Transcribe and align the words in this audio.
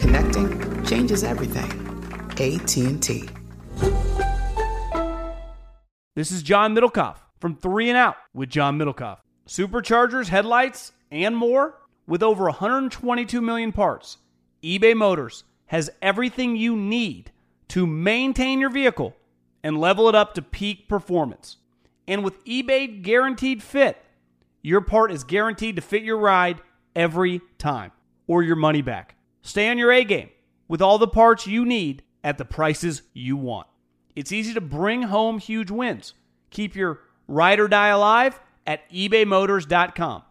Connecting 0.00 0.84
changes 0.84 1.22
everything. 1.22 1.70
AT&T. 2.40 3.28
This 6.16 6.32
is 6.32 6.42
John 6.42 6.74
Middlekauff 6.74 7.16
from 7.38 7.54
3 7.54 7.90
and 7.90 7.98
Out 7.98 8.16
with 8.32 8.48
John 8.48 8.78
Middlekauff. 8.78 9.18
Superchargers, 9.46 10.28
headlights, 10.28 10.92
and 11.10 11.36
more 11.36 11.78
with 12.06 12.22
over 12.22 12.44
122 12.44 13.42
million 13.42 13.72
parts. 13.72 14.16
eBay 14.62 14.96
Motors 14.96 15.44
has 15.66 15.90
everything 16.00 16.56
you 16.56 16.76
need 16.76 17.30
to 17.68 17.86
maintain 17.86 18.58
your 18.58 18.70
vehicle 18.70 19.14
and 19.62 19.78
level 19.78 20.08
it 20.08 20.14
up 20.14 20.32
to 20.34 20.40
peak 20.42 20.88
performance. 20.88 21.58
And 22.08 22.24
with 22.24 22.42
eBay 22.46 23.02
Guaranteed 23.02 23.62
Fit, 23.62 24.02
your 24.62 24.80
part 24.80 25.12
is 25.12 25.24
guaranteed 25.24 25.76
to 25.76 25.82
fit 25.82 26.02
your 26.02 26.18
ride 26.18 26.62
every 26.96 27.42
time 27.58 27.92
or 28.26 28.42
your 28.42 28.56
money 28.56 28.80
back. 28.80 29.16
Stay 29.42 29.68
on 29.68 29.78
your 29.78 29.92
A 29.92 30.04
game 30.04 30.30
with 30.68 30.82
all 30.82 30.98
the 30.98 31.08
parts 31.08 31.46
you 31.46 31.64
need 31.64 32.02
at 32.22 32.38
the 32.38 32.44
prices 32.44 33.02
you 33.12 33.36
want. 33.36 33.66
It's 34.14 34.32
easy 34.32 34.54
to 34.54 34.60
bring 34.60 35.02
home 35.02 35.38
huge 35.38 35.70
wins. 35.70 36.14
Keep 36.50 36.76
your 36.76 37.00
ride 37.26 37.60
or 37.60 37.68
die 37.68 37.88
alive 37.88 38.38
at 38.66 38.88
ebaymotors.com. 38.90 40.22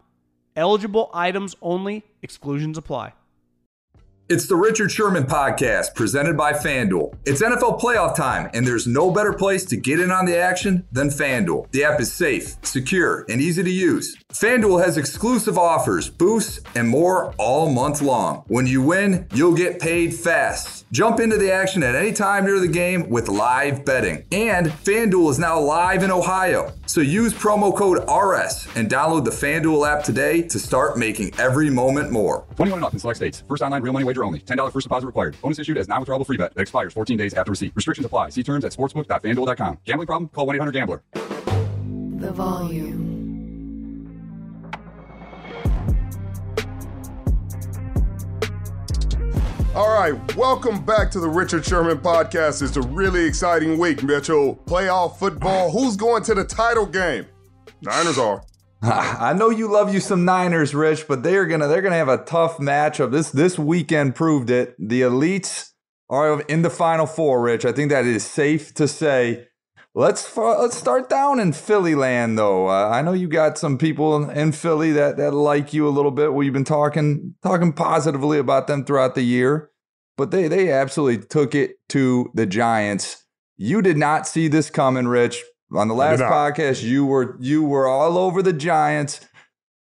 Eligible 0.56 1.10
items 1.14 1.56
only, 1.62 2.04
exclusions 2.22 2.76
apply. 2.76 3.14
It's 4.28 4.46
the 4.46 4.54
Richard 4.54 4.92
Sherman 4.92 5.24
podcast 5.24 5.96
presented 5.96 6.36
by 6.36 6.52
FanDuel. 6.52 7.16
It's 7.26 7.42
NFL 7.42 7.80
playoff 7.80 8.14
time, 8.14 8.48
and 8.54 8.64
there's 8.64 8.86
no 8.86 9.10
better 9.10 9.32
place 9.32 9.64
to 9.64 9.76
get 9.76 9.98
in 9.98 10.12
on 10.12 10.24
the 10.24 10.38
action 10.38 10.86
than 10.92 11.08
FanDuel. 11.08 11.68
The 11.72 11.82
app 11.82 12.00
is 12.00 12.12
safe, 12.12 12.54
secure, 12.62 13.26
and 13.28 13.40
easy 13.40 13.64
to 13.64 13.70
use. 13.70 14.16
FanDuel 14.30 14.82
has 14.84 14.96
exclusive 14.96 15.58
offers, 15.58 16.08
boosts, 16.08 16.60
and 16.76 16.88
more 16.88 17.34
all 17.36 17.68
month 17.68 18.00
long. 18.00 18.44
When 18.46 18.64
you 18.64 18.80
win, 18.80 19.26
you'll 19.34 19.56
get 19.56 19.80
paid 19.80 20.14
fast. 20.14 20.86
Jump 20.92 21.18
into 21.18 21.36
the 21.36 21.52
action 21.52 21.82
at 21.82 21.96
any 21.96 22.12
time 22.12 22.46
during 22.46 22.62
the 22.62 22.68
game 22.68 23.10
with 23.10 23.28
live 23.28 23.84
betting. 23.84 24.24
And 24.30 24.68
FanDuel 24.68 25.30
is 25.32 25.40
now 25.40 25.58
live 25.58 26.04
in 26.04 26.12
Ohio. 26.12 26.72
So 26.86 27.00
use 27.00 27.34
promo 27.34 27.76
code 27.76 27.98
RS 28.08 28.68
and 28.76 28.88
download 28.88 29.24
the 29.24 29.32
FanDuel 29.32 29.88
app 29.88 30.04
today 30.04 30.42
to 30.42 30.60
start 30.60 30.96
making 30.96 31.34
every 31.40 31.68
moment 31.68 32.12
more. 32.12 32.44
21 32.54 32.78
and 32.78 32.84
up 32.84 32.92
in 32.92 33.00
select 33.00 33.16
states. 33.16 33.42
First 33.48 33.62
online 33.62 33.82
real 33.82 33.92
money 33.92 34.04
wager 34.04 34.22
only. 34.22 34.38
$10 34.38 34.72
first 34.72 34.84
deposit 34.84 35.06
required. 35.06 35.36
Bonus 35.42 35.58
issued 35.58 35.76
as 35.76 35.88
non-withdrawable 35.88 36.26
free 36.26 36.36
bet 36.36 36.54
that 36.54 36.60
expires 36.62 36.92
14 36.92 37.18
days 37.18 37.34
after 37.34 37.50
receipt. 37.50 37.72
Restrictions 37.74 38.06
apply. 38.06 38.28
See 38.28 38.44
terms 38.44 38.64
at 38.64 38.70
sportsbook.fanduel.com. 38.70 39.78
Gambling 39.84 40.06
problem? 40.06 40.28
Call 40.28 40.46
1-800-GAMBLER. 40.46 41.02
The 42.20 42.32
volume. 42.32 43.09
All 49.72 49.88
right, 49.88 50.36
welcome 50.36 50.84
back 50.84 51.12
to 51.12 51.20
the 51.20 51.28
Richard 51.28 51.64
Sherman 51.64 51.98
podcast. 51.98 52.60
It's 52.60 52.76
a 52.76 52.82
really 52.82 53.24
exciting 53.24 53.78
week, 53.78 54.02
Mitchell. 54.02 54.56
Playoff 54.66 55.16
football. 55.16 55.70
Who's 55.70 55.96
going 55.96 56.24
to 56.24 56.34
the 56.34 56.42
title 56.42 56.84
game? 56.84 57.24
Niners 57.80 58.18
are. 58.18 58.42
I 58.82 59.32
know 59.32 59.50
you 59.50 59.70
love 59.70 59.94
you 59.94 60.00
some 60.00 60.24
Niners, 60.24 60.74
Rich, 60.74 61.06
but 61.06 61.22
they're 61.22 61.46
gonna 61.46 61.68
they're 61.68 61.82
gonna 61.82 61.94
have 61.94 62.08
a 62.08 62.24
tough 62.24 62.58
matchup. 62.58 63.12
This 63.12 63.30
this 63.30 63.60
weekend 63.60 64.16
proved 64.16 64.50
it. 64.50 64.74
The 64.76 65.02
elites 65.02 65.70
are 66.08 66.40
in 66.42 66.62
the 66.62 66.70
final 66.70 67.06
four, 67.06 67.40
Rich. 67.40 67.64
I 67.64 67.70
think 67.70 67.90
that 67.90 68.04
is 68.06 68.24
safe 68.24 68.74
to 68.74 68.88
say. 68.88 69.46
Let's 69.92 70.36
let's 70.36 70.76
start 70.76 71.10
down 71.10 71.40
in 71.40 71.52
Philly 71.52 71.96
land, 71.96 72.38
though. 72.38 72.68
Uh, 72.68 72.88
I 72.88 73.02
know 73.02 73.12
you 73.12 73.26
got 73.26 73.58
some 73.58 73.76
people 73.76 74.30
in 74.30 74.52
Philly 74.52 74.92
that 74.92 75.16
that 75.16 75.32
like 75.32 75.72
you 75.72 75.88
a 75.88 75.90
little 75.90 76.12
bit. 76.12 76.32
We've 76.32 76.52
been 76.52 76.64
talking 76.64 77.34
talking 77.42 77.72
positively 77.72 78.38
about 78.38 78.68
them 78.68 78.84
throughout 78.84 79.16
the 79.16 79.22
year, 79.22 79.70
but 80.16 80.30
they 80.30 80.46
they 80.46 80.70
absolutely 80.70 81.26
took 81.26 81.56
it 81.56 81.72
to 81.88 82.30
the 82.34 82.46
Giants. 82.46 83.24
You 83.56 83.82
did 83.82 83.96
not 83.96 84.28
see 84.28 84.46
this 84.46 84.70
coming, 84.70 85.08
Rich. 85.08 85.42
On 85.72 85.88
the 85.88 85.94
last 85.94 86.20
podcast, 86.20 86.82
you 86.82 87.04
were 87.04 87.36
you 87.40 87.64
were 87.64 87.88
all 87.88 88.16
over 88.16 88.42
the 88.42 88.52
Giants. 88.52 89.20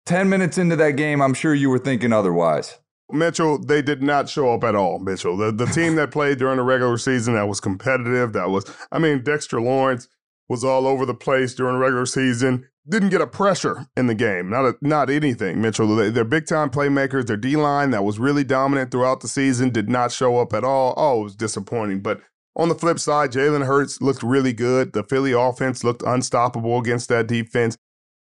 Ten 0.04 0.28
minutes 0.28 0.58
into 0.58 0.76
that 0.76 0.92
game, 0.92 1.22
I'm 1.22 1.34
sure 1.34 1.54
you 1.54 1.70
were 1.70 1.78
thinking 1.78 2.12
otherwise. 2.12 2.76
Mitchell, 3.10 3.58
they 3.58 3.82
did 3.82 4.02
not 4.02 4.28
show 4.28 4.52
up 4.54 4.64
at 4.64 4.74
all, 4.74 4.98
Mitchell. 4.98 5.36
The 5.36 5.52
the 5.52 5.66
team 5.66 5.94
that 5.96 6.10
played 6.10 6.38
during 6.38 6.56
the 6.56 6.62
regular 6.62 6.98
season 6.98 7.34
that 7.34 7.48
was 7.48 7.60
competitive, 7.60 8.32
that 8.32 8.50
was 8.50 8.64
I 8.90 8.98
mean, 8.98 9.22
Dexter 9.22 9.60
Lawrence 9.60 10.08
was 10.48 10.64
all 10.64 10.86
over 10.86 11.06
the 11.06 11.14
place 11.14 11.54
during 11.54 11.74
the 11.74 11.80
regular 11.80 12.06
season. 12.06 12.68
Didn't 12.86 13.08
get 13.08 13.22
a 13.22 13.26
pressure 13.26 13.86
in 13.96 14.08
the 14.08 14.14
game. 14.14 14.50
Not 14.50 14.66
a, 14.66 14.74
not 14.82 15.08
anything, 15.08 15.60
Mitchell. 15.62 15.96
They, 15.96 16.10
they're 16.10 16.24
big 16.24 16.46
time 16.46 16.68
playmakers. 16.68 17.26
Their 17.26 17.38
D 17.38 17.56
line 17.56 17.90
that 17.92 18.04
was 18.04 18.18
really 18.18 18.44
dominant 18.44 18.90
throughout 18.90 19.20
the 19.20 19.28
season 19.28 19.70
did 19.70 19.88
not 19.88 20.12
show 20.12 20.38
up 20.38 20.52
at 20.52 20.64
all. 20.64 20.92
Oh, 20.96 21.20
it 21.20 21.24
was 21.24 21.36
disappointing. 21.36 22.00
But 22.00 22.20
on 22.56 22.68
the 22.68 22.74
flip 22.74 22.98
side, 22.98 23.32
Jalen 23.32 23.66
Hurts 23.66 24.00
looked 24.02 24.22
really 24.22 24.52
good. 24.52 24.92
The 24.92 25.02
Philly 25.02 25.32
offense 25.32 25.82
looked 25.82 26.02
unstoppable 26.02 26.78
against 26.78 27.08
that 27.08 27.26
defense. 27.26 27.76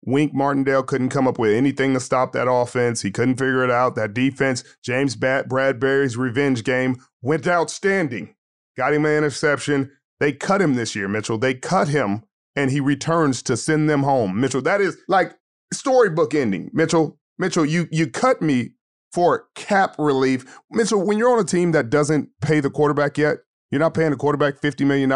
Wink 0.05 0.33
Martindale 0.33 0.83
couldn't 0.83 1.09
come 1.09 1.27
up 1.27 1.39
with 1.39 1.53
anything 1.53 1.93
to 1.93 1.99
stop 1.99 2.31
that 2.31 2.49
offense. 2.49 3.01
He 3.01 3.11
couldn't 3.11 3.37
figure 3.37 3.63
it 3.63 3.71
out. 3.71 3.95
That 3.95 4.13
defense, 4.13 4.63
James 4.83 5.15
Bradberry's 5.15 6.17
revenge 6.17 6.63
game 6.63 6.97
went 7.21 7.47
outstanding. 7.47 8.35
Got 8.77 8.93
him 8.93 9.05
an 9.05 9.17
interception. 9.17 9.91
They 10.19 10.31
cut 10.31 10.61
him 10.61 10.75
this 10.75 10.95
year, 10.95 11.07
Mitchell. 11.07 11.37
They 11.37 11.53
cut 11.53 11.87
him, 11.87 12.23
and 12.55 12.71
he 12.71 12.79
returns 12.79 13.43
to 13.43 13.57
send 13.57 13.89
them 13.89 14.03
home. 14.03 14.39
Mitchell, 14.39 14.61
that 14.61 14.81
is 14.81 14.97
like 15.07 15.33
storybook 15.73 16.33
ending. 16.33 16.69
Mitchell, 16.73 17.19
Mitchell, 17.37 17.65
you 17.65 17.87
you 17.91 18.07
cut 18.07 18.41
me 18.41 18.71
for 19.11 19.47
cap 19.55 19.95
relief. 19.97 20.59
Mitchell, 20.71 21.05
when 21.05 21.17
you're 21.17 21.31
on 21.31 21.39
a 21.39 21.43
team 21.43 21.71
that 21.71 21.89
doesn't 21.89 22.29
pay 22.41 22.59
the 22.59 22.69
quarterback 22.69 23.17
yet, 23.17 23.37
you're 23.71 23.79
not 23.79 23.93
paying 23.93 24.11
the 24.11 24.17
quarterback 24.17 24.61
$50 24.61 24.85
million. 24.85 25.11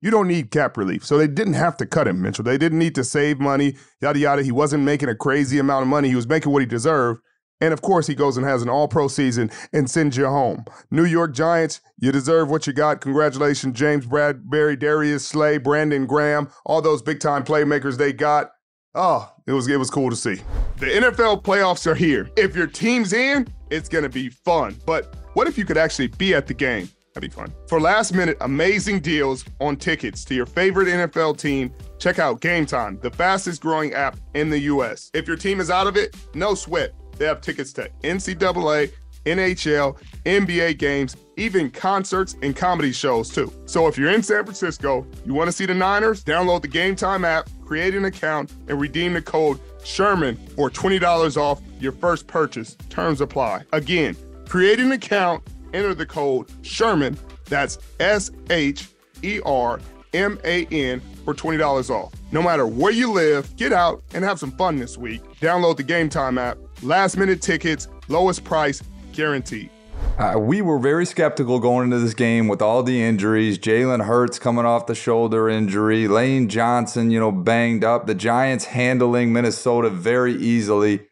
You 0.00 0.10
don't 0.10 0.28
need 0.28 0.50
cap 0.50 0.76
relief. 0.76 1.04
So 1.04 1.18
they 1.18 1.26
didn't 1.26 1.54
have 1.54 1.76
to 1.78 1.86
cut 1.86 2.08
him, 2.08 2.22
Mitchell. 2.22 2.44
They 2.44 2.56
didn't 2.56 2.78
need 2.78 2.94
to 2.94 3.04
save 3.04 3.38
money, 3.38 3.76
yada, 4.00 4.18
yada. 4.18 4.42
He 4.42 4.52
wasn't 4.52 4.84
making 4.84 5.10
a 5.10 5.14
crazy 5.14 5.58
amount 5.58 5.82
of 5.82 5.88
money. 5.88 6.08
He 6.08 6.16
was 6.16 6.28
making 6.28 6.52
what 6.52 6.60
he 6.60 6.66
deserved. 6.66 7.20
And 7.60 7.74
of 7.74 7.82
course, 7.82 8.06
he 8.06 8.14
goes 8.14 8.38
and 8.38 8.46
has 8.46 8.62
an 8.62 8.70
all 8.70 8.88
pro 8.88 9.08
season 9.08 9.50
and 9.72 9.90
sends 9.90 10.16
you 10.16 10.26
home. 10.26 10.64
New 10.90 11.04
York 11.04 11.34
Giants, 11.34 11.80
you 11.98 12.10
deserve 12.10 12.48
what 12.48 12.66
you 12.66 12.72
got. 12.72 13.02
Congratulations, 13.02 13.78
James 13.78 14.06
Bradberry, 14.06 14.78
Darius 14.78 15.26
Slay, 15.26 15.58
Brandon 15.58 16.06
Graham, 16.06 16.48
all 16.64 16.80
those 16.80 17.02
big 17.02 17.20
time 17.20 17.44
playmakers 17.44 17.98
they 17.98 18.14
got. 18.14 18.52
Oh, 18.94 19.30
it 19.46 19.52
was 19.52 19.68
it 19.68 19.76
was 19.76 19.90
cool 19.90 20.08
to 20.08 20.16
see. 20.16 20.40
The 20.78 20.86
NFL 20.86 21.42
playoffs 21.42 21.86
are 21.86 21.94
here. 21.94 22.30
If 22.36 22.56
your 22.56 22.66
team's 22.66 23.12
in, 23.12 23.46
it's 23.70 23.88
gonna 23.88 24.08
be 24.08 24.30
fun. 24.30 24.76
But 24.86 25.14
what 25.34 25.46
if 25.46 25.58
you 25.58 25.66
could 25.66 25.76
actually 25.76 26.08
be 26.08 26.34
at 26.34 26.46
the 26.46 26.54
game? 26.54 26.88
That'd 27.14 27.28
be 27.28 27.34
fun. 27.34 27.52
For 27.66 27.80
last 27.80 28.14
minute 28.14 28.36
amazing 28.40 29.00
deals 29.00 29.44
on 29.60 29.76
tickets 29.76 30.24
to 30.26 30.34
your 30.34 30.46
favorite 30.46 30.88
NFL 30.88 31.38
team, 31.38 31.72
check 31.98 32.18
out 32.18 32.40
Game 32.40 32.66
Time, 32.66 32.98
the 33.02 33.10
fastest 33.10 33.60
growing 33.60 33.92
app 33.94 34.16
in 34.34 34.48
the 34.48 34.60
US. 34.60 35.10
If 35.12 35.26
your 35.26 35.36
team 35.36 35.60
is 35.60 35.70
out 35.70 35.86
of 35.86 35.96
it, 35.96 36.16
no 36.34 36.54
sweat. 36.54 36.94
They 37.18 37.26
have 37.26 37.40
tickets 37.40 37.72
to 37.74 37.90
NCAA, 38.02 38.92
NHL, 39.26 39.98
NBA 40.24 40.78
games, 40.78 41.16
even 41.36 41.70
concerts 41.70 42.36
and 42.42 42.54
comedy 42.54 42.92
shows 42.92 43.28
too. 43.28 43.52
So 43.66 43.86
if 43.88 43.98
you're 43.98 44.10
in 44.10 44.22
San 44.22 44.44
Francisco, 44.44 45.06
you 45.26 45.34
want 45.34 45.48
to 45.48 45.52
see 45.52 45.66
the 45.66 45.74
Niners, 45.74 46.24
download 46.24 46.62
the 46.62 46.68
Game 46.68 46.94
Time 46.94 47.24
app, 47.24 47.48
create 47.64 47.94
an 47.94 48.04
account, 48.04 48.52
and 48.68 48.80
redeem 48.80 49.14
the 49.14 49.22
code 49.22 49.58
Sherman 49.84 50.36
for 50.54 50.70
$20 50.70 51.36
off 51.36 51.60
your 51.78 51.92
first 51.92 52.26
purchase. 52.26 52.76
Terms 52.88 53.20
apply. 53.20 53.62
Again, 53.72 54.16
create 54.46 54.78
an 54.80 54.92
account 54.92 55.42
enter 55.74 55.94
the 55.94 56.06
code 56.06 56.46
Sherman 56.62 57.18
That's 57.46 57.78
S 57.98 58.30
H 58.50 58.88
E 59.22 59.40
R 59.44 59.80
M 60.12 60.38
A 60.44 60.66
N 60.66 61.00
for 61.24 61.34
$20 61.34 61.90
off. 61.90 62.12
No 62.32 62.42
matter 62.42 62.66
where 62.66 62.92
you 62.92 63.12
live, 63.12 63.54
get 63.56 63.72
out 63.72 64.02
and 64.14 64.24
have 64.24 64.38
some 64.38 64.52
fun 64.52 64.76
this 64.76 64.96
week. 64.96 65.22
Download 65.40 65.76
the 65.76 65.82
Game 65.82 66.08
Time 66.08 66.38
app. 66.38 66.58
Last 66.82 67.16
minute 67.16 67.42
tickets, 67.42 67.88
lowest 68.08 68.44
price 68.44 68.82
guaranteed. 69.12 69.70
Uh, 70.18 70.38
we 70.38 70.60
were 70.60 70.78
very 70.78 71.06
skeptical 71.06 71.58
going 71.58 71.84
into 71.84 71.98
this 71.98 72.14
game 72.14 72.46
with 72.48 72.60
all 72.60 72.82
the 72.82 73.02
injuries. 73.02 73.58
Jalen 73.58 74.04
Hurts 74.04 74.38
coming 74.38 74.64
off 74.64 74.86
the 74.86 74.94
shoulder 74.94 75.48
injury, 75.48 76.08
Lane 76.08 76.48
Johnson, 76.48 77.10
you 77.10 77.18
know, 77.18 77.32
banged 77.32 77.84
up. 77.84 78.06
The 78.06 78.14
Giants 78.14 78.66
handling 78.66 79.32
Minnesota 79.32 79.88
very 79.88 80.34
easily. 80.34 81.06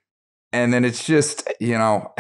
And 0.53 0.73
then 0.73 0.85
it's 0.85 1.05
just, 1.05 1.49
you 1.61 1.79
know, 1.79 2.15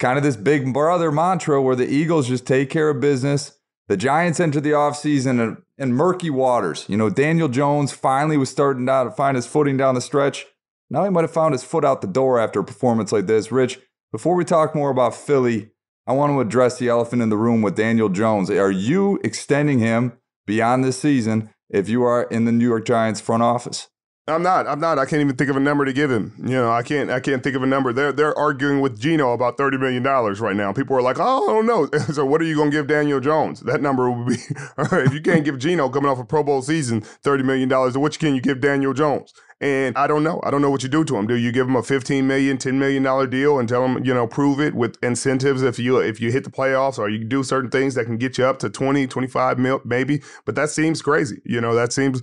kind 0.00 0.16
of 0.16 0.24
this 0.24 0.36
big 0.36 0.72
brother 0.72 1.12
mantra 1.12 1.62
where 1.62 1.76
the 1.76 1.88
Eagles 1.88 2.26
just 2.26 2.46
take 2.46 2.70
care 2.70 2.88
of 2.88 3.00
business. 3.00 3.58
The 3.86 3.96
Giants 3.96 4.40
enter 4.40 4.60
the 4.60 4.70
offseason 4.70 5.40
in, 5.40 5.62
in 5.76 5.92
murky 5.92 6.30
waters. 6.30 6.86
You 6.88 6.96
know, 6.96 7.10
Daniel 7.10 7.48
Jones 7.48 7.92
finally 7.92 8.36
was 8.36 8.48
starting 8.48 8.86
to 8.86 9.12
find 9.16 9.36
his 9.36 9.46
footing 9.46 9.76
down 9.76 9.94
the 9.94 10.00
stretch. 10.00 10.46
Now 10.88 11.04
he 11.04 11.10
might 11.10 11.22
have 11.22 11.32
found 11.32 11.52
his 11.52 11.62
foot 11.62 11.84
out 11.84 12.00
the 12.00 12.06
door 12.06 12.40
after 12.40 12.60
a 12.60 12.64
performance 12.64 13.12
like 13.12 13.26
this. 13.26 13.52
Rich, 13.52 13.78
before 14.10 14.34
we 14.34 14.44
talk 14.44 14.74
more 14.74 14.90
about 14.90 15.14
Philly, 15.14 15.70
I 16.06 16.12
want 16.12 16.32
to 16.32 16.40
address 16.40 16.78
the 16.78 16.88
elephant 16.88 17.22
in 17.22 17.28
the 17.28 17.36
room 17.36 17.62
with 17.62 17.76
Daniel 17.76 18.08
Jones. 18.08 18.50
Are 18.50 18.70
you 18.70 19.20
extending 19.22 19.80
him 19.80 20.14
beyond 20.46 20.82
this 20.82 20.98
season 20.98 21.50
if 21.68 21.88
you 21.88 22.02
are 22.02 22.24
in 22.24 22.46
the 22.46 22.52
New 22.52 22.66
York 22.66 22.86
Giants 22.86 23.20
front 23.20 23.42
office? 23.42 23.88
I'm 24.30 24.42
not. 24.42 24.66
I'm 24.66 24.80
not. 24.80 24.98
I 24.98 25.04
can't 25.04 25.20
even 25.20 25.36
think 25.36 25.50
of 25.50 25.56
a 25.56 25.60
number 25.60 25.84
to 25.84 25.92
give 25.92 26.10
him. 26.10 26.32
You 26.38 26.54
know, 26.54 26.70
I 26.70 26.82
can't. 26.82 27.10
I 27.10 27.20
can't 27.20 27.42
think 27.42 27.56
of 27.56 27.62
a 27.62 27.66
number. 27.66 27.92
They're 27.92 28.12
they're 28.12 28.36
arguing 28.38 28.80
with 28.80 28.98
Geno 29.00 29.32
about 29.32 29.56
thirty 29.56 29.76
million 29.76 30.02
dollars 30.02 30.40
right 30.40 30.56
now. 30.56 30.72
People 30.72 30.96
are 30.96 31.02
like, 31.02 31.18
oh, 31.18 31.48
I 31.48 31.52
don't 31.52 31.66
know. 31.66 31.88
so 32.12 32.24
what 32.24 32.40
are 32.40 32.44
you 32.44 32.54
going 32.54 32.70
to 32.70 32.76
give 32.76 32.86
Daniel 32.86 33.20
Jones? 33.20 33.60
That 33.60 33.82
number 33.82 34.10
will 34.10 34.24
be 34.24 34.34
if 34.78 35.12
you 35.12 35.20
can't 35.20 35.44
give 35.44 35.58
Geno 35.58 35.88
coming 35.88 36.10
off 36.10 36.18
a 36.18 36.24
Pro 36.24 36.42
Bowl 36.42 36.62
season 36.62 37.00
thirty 37.00 37.42
million 37.42 37.68
dollars. 37.68 37.96
Which 37.96 38.18
can 38.18 38.34
you 38.34 38.40
give 38.40 38.60
Daniel 38.60 38.94
Jones? 38.94 39.34
And 39.62 39.94
I 39.98 40.06
don't 40.06 40.22
know. 40.24 40.40
I 40.42 40.50
don't 40.50 40.62
know 40.62 40.70
what 40.70 40.82
you 40.82 40.88
do 40.88 41.04
to 41.04 41.16
him. 41.16 41.26
Do 41.26 41.36
you 41.36 41.52
give 41.52 41.68
him 41.68 41.76
a 41.76 41.82
15 41.82 42.26
million, 42.26 42.56
10 42.56 42.78
million 42.78 43.02
dollar 43.02 43.26
deal 43.26 43.58
and 43.58 43.68
tell 43.68 43.84
him, 43.84 44.02
you 44.02 44.14
know, 44.14 44.26
prove 44.26 44.58
it 44.58 44.74
with 44.74 44.96
incentives 45.02 45.62
if 45.62 45.78
you 45.78 45.98
if 45.98 46.18
you 46.18 46.32
hit 46.32 46.44
the 46.44 46.50
playoffs 46.50 46.98
or 46.98 47.10
you 47.10 47.22
do 47.22 47.42
certain 47.42 47.70
things 47.70 47.94
that 47.94 48.06
can 48.06 48.16
get 48.16 48.38
you 48.38 48.44
up 48.46 48.58
to 48.60 48.70
20, 48.70 49.06
25 49.06 49.58
mil 49.58 49.82
maybe, 49.84 50.22
but 50.46 50.54
that 50.54 50.70
seems 50.70 51.02
crazy. 51.02 51.42
You 51.44 51.60
know, 51.60 51.74
that 51.74 51.92
seems 51.92 52.22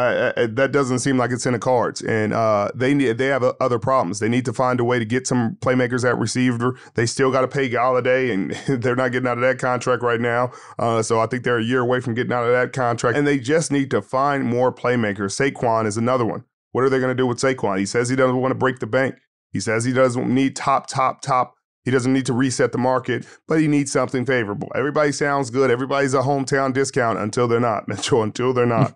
uh, 0.00 0.46
that 0.52 0.72
doesn't 0.72 1.00
seem 1.00 1.16
like 1.18 1.30
it's 1.30 1.46
in 1.46 1.52
the 1.52 1.58
cards, 1.58 2.00
and 2.02 2.32
uh, 2.32 2.70
they 2.74 2.94
need 2.94 3.18
they 3.18 3.26
have 3.26 3.42
uh, 3.42 3.54
other 3.60 3.78
problems. 3.78 4.18
They 4.18 4.28
need 4.28 4.44
to 4.44 4.52
find 4.52 4.78
a 4.80 4.84
way 4.84 4.98
to 4.98 5.04
get 5.04 5.26
some 5.26 5.56
playmakers 5.60 6.08
at 6.08 6.18
receiver. 6.18 6.78
They 6.94 7.06
still 7.06 7.30
got 7.30 7.42
to 7.42 7.48
pay 7.48 7.68
Golladay, 7.68 8.32
and 8.32 8.52
they're 8.82 8.96
not 8.96 9.12
getting 9.12 9.28
out 9.28 9.38
of 9.38 9.42
that 9.42 9.58
contract 9.58 10.02
right 10.02 10.20
now. 10.20 10.52
Uh, 10.78 11.02
so 11.02 11.20
I 11.20 11.26
think 11.26 11.44
they're 11.44 11.58
a 11.58 11.64
year 11.64 11.80
away 11.80 12.00
from 12.00 12.14
getting 12.14 12.32
out 12.32 12.44
of 12.44 12.52
that 12.52 12.72
contract, 12.72 13.16
and 13.16 13.26
they 13.26 13.38
just 13.38 13.72
need 13.72 13.90
to 13.90 14.02
find 14.02 14.44
more 14.44 14.72
playmakers. 14.72 15.34
Saquon 15.34 15.86
is 15.86 15.96
another 15.96 16.24
one. 16.24 16.44
What 16.72 16.84
are 16.84 16.88
they 16.88 16.98
going 16.98 17.16
to 17.16 17.20
do 17.20 17.26
with 17.26 17.38
Saquon? 17.38 17.78
He 17.78 17.86
says 17.86 18.08
he 18.08 18.16
doesn't 18.16 18.36
want 18.36 18.52
to 18.52 18.58
break 18.58 18.78
the 18.78 18.86
bank. 18.86 19.16
He 19.52 19.60
says 19.60 19.84
he 19.84 19.92
doesn't 19.92 20.32
need 20.32 20.54
top, 20.54 20.86
top, 20.86 21.20
top. 21.20 21.54
He 21.84 21.90
doesn't 21.90 22.12
need 22.12 22.26
to 22.26 22.32
reset 22.32 22.72
the 22.72 22.78
market, 22.78 23.26
but 23.48 23.58
he 23.58 23.66
needs 23.66 23.90
something 23.90 24.26
favorable. 24.26 24.70
Everybody 24.74 25.12
sounds 25.12 25.50
good. 25.50 25.70
Everybody's 25.70 26.14
a 26.14 26.20
hometown 26.20 26.72
discount 26.72 27.18
until 27.18 27.48
they're 27.48 27.58
not, 27.58 27.88
Mitchell, 27.88 28.22
until 28.22 28.52
they're 28.52 28.66
not. 28.66 28.94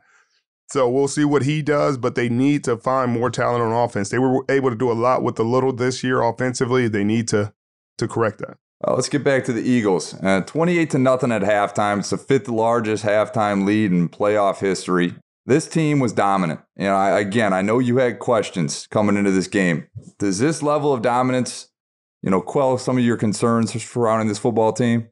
So 0.68 0.88
we'll 0.88 1.08
see 1.08 1.24
what 1.24 1.42
he 1.42 1.62
does, 1.62 1.98
but 1.98 2.14
they 2.14 2.28
need 2.28 2.64
to 2.64 2.76
find 2.76 3.10
more 3.10 3.30
talent 3.30 3.62
on 3.62 3.72
offense. 3.72 4.08
They 4.08 4.18
were 4.18 4.44
able 4.48 4.70
to 4.70 4.76
do 4.76 4.90
a 4.90 4.94
lot 4.94 5.22
with 5.22 5.36
the 5.36 5.44
little 5.44 5.72
this 5.72 6.02
year 6.02 6.22
offensively. 6.22 6.88
They 6.88 7.04
need 7.04 7.28
to 7.28 7.52
to 7.98 8.08
correct 8.08 8.38
that. 8.38 8.56
Uh, 8.86 8.94
let's 8.94 9.08
get 9.08 9.24
back 9.24 9.44
to 9.44 9.52
the 9.52 9.62
Eagles. 9.62 10.14
Uh, 10.22 10.40
28 10.40 10.90
to 10.90 10.98
nothing 10.98 11.32
at 11.32 11.42
halftime. 11.42 12.00
It's 12.00 12.10
the 12.10 12.18
fifth 12.18 12.48
largest 12.48 13.04
halftime 13.04 13.64
lead 13.64 13.92
in 13.92 14.08
playoff 14.08 14.58
history. 14.58 15.14
This 15.46 15.68
team 15.68 16.00
was 16.00 16.12
dominant. 16.12 16.60
You 16.76 16.86
know, 16.86 16.96
I, 16.96 17.20
again, 17.20 17.52
I 17.52 17.62
know 17.62 17.78
you 17.78 17.98
had 17.98 18.18
questions 18.18 18.86
coming 18.88 19.16
into 19.16 19.30
this 19.30 19.46
game. 19.46 19.86
Does 20.18 20.38
this 20.38 20.62
level 20.62 20.92
of 20.92 21.02
dominance, 21.02 21.70
you 22.22 22.30
know, 22.30 22.40
quell 22.40 22.78
some 22.78 22.98
of 22.98 23.04
your 23.04 23.16
concerns 23.16 23.70
surrounding 23.82 24.28
this 24.28 24.38
football 24.38 24.72
team? 24.72 25.08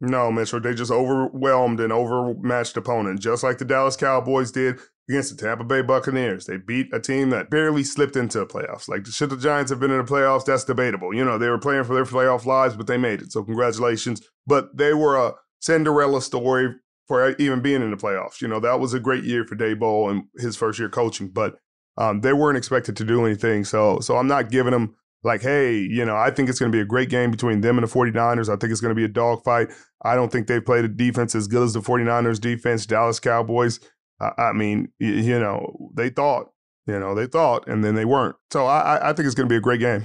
No, 0.00 0.30
Mitchell. 0.30 0.60
They 0.60 0.74
just 0.74 0.90
overwhelmed 0.90 1.80
and 1.80 1.92
overmatched 1.92 2.76
opponent, 2.76 3.20
just 3.20 3.42
like 3.42 3.58
the 3.58 3.64
Dallas 3.64 3.96
Cowboys 3.96 4.50
did 4.50 4.78
against 5.08 5.36
the 5.36 5.42
Tampa 5.42 5.64
Bay 5.64 5.82
Buccaneers. 5.82 6.46
They 6.46 6.56
beat 6.56 6.92
a 6.92 7.00
team 7.00 7.30
that 7.30 7.50
barely 7.50 7.84
slipped 7.84 8.16
into 8.16 8.38
the 8.38 8.46
playoffs. 8.46 8.88
Like, 8.88 9.06
should 9.06 9.30
the 9.30 9.36
Giants 9.36 9.70
have 9.70 9.80
been 9.80 9.90
in 9.90 9.98
the 9.98 10.04
playoffs? 10.04 10.44
That's 10.44 10.64
debatable. 10.64 11.14
You 11.14 11.24
know, 11.24 11.38
they 11.38 11.48
were 11.48 11.58
playing 11.58 11.84
for 11.84 11.94
their 11.94 12.04
playoff 12.04 12.44
lives, 12.44 12.76
but 12.76 12.86
they 12.86 12.98
made 12.98 13.22
it. 13.22 13.32
So, 13.32 13.44
congratulations. 13.44 14.22
But 14.46 14.76
they 14.76 14.94
were 14.94 15.16
a 15.16 15.34
Cinderella 15.60 16.20
story 16.20 16.74
for 17.06 17.34
even 17.38 17.60
being 17.60 17.82
in 17.82 17.90
the 17.90 17.96
playoffs. 17.96 18.40
You 18.40 18.48
know, 18.48 18.60
that 18.60 18.80
was 18.80 18.94
a 18.94 19.00
great 19.00 19.24
year 19.24 19.44
for 19.44 19.56
Daboll 19.56 20.10
and 20.10 20.24
his 20.36 20.56
first 20.56 20.78
year 20.78 20.88
coaching, 20.88 21.28
but 21.28 21.56
um, 21.96 22.22
they 22.22 22.32
weren't 22.32 22.58
expected 22.58 22.96
to 22.96 23.04
do 23.04 23.24
anything. 23.24 23.64
So, 23.64 24.00
so 24.00 24.16
I'm 24.16 24.26
not 24.26 24.50
giving 24.50 24.72
them 24.72 24.96
like, 25.24 25.42
hey, 25.42 25.76
you 25.76 26.04
know, 26.04 26.16
I 26.16 26.30
think 26.30 26.48
it's 26.48 26.58
going 26.58 26.70
to 26.70 26.76
be 26.76 26.82
a 26.82 26.86
great 26.86 27.08
game 27.08 27.30
between 27.30 27.62
them 27.62 27.78
and 27.78 27.86
the 27.86 27.92
49ers. 27.92 28.48
I 28.48 28.56
think 28.56 28.70
it's 28.70 28.80
going 28.80 28.94
to 28.94 28.98
be 28.98 29.04
a 29.04 29.08
dogfight. 29.08 29.68
I 30.04 30.14
don't 30.14 30.30
think 30.30 30.46
they've 30.46 30.64
played 30.64 30.84
a 30.84 30.88
defense 30.88 31.34
as 31.34 31.48
good 31.48 31.62
as 31.62 31.72
the 31.72 31.80
49ers 31.80 32.40
defense, 32.40 32.86
Dallas 32.86 33.18
Cowboys. 33.20 33.80
Uh, 34.20 34.30
I 34.38 34.52
mean, 34.52 34.92
you, 34.98 35.12
you 35.12 35.38
know, 35.38 35.90
they 35.94 36.10
thought, 36.10 36.50
you 36.86 36.98
know, 36.98 37.14
they 37.14 37.26
thought, 37.26 37.66
and 37.66 37.82
then 37.82 37.94
they 37.94 38.04
weren't. 38.04 38.36
So 38.52 38.66
I, 38.66 39.10
I 39.10 39.12
think 39.14 39.26
it's 39.26 39.34
going 39.34 39.48
to 39.48 39.52
be 39.52 39.56
a 39.56 39.60
great 39.60 39.80
game. 39.80 40.04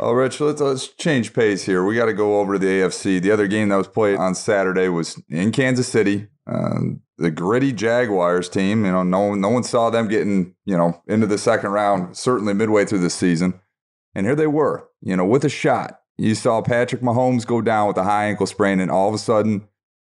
Oh, 0.00 0.12
Rich, 0.12 0.40
let's, 0.40 0.60
let's 0.60 0.88
change 0.88 1.32
pace 1.32 1.64
here. 1.64 1.84
We 1.84 1.96
got 1.96 2.06
to 2.06 2.12
go 2.12 2.40
over 2.40 2.54
to 2.54 2.58
the 2.58 2.66
AFC. 2.66 3.20
The 3.20 3.32
other 3.32 3.48
game 3.48 3.68
that 3.70 3.76
was 3.76 3.88
played 3.88 4.16
on 4.16 4.34
Saturday 4.34 4.88
was 4.88 5.20
in 5.28 5.50
Kansas 5.50 5.88
City. 5.88 6.28
Um, 6.46 7.02
the 7.18 7.32
gritty 7.32 7.72
Jaguars 7.72 8.48
team, 8.48 8.84
you 8.84 8.92
know, 8.92 9.02
no, 9.02 9.34
no 9.34 9.48
one 9.48 9.64
saw 9.64 9.90
them 9.90 10.06
getting, 10.06 10.54
you 10.64 10.76
know, 10.76 11.02
into 11.08 11.26
the 11.26 11.36
second 11.36 11.70
round, 11.70 12.16
certainly 12.16 12.54
midway 12.54 12.84
through 12.84 13.00
the 13.00 13.10
season. 13.10 13.60
And 14.14 14.26
here 14.26 14.36
they 14.36 14.46
were, 14.46 14.88
you 15.00 15.16
know, 15.16 15.24
with 15.24 15.44
a 15.44 15.48
shot. 15.48 16.00
You 16.16 16.34
saw 16.34 16.62
Patrick 16.62 17.02
Mahomes 17.02 17.46
go 17.46 17.60
down 17.60 17.86
with 17.88 17.96
a 17.96 18.04
high 18.04 18.26
ankle 18.26 18.46
sprain, 18.46 18.80
and 18.80 18.90
all 18.90 19.08
of 19.08 19.14
a 19.14 19.18
sudden, 19.18 19.68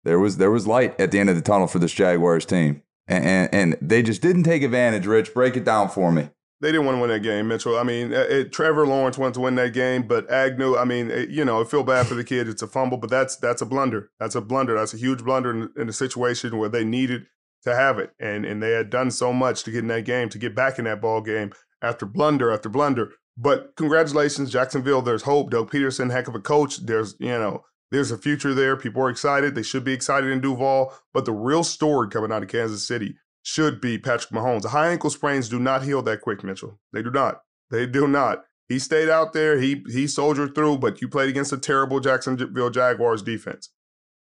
there 0.05 0.19
was 0.19 0.37
there 0.37 0.51
was 0.51 0.65
light 0.65 0.99
at 0.99 1.11
the 1.11 1.19
end 1.19 1.29
of 1.29 1.35
the 1.35 1.41
tunnel 1.41 1.67
for 1.67 1.79
this 1.79 1.91
Jaguars 1.91 2.45
team. 2.45 2.83
And, 3.07 3.25
and, 3.25 3.53
and 3.53 3.77
they 3.81 4.03
just 4.03 4.21
didn't 4.21 4.43
take 4.43 4.61
advantage, 4.61 5.05
Rich. 5.05 5.33
Break 5.33 5.57
it 5.57 5.65
down 5.65 5.89
for 5.89 6.11
me 6.11 6.29
they 6.61 6.71
didn't 6.71 6.85
want 6.85 6.97
to 6.97 7.01
win 7.01 7.09
that 7.09 7.21
game, 7.21 7.47
Mitchell. 7.47 7.77
I 7.77 7.83
mean, 7.83 8.13
uh, 8.13 8.25
it, 8.29 8.51
Trevor 8.51 8.85
Lawrence 8.85 9.17
wanted 9.17 9.35
to 9.35 9.39
win 9.39 9.55
that 9.55 9.73
game, 9.73 10.03
but 10.03 10.29
Agnew. 10.29 10.75
I 10.75 10.83
mean, 10.83 11.09
it, 11.09 11.29
you 11.29 11.45
know, 11.45 11.61
I 11.61 11.63
feel 11.63 11.83
bad 11.83 12.07
for 12.07 12.15
the 12.15 12.23
kid. 12.23 12.49
It's 12.49 12.61
a 12.61 12.67
fumble, 12.67 12.97
but 12.97 13.09
that's 13.09 13.37
that's 13.37 13.61
a 13.61 13.65
blunder. 13.65 14.11
That's 14.19 14.35
a 14.35 14.41
blunder. 14.41 14.75
That's 14.75 14.93
a 14.93 14.97
huge 14.97 15.23
blunder 15.23 15.51
in, 15.51 15.69
in 15.77 15.89
a 15.89 15.93
situation 15.93 16.57
where 16.57 16.69
they 16.69 16.83
needed 16.83 17.27
to 17.63 17.75
have 17.75 17.97
it, 17.97 18.11
and 18.19 18.45
and 18.45 18.61
they 18.61 18.71
had 18.71 18.89
done 18.89 19.11
so 19.11 19.31
much 19.31 19.63
to 19.63 19.71
get 19.71 19.79
in 19.79 19.87
that 19.87 20.05
game, 20.05 20.27
to 20.29 20.37
get 20.37 20.55
back 20.55 20.77
in 20.79 20.85
that 20.85 21.01
ball 21.01 21.21
game 21.21 21.51
after 21.81 22.05
blunder 22.05 22.51
after 22.51 22.67
blunder. 22.67 23.13
But 23.37 23.75
congratulations, 23.75 24.51
Jacksonville. 24.51 25.01
There's 25.01 25.23
hope. 25.23 25.51
Doug 25.51 25.71
Pederson, 25.71 26.11
heck 26.11 26.27
of 26.27 26.35
a 26.35 26.39
coach. 26.39 26.77
There's 26.85 27.15
you 27.19 27.29
know. 27.29 27.63
There's 27.91 28.11
a 28.11 28.19
future 28.19 28.53
there. 28.53 28.77
People 28.77 29.01
are 29.01 29.09
excited. 29.09 29.55
They 29.55 29.63
should 29.63 29.83
be 29.83 29.93
excited 29.93 30.29
in 30.29 30.41
Duval. 30.41 30.93
But 31.11 31.25
the 31.25 31.31
real 31.31 31.63
story 31.63 32.07
coming 32.09 32.31
out 32.31 32.43
of 32.43 32.49
Kansas 32.49 32.85
City 32.85 33.15
should 33.41 33.81
be 33.81 33.97
Patrick 33.97 34.31
Mahomes. 34.31 34.61
The 34.61 34.69
high 34.69 34.89
ankle 34.89 35.09
sprains 35.09 35.49
do 35.49 35.59
not 35.59 35.83
heal 35.83 36.03
that 36.03 36.21
quick, 36.21 36.43
Mitchell. 36.43 36.79
They 36.93 37.01
do 37.01 37.09
not. 37.09 37.41
They 37.71 37.87
do 37.87 38.07
not. 38.07 38.43
He 38.67 38.77
stayed 38.77 39.09
out 39.09 39.33
there. 39.33 39.59
He 39.59 39.83
he 39.91 40.05
soldiered 40.05 40.53
through, 40.53 40.77
but 40.77 41.01
you 41.01 41.07
played 41.07 41.29
against 41.29 41.51
a 41.51 41.57
terrible 41.57 41.99
Jacksonville 41.99 42.69
Jaguars 42.69 43.23
defense. 43.23 43.69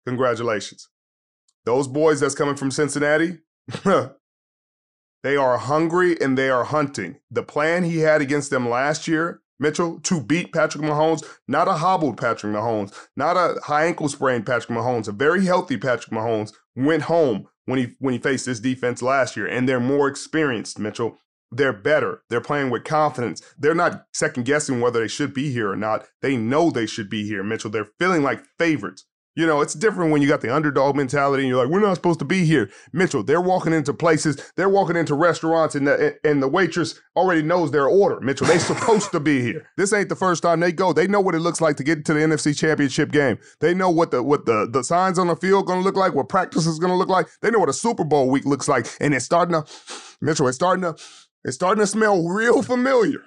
Congratulations. 0.06 0.88
Those 1.64 1.88
boys 1.88 2.20
that's 2.20 2.36
coming 2.36 2.54
from 2.54 2.70
Cincinnati, 2.70 3.38
they 5.26 5.36
are 5.36 5.58
hungry 5.58 6.16
and 6.20 6.38
they 6.38 6.48
are 6.48 6.62
hunting. 6.62 7.16
The 7.32 7.42
plan 7.42 7.82
he 7.82 7.98
had 7.98 8.20
against 8.20 8.50
them 8.50 8.70
last 8.70 9.08
year, 9.08 9.40
Mitchell, 9.58 9.98
to 10.04 10.20
beat 10.20 10.52
Patrick 10.52 10.84
Mahomes, 10.84 11.24
not 11.48 11.66
a 11.66 11.72
hobbled 11.72 12.16
Patrick 12.16 12.54
Mahomes, 12.54 12.94
not 13.16 13.36
a 13.36 13.58
high 13.64 13.86
ankle 13.86 14.08
sprain 14.08 14.44
Patrick 14.44 14.78
Mahomes, 14.78 15.08
a 15.08 15.12
very 15.12 15.44
healthy 15.44 15.78
Patrick 15.78 16.12
Mahomes, 16.12 16.52
went 16.76 17.02
home 17.04 17.48
when 17.64 17.80
he 17.80 17.96
when 17.98 18.12
he 18.12 18.20
faced 18.20 18.46
this 18.46 18.60
defense 18.60 19.02
last 19.02 19.36
year, 19.36 19.48
and 19.48 19.68
they're 19.68 19.80
more 19.80 20.06
experienced, 20.06 20.78
Mitchell. 20.78 21.18
They're 21.50 21.72
better. 21.72 22.22
They're 22.30 22.40
playing 22.40 22.70
with 22.70 22.84
confidence. 22.84 23.42
They're 23.58 23.74
not 23.74 24.04
second 24.12 24.44
guessing 24.44 24.80
whether 24.80 25.00
they 25.00 25.08
should 25.08 25.34
be 25.34 25.50
here 25.50 25.72
or 25.72 25.76
not. 25.76 26.06
They 26.22 26.36
know 26.36 26.70
they 26.70 26.86
should 26.86 27.10
be 27.10 27.26
here, 27.26 27.42
Mitchell. 27.42 27.70
They're 27.70 27.88
feeling 27.98 28.22
like 28.22 28.44
favorites. 28.60 29.06
You 29.36 29.46
know, 29.46 29.60
it's 29.60 29.74
different 29.74 30.12
when 30.12 30.22
you 30.22 30.28
got 30.28 30.40
the 30.40 30.54
underdog 30.54 30.96
mentality 30.96 31.42
and 31.42 31.50
you're 31.50 31.62
like, 31.62 31.70
we're 31.70 31.80
not 31.80 31.94
supposed 31.94 32.18
to 32.20 32.24
be 32.24 32.46
here. 32.46 32.70
Mitchell, 32.94 33.22
they're 33.22 33.40
walking 33.40 33.74
into 33.74 33.92
places, 33.92 34.36
they're 34.56 34.70
walking 34.70 34.96
into 34.96 35.14
restaurants, 35.14 35.74
and 35.74 35.86
the, 35.86 36.18
and 36.24 36.42
the 36.42 36.48
waitress 36.48 36.98
already 37.14 37.42
knows 37.42 37.70
their 37.70 37.86
order. 37.86 38.18
Mitchell, 38.20 38.46
they 38.46 38.58
supposed 38.58 39.12
to 39.12 39.20
be 39.20 39.42
here. 39.42 39.68
This 39.76 39.92
ain't 39.92 40.08
the 40.08 40.16
first 40.16 40.42
time 40.42 40.60
they 40.60 40.72
go. 40.72 40.94
They 40.94 41.06
know 41.06 41.20
what 41.20 41.34
it 41.34 41.40
looks 41.40 41.60
like 41.60 41.76
to 41.76 41.84
get 41.84 42.06
to 42.06 42.14
the 42.14 42.20
NFC 42.20 42.56
Championship 42.56 43.12
game. 43.12 43.38
They 43.60 43.74
know 43.74 43.90
what 43.90 44.10
the 44.10 44.22
what 44.22 44.46
the, 44.46 44.66
the 44.70 44.82
signs 44.82 45.18
on 45.18 45.26
the 45.26 45.36
field 45.36 45.66
going 45.66 45.80
to 45.80 45.84
look 45.84 45.96
like, 45.96 46.14
what 46.14 46.30
practice 46.30 46.66
is 46.66 46.78
going 46.78 46.92
to 46.92 46.96
look 46.96 47.10
like. 47.10 47.28
They 47.42 47.50
know 47.50 47.58
what 47.58 47.68
a 47.68 47.74
Super 47.74 48.04
Bowl 48.04 48.30
week 48.30 48.46
looks 48.46 48.68
like. 48.68 48.86
And 49.00 49.14
it's 49.14 49.26
starting 49.26 49.52
to, 49.52 49.70
Mitchell, 50.22 50.48
it's 50.48 50.56
starting 50.56 50.82
to, 50.82 50.96
it's 51.44 51.56
starting 51.56 51.82
to 51.82 51.86
smell 51.86 52.26
real 52.26 52.62
familiar. 52.62 53.22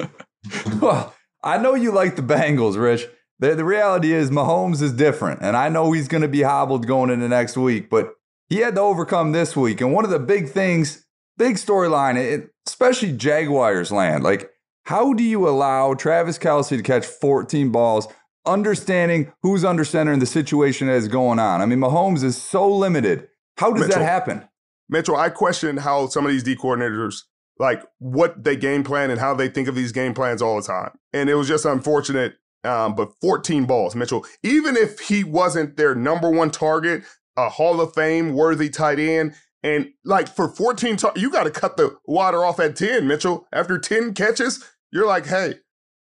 well, 0.80 1.14
I 1.44 1.58
know 1.58 1.74
you 1.74 1.92
like 1.92 2.16
the 2.16 2.22
Bengals, 2.22 2.80
Rich. 2.80 3.06
The, 3.42 3.56
the 3.56 3.64
reality 3.64 4.12
is 4.12 4.30
Mahomes 4.30 4.80
is 4.82 4.92
different, 4.92 5.42
and 5.42 5.56
I 5.56 5.68
know 5.68 5.90
he's 5.90 6.06
going 6.06 6.22
to 6.22 6.28
be 6.28 6.42
hobbled 6.42 6.86
going 6.86 7.10
into 7.10 7.28
next 7.28 7.56
week, 7.56 7.90
but 7.90 8.14
he 8.48 8.58
had 8.58 8.76
to 8.76 8.80
overcome 8.80 9.32
this 9.32 9.56
week. 9.56 9.80
And 9.80 9.92
one 9.92 10.04
of 10.04 10.12
the 10.12 10.20
big 10.20 10.48
things, 10.48 11.04
big 11.36 11.56
storyline, 11.56 12.48
especially 12.68 13.10
Jaguars 13.10 13.90
land, 13.90 14.22
like 14.22 14.48
how 14.84 15.12
do 15.12 15.24
you 15.24 15.48
allow 15.48 15.92
Travis 15.94 16.38
Kelce 16.38 16.76
to 16.76 16.82
catch 16.84 17.04
14 17.04 17.72
balls, 17.72 18.06
understanding 18.46 19.32
who's 19.42 19.64
under 19.64 19.84
center 19.84 20.12
and 20.12 20.22
the 20.22 20.26
situation 20.26 20.86
that 20.86 20.94
is 20.94 21.08
going 21.08 21.40
on? 21.40 21.60
I 21.60 21.66
mean, 21.66 21.80
Mahomes 21.80 22.22
is 22.22 22.40
so 22.40 22.70
limited. 22.72 23.26
How 23.58 23.72
does 23.72 23.88
Mitchell, 23.88 23.98
that 23.98 24.04
happen? 24.04 24.48
Mitchell, 24.88 25.16
I 25.16 25.30
question 25.30 25.78
how 25.78 26.06
some 26.06 26.24
of 26.24 26.30
these 26.30 26.44
D 26.44 26.54
coordinators 26.54 27.22
like 27.58 27.82
what 27.98 28.44
they 28.44 28.56
game 28.56 28.84
plan 28.84 29.10
and 29.10 29.18
how 29.18 29.34
they 29.34 29.48
think 29.48 29.66
of 29.66 29.74
these 29.74 29.90
game 29.90 30.14
plans 30.14 30.42
all 30.42 30.56
the 30.56 30.66
time. 30.66 30.92
And 31.12 31.28
it 31.28 31.34
was 31.34 31.48
just 31.48 31.64
unfortunate. 31.64 32.34
Um, 32.64 32.94
but 32.94 33.12
14 33.20 33.64
balls, 33.64 33.96
Mitchell, 33.96 34.24
even 34.42 34.76
if 34.76 35.00
he 35.00 35.24
wasn't 35.24 35.76
their 35.76 35.96
number 35.96 36.30
one 36.30 36.50
target, 36.50 37.02
a 37.36 37.48
Hall 37.48 37.80
of 37.80 37.92
Fame 37.94 38.34
worthy 38.34 38.70
tight 38.70 39.00
end, 39.00 39.34
and 39.62 39.90
like 40.04 40.28
for 40.28 40.48
14, 40.48 40.96
tar- 40.96 41.12
you 41.16 41.30
got 41.30 41.44
to 41.44 41.50
cut 41.50 41.76
the 41.76 41.96
water 42.06 42.44
off 42.44 42.60
at 42.60 42.76
10, 42.76 43.06
Mitchell. 43.06 43.46
After 43.52 43.78
10 43.78 44.14
catches, 44.14 44.64
you're 44.92 45.06
like, 45.06 45.26
hey, 45.26 45.54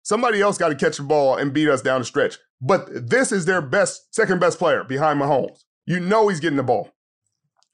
somebody 0.02 0.40
else 0.40 0.58
got 0.58 0.68
to 0.68 0.74
catch 0.74 0.96
the 0.96 1.02
ball 1.02 1.36
and 1.36 1.52
beat 1.52 1.68
us 1.68 1.82
down 1.82 2.00
the 2.00 2.04
stretch. 2.04 2.38
But 2.60 3.08
this 3.08 3.32
is 3.32 3.44
their 3.46 3.62
best, 3.62 4.14
second 4.14 4.40
best 4.40 4.58
player 4.58 4.84
behind 4.84 5.20
Mahomes. 5.20 5.64
You 5.86 6.00
know 6.00 6.28
he's 6.28 6.40
getting 6.40 6.56
the 6.56 6.62
ball. 6.62 6.90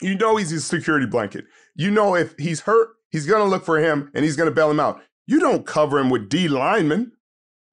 You 0.01 0.17
know 0.17 0.37
he's 0.37 0.51
his 0.51 0.65
security 0.65 1.07
blanket. 1.07 1.47
You 1.75 1.91
know 1.91 2.15
if 2.15 2.35
he's 2.39 2.61
hurt, 2.61 2.91
he's 3.11 3.27
going 3.27 3.43
to 3.43 3.49
look 3.49 3.65
for 3.65 3.79
him 3.79 4.11
and 4.15 4.25
he's 4.25 4.37
going 4.37 4.49
to 4.49 4.55
bail 4.55 4.71
him 4.71 4.81
out. 4.81 5.03
You 5.27 5.41
don't 5.41 5.67
cover 5.67 5.99
him 5.99 6.11
with 6.11 6.29
D 6.29 6.49
linemen. 6.49 7.13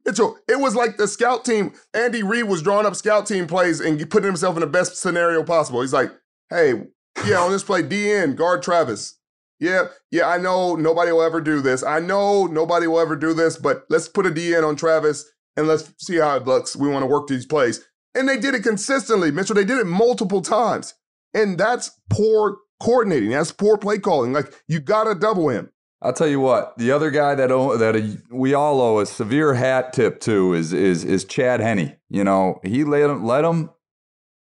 Mitchell, 0.05 0.38
it 0.48 0.60
was 0.60 0.75
like 0.75 0.98
the 0.98 1.07
scout 1.07 1.45
team. 1.45 1.74
Andy 1.93 2.24
Reid 2.24 2.45
was 2.45 2.62
drawing 2.62 2.86
up 2.86 2.95
scout 2.95 3.25
team 3.25 3.48
plays 3.48 3.79
and 3.79 4.10
putting 4.10 4.27
himself 4.27 4.55
in 4.55 4.62
the 4.62 4.67
best 4.67 4.98
scenario 4.98 5.43
possible. 5.43 5.81
He's 5.81 5.93
like, 5.93 6.12
hey, 6.50 6.83
yeah, 7.25 7.39
on 7.39 7.51
this 7.51 7.63
play, 7.63 7.83
DN, 7.83 8.36
guard 8.36 8.63
Travis. 8.63 9.17
Yeah, 9.60 9.86
yeah, 10.12 10.27
I 10.27 10.38
know 10.38 10.75
nobody 10.75 11.12
will 11.12 11.22
ever 11.22 11.39
do 11.39 11.62
this. 11.62 11.83
I 11.83 12.00
know 12.00 12.48
nobody 12.48 12.86
will 12.88 13.00
ever 13.00 13.15
do 13.15 13.33
this, 13.33 13.57
but 13.57 13.86
let's 13.89 14.10
put 14.10 14.25
a 14.25 14.29
DN 14.29 14.67
on 14.67 14.75
Travis 14.75 15.25
and 15.55 15.67
let's 15.67 15.93
see 15.98 16.17
how 16.17 16.36
it 16.36 16.45
looks. 16.45 16.75
We 16.75 16.89
want 16.89 17.03
to 17.03 17.07
work 17.07 17.27
these 17.27 17.45
plays. 17.45 17.86
And 18.15 18.27
they 18.27 18.38
did 18.38 18.55
it 18.55 18.63
consistently, 18.63 19.31
Mitchell. 19.31 19.55
They 19.55 19.63
did 19.63 19.79
it 19.79 19.88
multiple 19.88 20.41
times. 20.41 20.95
And 21.33 21.57
that's 21.57 21.91
poor 22.10 22.57
coordinating. 22.81 23.29
That's 23.29 23.51
poor 23.51 23.77
play 23.77 24.00
calling. 24.00 24.33
Like 24.33 24.53
you 24.67 24.79
got 24.79 25.05
to 25.05 25.15
double 25.15 25.50
him. 25.50 25.72
I'll 26.03 26.13
tell 26.13 26.27
you 26.27 26.41
what. 26.41 26.77
The 26.77 26.91
other 26.91 27.10
guy 27.12 27.33
that 27.36 27.48
that 27.48 28.24
we 28.29 28.53
all 28.53 28.81
owe 28.81 29.00
a 29.00 29.05
severe 29.05 29.53
hat 29.53 29.93
tip 29.93 30.19
to 30.22 30.53
is 30.53 30.74
is 30.74 31.05
is 31.05 31.24
Chad 31.24 31.62
Henne. 31.62 31.98
You 32.10 32.25
know, 32.25 32.60
he 32.62 32.83
let 32.83 33.10
him 33.10 33.25
let 33.25 33.45
him 33.45 33.69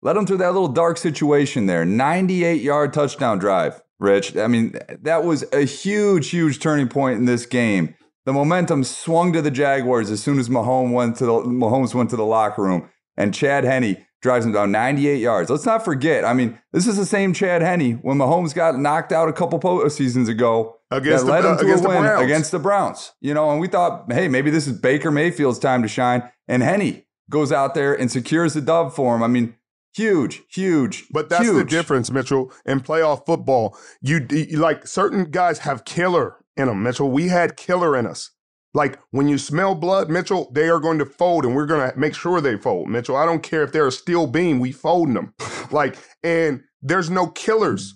let 0.00 0.16
him 0.16 0.24
through 0.24 0.38
that 0.38 0.54
little 0.54 0.68
dark 0.68 0.96
situation 0.96 1.66
there. 1.66 1.84
98 1.84 2.62
yard 2.62 2.94
touchdown 2.94 3.38
drive. 3.38 3.82
Rich, 3.98 4.34
I 4.38 4.46
mean, 4.46 4.78
that 5.02 5.24
was 5.24 5.44
a 5.52 5.66
huge, 5.66 6.30
huge 6.30 6.58
turning 6.58 6.88
point 6.88 7.18
in 7.18 7.26
this 7.26 7.44
game. 7.44 7.94
The 8.24 8.32
momentum 8.32 8.82
swung 8.82 9.34
to 9.34 9.42
the 9.42 9.50
Jaguars 9.50 10.10
as 10.10 10.22
soon 10.22 10.38
as 10.38 10.48
Mahomes 10.48 10.92
went 10.92 11.16
to 11.16 11.26
the 11.26 11.32
Mahomes 11.32 11.94
went 11.94 12.08
to 12.08 12.16
the 12.16 12.24
locker 12.24 12.62
room, 12.62 12.88
and 13.18 13.34
Chad 13.34 13.64
Henne 13.64 13.98
drives 14.22 14.46
him 14.46 14.52
down 14.52 14.72
98 14.72 15.16
yards. 15.16 15.50
Let's 15.50 15.66
not 15.66 15.84
forget. 15.84 16.24
I 16.24 16.32
mean, 16.32 16.58
this 16.72 16.86
is 16.86 16.96
the 16.96 17.04
same 17.04 17.34
Chad 17.34 17.60
Henne 17.60 17.98
when 18.00 18.16
Mahomes 18.16 18.54
got 18.54 18.78
knocked 18.78 19.12
out 19.12 19.28
a 19.28 19.32
couple 19.34 19.90
seasons 19.90 20.30
ago 20.30 20.79
against 20.90 21.26
that 21.26 21.32
led 21.32 21.44
the, 21.44 21.50
him 21.50 21.56
to 21.59 21.64
against 21.64 21.85
a 21.85 21.88
win 21.88 22.02
the 22.02 22.18
against 22.18 22.50
the 22.50 22.59
Browns. 22.59 23.12
You 23.20 23.35
know, 23.35 23.50
and 23.50 23.61
we 23.61 23.68
thought, 23.68 24.11
hey, 24.12 24.28
maybe 24.28 24.50
this 24.50 24.66
is 24.66 24.78
Baker 24.78 25.11
Mayfield's 25.11 25.59
time 25.59 25.82
to 25.82 25.88
shine. 25.88 26.30
And 26.49 26.62
Henne 26.62 27.04
goes 27.28 27.52
out 27.52 27.75
there 27.75 27.94
and 27.94 28.11
secures 28.11 28.54
the 28.54 28.61
dub 28.61 28.92
for 28.92 29.14
him. 29.14 29.23
I 29.23 29.28
mean, 29.28 29.54
huge, 29.94 30.42
huge. 30.50 31.06
But 31.11 31.28
that's 31.28 31.44
huge. 31.44 31.56
the 31.56 31.64
difference, 31.64 32.11
Mitchell. 32.11 32.52
In 32.66 32.80
playoff 32.80 33.25
football, 33.26 33.76
you, 34.00 34.26
you 34.30 34.59
like 34.59 34.87
certain 34.87 35.30
guys 35.30 35.61
have 35.61 35.85
killer 35.85 36.37
in 36.56 36.66
them, 36.66 36.82
Mitchell. 36.82 37.11
We 37.11 37.28
had 37.28 37.56
killer 37.56 37.97
in 37.97 38.06
us. 38.06 38.30
Like 38.73 39.00
when 39.11 39.26
you 39.26 39.38
smell 39.38 39.75
blood, 39.75 40.11
Mitchell, 40.11 40.50
they 40.52 40.68
are 40.68 40.78
going 40.78 40.99
to 40.99 41.06
fold, 41.06 41.44
and 41.44 41.56
we're 41.56 41.66
going 41.66 41.90
to 41.90 41.99
make 41.99 42.14
sure 42.14 42.40
they 42.40 42.56
fold, 42.56 42.88
Mitchell. 42.88 43.16
I 43.16 43.26
don't 43.26 43.42
care 43.42 43.64
if 43.64 43.73
they're 43.73 43.88
a 43.88 43.92
steel 43.92 44.26
beam, 44.26 44.61
we 44.61 44.70
folding 44.70 45.14
them. 45.14 45.35
like, 45.70 45.97
and 46.23 46.62
there's 46.80 47.11
no 47.11 47.26
killers. 47.26 47.94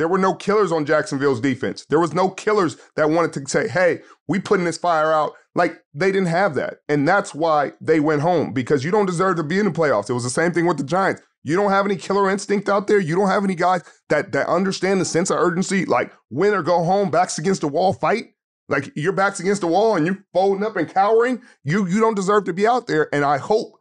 There 0.00 0.08
were 0.08 0.16
no 0.16 0.32
killers 0.32 0.72
on 0.72 0.86
Jacksonville's 0.86 1.42
defense. 1.42 1.84
There 1.90 2.00
was 2.00 2.14
no 2.14 2.30
killers 2.30 2.78
that 2.96 3.10
wanted 3.10 3.34
to 3.34 3.46
say, 3.46 3.68
"Hey, 3.68 4.00
we 4.26 4.38
putting 4.38 4.64
this 4.64 4.78
fire 4.78 5.12
out." 5.12 5.34
Like 5.54 5.84
they 5.92 6.10
didn't 6.10 6.28
have 6.28 6.54
that, 6.54 6.78
and 6.88 7.06
that's 7.06 7.34
why 7.34 7.74
they 7.82 8.00
went 8.00 8.22
home 8.22 8.54
because 8.54 8.82
you 8.82 8.90
don't 8.90 9.04
deserve 9.04 9.36
to 9.36 9.42
be 9.42 9.58
in 9.58 9.66
the 9.66 9.70
playoffs. 9.70 10.08
It 10.08 10.14
was 10.14 10.24
the 10.24 10.30
same 10.30 10.52
thing 10.52 10.64
with 10.64 10.78
the 10.78 10.84
Giants. 10.84 11.20
You 11.44 11.54
don't 11.54 11.70
have 11.70 11.84
any 11.84 11.96
killer 11.96 12.30
instinct 12.30 12.70
out 12.70 12.86
there. 12.86 12.98
You 12.98 13.14
don't 13.14 13.28
have 13.28 13.44
any 13.44 13.54
guys 13.54 13.82
that 14.08 14.32
that 14.32 14.46
understand 14.46 15.02
the 15.02 15.04
sense 15.04 15.28
of 15.28 15.36
urgency, 15.36 15.84
like 15.84 16.10
win 16.30 16.54
or 16.54 16.62
go 16.62 16.82
home, 16.82 17.10
backs 17.10 17.36
against 17.36 17.60
the 17.60 17.68
wall, 17.68 17.92
fight. 17.92 18.30
Like 18.70 18.90
your 18.96 19.12
back's 19.12 19.38
against 19.38 19.60
the 19.60 19.66
wall 19.66 19.96
and 19.96 20.06
you're 20.06 20.24
folding 20.32 20.64
up 20.64 20.76
and 20.76 20.88
cowering, 20.88 21.42
you 21.62 21.86
you 21.86 22.00
don't 22.00 22.16
deserve 22.16 22.44
to 22.44 22.54
be 22.54 22.66
out 22.66 22.86
there. 22.86 23.14
And 23.14 23.22
I 23.22 23.36
hope 23.36 23.72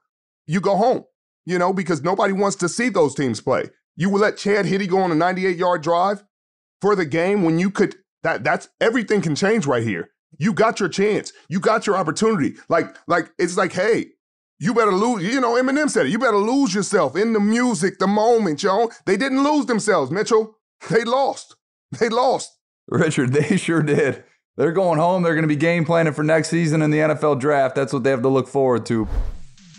you 0.47 0.59
go 0.59 0.75
home, 0.75 1.05
you 1.45 1.57
know, 1.57 1.71
because 1.71 2.03
nobody 2.03 2.33
wants 2.33 2.57
to 2.57 2.67
see 2.67 2.89
those 2.89 3.15
teams 3.15 3.39
play. 3.39 3.69
You 3.99 4.09
will 4.09 4.21
let 4.21 4.37
Chad 4.37 4.65
Henne 4.65 4.87
go 4.87 4.99
on 4.99 5.11
a 5.11 5.15
98 5.15 5.57
yard 5.57 5.83
drive 5.83 6.23
for 6.79 6.95
the 6.95 7.05
game 7.05 7.43
when 7.43 7.59
you 7.59 7.69
could. 7.69 7.95
That 8.23 8.45
that's 8.45 8.69
everything 8.79 9.21
can 9.21 9.35
change 9.35 9.65
right 9.65 9.83
here. 9.83 10.09
You 10.37 10.53
got 10.53 10.79
your 10.79 10.87
chance. 10.87 11.33
You 11.49 11.59
got 11.59 11.85
your 11.85 11.97
opportunity. 11.97 12.55
Like 12.69 12.95
like 13.07 13.29
it's 13.37 13.57
like 13.57 13.73
hey. 13.73 14.11
You 14.61 14.73
better 14.73 14.91
lose. 14.91 15.23
You 15.23 15.39
know, 15.39 15.53
Eminem 15.53 15.89
said 15.89 16.05
it. 16.05 16.09
You 16.09 16.19
better 16.19 16.37
lose 16.37 16.73
yourself 16.73 17.15
in 17.15 17.31
the 17.31 17.39
music, 17.39 17.97
the 17.97 18.07
moment, 18.07 18.61
yo. 18.61 18.89
They 19.05 19.15
didn't 19.15 19.41
lose 19.41 19.67
themselves, 19.67 20.11
Mitchell. 20.11 20.57
They 20.89 21.05
lost. 21.05 21.55
They 21.97 22.09
lost. 22.09 22.57
Richard, 22.89 23.31
they 23.33 23.55
sure 23.55 23.81
did. 23.81 24.23
They're 24.57 24.73
going 24.73 24.99
home. 24.99 25.23
They're 25.23 25.33
going 25.33 25.43
to 25.43 25.47
be 25.47 25.55
game 25.55 25.85
planning 25.85 26.11
for 26.11 26.23
next 26.23 26.49
season 26.49 26.81
in 26.81 26.91
the 26.91 26.97
NFL 26.97 27.39
draft. 27.39 27.75
That's 27.75 27.93
what 27.93 28.03
they 28.03 28.09
have 28.09 28.21
to 28.23 28.27
look 28.27 28.49
forward 28.49 28.85
to. 28.87 29.07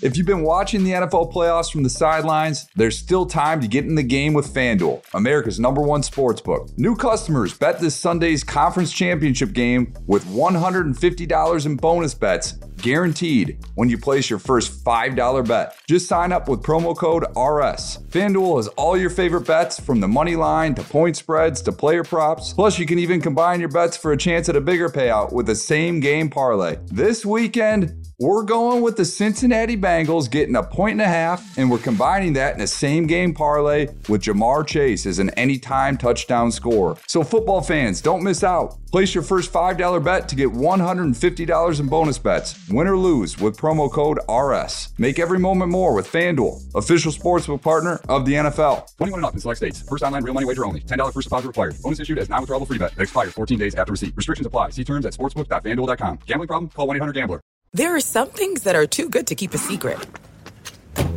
If 0.03 0.17
you've 0.17 0.27
been 0.27 0.43
watching 0.43 0.83
the 0.83 0.93
NFL 0.93 1.31
playoffs 1.31 1.71
from 1.71 1.83
the 1.83 1.91
sidelines, 1.91 2.67
there's 2.75 2.97
still 2.97 3.27
time 3.27 3.61
to 3.61 3.69
get 3.69 3.85
in 3.85 3.97
the 3.97 4.03
game 4.03 4.33
with 4.33 4.55
FanDuel, 4.55 5.05
America's 5.13 5.61
number 5.61 5.83
one 5.83 6.03
sports 6.03 6.41
book. 6.41 6.71
New 6.79 6.97
customers 6.97 7.53
bet 7.53 7.81
this 7.81 7.97
Sunday's 7.97 8.43
conference 8.43 8.93
championship 8.93 9.53
game 9.53 9.93
with 10.07 10.25
$150 10.25 11.67
in 11.67 11.77
bonus 11.77 12.15
bets 12.15 12.55
guaranteed 12.83 13.59
when 13.75 13.89
you 13.89 13.99
place 13.99 14.29
your 14.29 14.39
first 14.39 14.85
$5 14.85 15.49
bet. 15.49 15.77
Just 15.89 16.09
sign 16.09 16.33
up 16.33 16.49
with 16.49 16.63
promo 16.63 16.97
code 16.97 17.25
RS. 17.37 17.99
FanDuel 18.09 18.57
has 18.57 18.69
all 18.69 18.97
your 18.97 19.11
favorite 19.11 19.47
bets 19.47 19.79
from 19.81 20.01
the 20.01 20.09
money 20.09 20.37
line 20.37 20.75
to 20.75 20.83
point 20.83 21.17
spreads 21.17 21.63
to 21.63 21.73
player 21.73 22.05
props. 22.05 22.53
Plus, 22.53 22.79
you 22.79 22.87
can 22.87 22.99
even 22.99 23.21
combine 23.21 23.61
your 23.61 23.69
bets 23.69 23.97
for 23.97 24.13
a 24.13 24.17
chance 24.17 24.49
at 24.49 24.57
a 24.57 24.61
bigger 24.61 24.89
payout 24.89 25.33
with 25.33 25.47
the 25.47 25.55
same 25.55 26.01
game 26.01 26.29
parlay. 26.29 26.79
This 26.87 27.25
weekend, 27.25 28.01
we're 28.21 28.43
going 28.43 28.83
with 28.83 28.99
the 28.99 29.05
Cincinnati 29.07 29.79
Bengals 29.79 30.31
getting 30.31 30.55
a 30.55 30.63
point 30.63 30.93
and 30.93 31.01
a 31.01 31.07
half, 31.07 31.57
and 31.57 31.71
we're 31.71 31.79
combining 31.79 32.35
that 32.35 32.55
in 32.55 32.61
a 32.61 32.67
same 32.67 33.07
game 33.07 33.33
parlay 33.33 33.87
with 34.11 34.21
Ja'Marr 34.23 34.67
Chase 34.67 35.07
as 35.07 35.19
an 35.19 35.31
anytime 35.31 35.97
touchdown 35.97 36.53
scorer. 36.53 36.99
So, 37.07 37.25
football 37.25 37.63
fans, 37.63 38.03
don't 38.03 38.23
miss 38.23 38.45
out. 38.45 38.77
Place 38.93 39.15
your 39.15 39.23
first 39.23 39.51
$5 39.51 40.05
bet 40.05 40.29
to 40.29 40.37
get 40.37 40.49
$150 40.51 41.81
in 41.81 41.87
bonus 41.87 42.19
bets, 42.19 42.69
win 42.73 42.87
or 42.87 42.97
lose, 42.97 43.39
with 43.39 43.57
promo 43.57 43.91
code 43.91 44.19
RS. 44.29 44.91
Make 44.99 45.19
every 45.19 45.39
moment 45.39 45.71
more 45.71 45.95
with 45.95 46.11
FanDuel, 46.11 46.75
official 46.75 47.13
sportsbook 47.13 47.63
partner 47.63 48.01
of 48.09 48.27
the 48.27 48.35
NFL. 48.35 48.97
21 48.97 49.19
and 49.19 49.27
up 49.27 49.35
in 49.35 49.41
select 49.41 49.59
states. 49.59 49.83
First 49.83 50.03
online 50.03 50.25
real 50.25 50.35
money 50.35 50.47
wager 50.47 50.65
only. 50.67 50.81
$10 50.81 51.13
first 51.13 51.27
deposit 51.29 51.49
required. 51.49 51.75
Bonus 51.83 52.01
issued 52.01 52.19
as 52.19 52.29
non 52.29 52.45
withdrawable 52.45 52.67
free 52.67 52.79
bet 52.79 52.95
that 52.95 53.03
expires 53.03 53.33
14 53.33 53.59
days 53.59 53.75
after 53.75 53.93
receipt. 53.93 54.15
Restrictions 54.17 54.47
apply. 54.47 54.71
See 54.71 54.85
terms 54.85 55.07
at 55.07 55.13
sportsbook.fanduel.com. 55.13 56.19
Gambling 56.27 56.49
problem? 56.49 56.71
Call 56.71 56.87
1 56.87 56.97
800 56.97 57.13
Gambler. 57.13 57.41
There 57.73 57.95
are 57.95 58.01
some 58.01 58.29
things 58.29 58.65
that 58.65 58.75
are 58.75 58.87
too 58.87 59.09
good 59.09 59.29
to 59.29 59.35
keep 59.35 59.55
a 59.55 59.59
secret. 59.59 59.99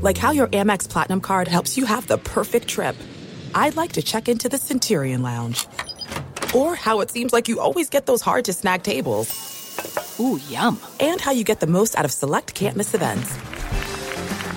Like 0.02 0.18
how 0.18 0.32
your 0.32 0.48
Amex 0.48 0.88
Platinum 0.88 1.22
card 1.22 1.48
helps 1.48 1.78
you 1.78 1.86
have 1.86 2.06
the 2.08 2.18
perfect 2.20 2.68
trip. 2.68 2.96
I'd 3.56 3.76
like 3.76 3.94
to 3.94 4.02
check 4.02 4.30
into 4.30 4.50
the 4.50 4.58
Centurion 4.58 5.22
Lounge. 5.22 5.68
Or 6.54 6.76
how 6.76 7.02
it 7.02 7.10
seems 7.10 7.34
like 7.34 7.48
you 7.48 7.60
always 7.60 7.90
get 7.90 8.06
those 8.06 8.22
hard 8.22 8.46
to 8.46 8.54
snag 8.54 8.84
tables. 8.84 9.63
Ooh, 10.20 10.40
yum. 10.50 10.80
And 11.00 11.20
how 11.22 11.32
you 11.32 11.44
get 11.44 11.60
the 11.60 11.68
most 11.68 11.98
out 11.98 12.06
of 12.06 12.12
select 12.12 12.54
can't 12.54 12.78
miss 12.78 12.94
events. 12.94 13.38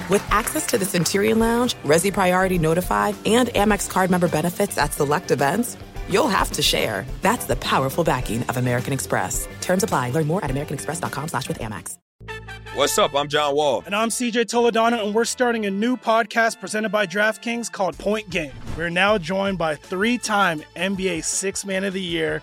With 0.08 0.24
access 0.30 0.66
to 0.66 0.78
the 0.78 0.84
Centurion 0.84 1.38
Lounge, 1.38 1.74
Resy 1.84 2.12
Priority 2.12 2.58
Notified, 2.58 3.16
and 3.26 3.48
Amex 3.48 3.90
card 3.90 4.10
member 4.10 4.28
benefits 4.28 4.78
at 4.78 4.92
select 4.92 5.30
events, 5.30 5.76
you'll 6.08 6.28
have 6.28 6.52
to 6.52 6.62
share. 6.62 7.04
That's 7.22 7.46
the 7.46 7.56
powerful 7.56 8.04
backing 8.04 8.42
of 8.44 8.56
American 8.56 8.92
Express. 8.92 9.48
Terms 9.60 9.82
apply. 9.82 10.10
Learn 10.10 10.26
more 10.26 10.44
at 10.44 10.50
americanexpress.com 10.50 11.28
slash 11.28 11.48
with 11.48 11.58
Amex. 11.58 11.98
What's 12.76 12.98
up? 12.98 13.14
I'm 13.14 13.28
John 13.28 13.56
Wall. 13.56 13.82
And 13.86 13.96
I'm 13.96 14.10
CJ 14.10 14.44
Toledano, 14.44 15.02
and 15.02 15.14
we're 15.14 15.24
starting 15.24 15.64
a 15.64 15.70
new 15.70 15.96
podcast 15.96 16.60
presented 16.60 16.90
by 16.90 17.06
DraftKings 17.06 17.72
called 17.72 17.96
Point 17.96 18.28
Game. 18.28 18.52
We're 18.76 18.90
now 18.90 19.16
joined 19.16 19.56
by 19.56 19.76
three-time 19.76 20.62
NBA 20.76 21.24
Six 21.24 21.64
Man 21.64 21.84
of 21.84 21.94
the 21.94 22.02
Year 22.02 22.42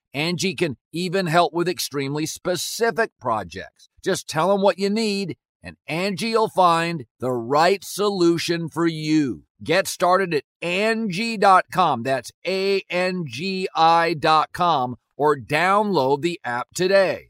Angie 0.13 0.55
can 0.55 0.77
even 0.91 1.27
help 1.27 1.53
with 1.53 1.69
extremely 1.69 2.25
specific 2.25 3.11
projects. 3.19 3.89
Just 4.03 4.27
tell 4.27 4.49
them 4.49 4.61
what 4.61 4.79
you 4.79 4.89
need 4.89 5.37
and 5.63 5.77
Angie 5.87 6.33
will 6.33 6.49
find 6.49 7.05
the 7.19 7.31
right 7.31 7.83
solution 7.83 8.69
for 8.69 8.87
you. 8.87 9.43
Get 9.63 9.87
started 9.87 10.33
at 10.33 10.43
Angie.com. 10.61 12.03
That's 12.03 12.31
A-N-G-I 12.45 14.13
dot 14.15 14.49
com 14.53 14.95
or 15.17 15.37
download 15.37 16.21
the 16.21 16.39
app 16.43 16.69
today. 16.73 17.27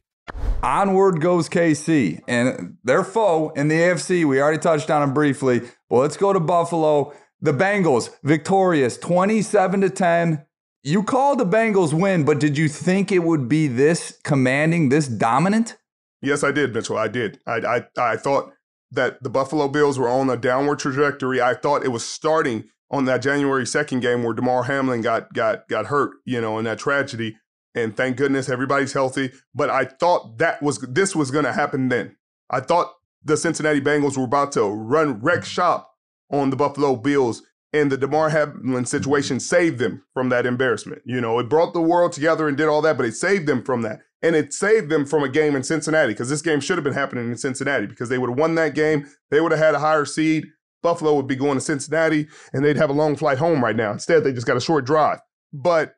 Onward 0.64 1.20
goes 1.22 1.50
KC 1.50 2.22
and 2.28 2.78
their 2.84 3.04
foe 3.04 3.50
in 3.50 3.68
the 3.68 3.76
AFC. 3.76 4.26
We 4.26 4.42
already 4.42 4.60
touched 4.60 4.90
on 4.90 5.02
them 5.02 5.14
briefly, 5.14 5.62
Well, 5.90 6.02
let's 6.02 6.18
go 6.18 6.32
to 6.32 6.40
Buffalo. 6.40 7.14
The 7.42 7.54
Bengals 7.54 8.12
victorious 8.24 8.98
27 8.98 9.82
to 9.82 9.90
10. 9.90 10.46
You 10.84 11.04
called 11.04 11.40
the 11.40 11.46
Bengals 11.46 11.94
win, 11.94 12.26
but 12.26 12.40
did 12.40 12.58
you 12.58 12.68
think 12.68 13.12
it 13.12 13.20
would 13.20 13.48
be 13.48 13.68
this 13.68 14.20
commanding, 14.24 14.90
this 14.90 15.08
dominant? 15.08 15.78
Yes, 16.22 16.44
I 16.44 16.52
did, 16.52 16.74
Mitchell. 16.74 16.98
I 16.98 17.08
did. 17.08 17.40
I, 17.46 17.58
I, 17.58 18.14
I 18.14 18.18
thought 18.18 18.52
that 18.92 19.22
the 19.22 19.30
Buffalo 19.30 19.68
Bills 19.68 20.00
were 20.00 20.10
on 20.10 20.30
a 20.30 20.38
downward 20.38 20.80
trajectory. 20.80 21.42
I 21.42 21.54
thought 21.54 21.86
it 21.86 21.90
was 21.90 22.04
starting 22.04 22.66
on 22.90 23.06
that 23.06 23.22
January 23.22 23.64
2nd 23.64 24.02
game 24.02 24.24
where 24.24 24.34
Damar 24.34 24.64
Hamlin 24.64 25.02
got 25.02 25.34
got 25.34 25.68
got 25.68 25.88
hurt, 25.88 26.12
you 26.26 26.42
know, 26.42 26.58
in 26.58 26.66
that 26.66 26.80
tragedy. 26.80 27.38
And 27.74 27.96
thank 27.96 28.18
goodness 28.18 28.50
everybody's 28.50 28.94
healthy. 28.94 29.32
But 29.56 29.70
I 29.70 29.86
thought 29.86 30.40
that 30.40 30.62
was 30.62 30.80
this 30.80 31.16
was 31.16 31.32
going 31.32 31.46
to 31.46 31.54
happen 31.54 31.90
then. 31.90 32.18
I 32.50 32.60
thought 32.60 32.92
the 33.24 33.38
Cincinnati 33.38 33.80
Bengals 33.80 34.18
were 34.18 34.26
about 34.26 34.52
to 34.54 34.64
run 34.64 35.22
wreck 35.22 35.46
shop 35.46 35.92
on 36.30 36.50
the 36.50 36.56
Buffalo 36.56 36.96
Bills, 36.96 37.44
and 37.74 37.92
the 37.92 37.98
Damar 37.98 38.30
Hamlin 38.30 38.86
situation 38.86 39.40
saved 39.40 39.80
them 39.80 40.04
from 40.14 40.30
that 40.30 40.46
embarrassment. 40.46 41.02
You 41.06 41.22
know, 41.22 41.40
it 41.40 41.50
brought 41.50 41.74
the 41.74 41.82
world 41.82 42.12
together 42.12 42.48
and 42.48 42.58
did 42.58 42.68
all 42.68 42.82
that, 42.82 42.98
but 42.98 43.06
it 43.06 43.14
saved 43.14 43.48
them 43.48 43.64
from 43.64 43.82
that. 43.84 44.02
And 44.22 44.36
it 44.36 44.54
saved 44.54 44.90
them 44.90 45.06
from 45.06 45.24
a 45.24 45.30
game 45.30 45.56
in 45.56 45.64
Cincinnati 45.64 46.14
because 46.14 46.30
this 46.30 46.42
game 46.42 46.60
should 46.60 46.78
have 46.78 46.84
been 46.84 46.94
happening 46.94 47.30
in 47.32 47.38
Cincinnati 47.38 47.88
because 47.88 48.10
they 48.10 48.18
would 48.18 48.30
have 48.30 48.38
won 48.38 48.56
that 48.56 48.76
game. 48.76 49.08
They 49.32 49.42
would 49.42 49.52
have 49.52 49.60
had 49.60 49.76
a 49.76 49.80
higher 49.80 50.06
seed. 50.06 50.46
Buffalo 50.84 51.16
would 51.16 51.28
be 51.28 51.36
going 51.36 51.56
to 51.56 51.62
Cincinnati 51.62 52.28
and 52.54 52.64
they'd 52.64 52.78
have 52.78 52.90
a 52.90 52.94
long 52.94 53.16
flight 53.16 53.38
home 53.38 53.64
right 53.64 53.76
now. 53.76 53.92
Instead, 53.92 54.24
they 54.24 54.34
just 54.34 54.48
got 54.48 54.58
a 54.58 54.62
short 54.62 54.86
drive. 54.86 55.20
But 55.54 55.96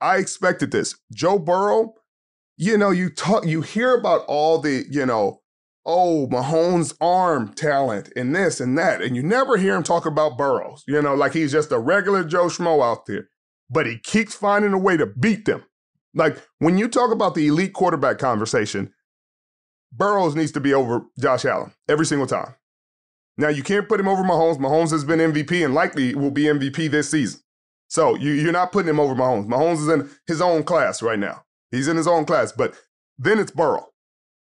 I 0.00 0.16
expected 0.16 0.70
this. 0.70 0.96
Joe 1.12 1.38
Burrow, 1.38 1.94
you 2.56 2.76
know, 2.78 2.90
you 2.90 3.10
talk, 3.10 3.46
you 3.46 3.62
hear 3.62 3.94
about 3.94 4.24
all 4.26 4.58
the, 4.58 4.84
you 4.90 5.06
know, 5.06 5.41
oh, 5.84 6.28
Mahomes' 6.30 6.94
arm 7.00 7.52
talent 7.54 8.12
and 8.16 8.34
this 8.34 8.60
and 8.60 8.76
that, 8.78 9.02
and 9.02 9.16
you 9.16 9.22
never 9.22 9.56
hear 9.56 9.74
him 9.74 9.82
talk 9.82 10.06
about 10.06 10.38
Burrows. 10.38 10.84
You 10.86 11.00
know, 11.02 11.14
like 11.14 11.32
he's 11.32 11.52
just 11.52 11.72
a 11.72 11.78
regular 11.78 12.24
Joe 12.24 12.46
Schmo 12.46 12.82
out 12.84 13.06
there, 13.06 13.28
but 13.70 13.86
he 13.86 13.98
keeps 13.98 14.34
finding 14.34 14.72
a 14.72 14.78
way 14.78 14.96
to 14.96 15.06
beat 15.06 15.44
them. 15.44 15.64
Like 16.14 16.36
when 16.58 16.78
you 16.78 16.88
talk 16.88 17.10
about 17.10 17.34
the 17.34 17.46
elite 17.48 17.72
quarterback 17.72 18.18
conversation, 18.18 18.92
Burrows 19.92 20.34
needs 20.34 20.52
to 20.52 20.60
be 20.60 20.74
over 20.74 21.02
Josh 21.18 21.44
Allen 21.44 21.72
every 21.88 22.06
single 22.06 22.26
time. 22.26 22.54
Now 23.36 23.48
you 23.48 23.62
can't 23.62 23.88
put 23.88 24.00
him 24.00 24.08
over 24.08 24.22
Mahomes. 24.22 24.58
Mahomes 24.58 24.90
has 24.90 25.04
been 25.04 25.18
MVP 25.18 25.64
and 25.64 25.74
likely 25.74 26.14
will 26.14 26.30
be 26.30 26.44
MVP 26.44 26.90
this 26.90 27.10
season. 27.10 27.40
So 27.88 28.14
you, 28.16 28.32
you're 28.32 28.52
not 28.52 28.72
putting 28.72 28.88
him 28.88 29.00
over 29.00 29.14
Mahomes. 29.14 29.46
Mahomes 29.46 29.82
is 29.82 29.88
in 29.88 30.10
his 30.26 30.40
own 30.40 30.64
class 30.64 31.02
right 31.02 31.18
now. 31.18 31.44
He's 31.70 31.88
in 31.88 31.96
his 31.96 32.06
own 32.06 32.24
class. 32.24 32.52
But 32.52 32.74
then 33.18 33.38
it's 33.38 33.50
Burrow. 33.50 33.91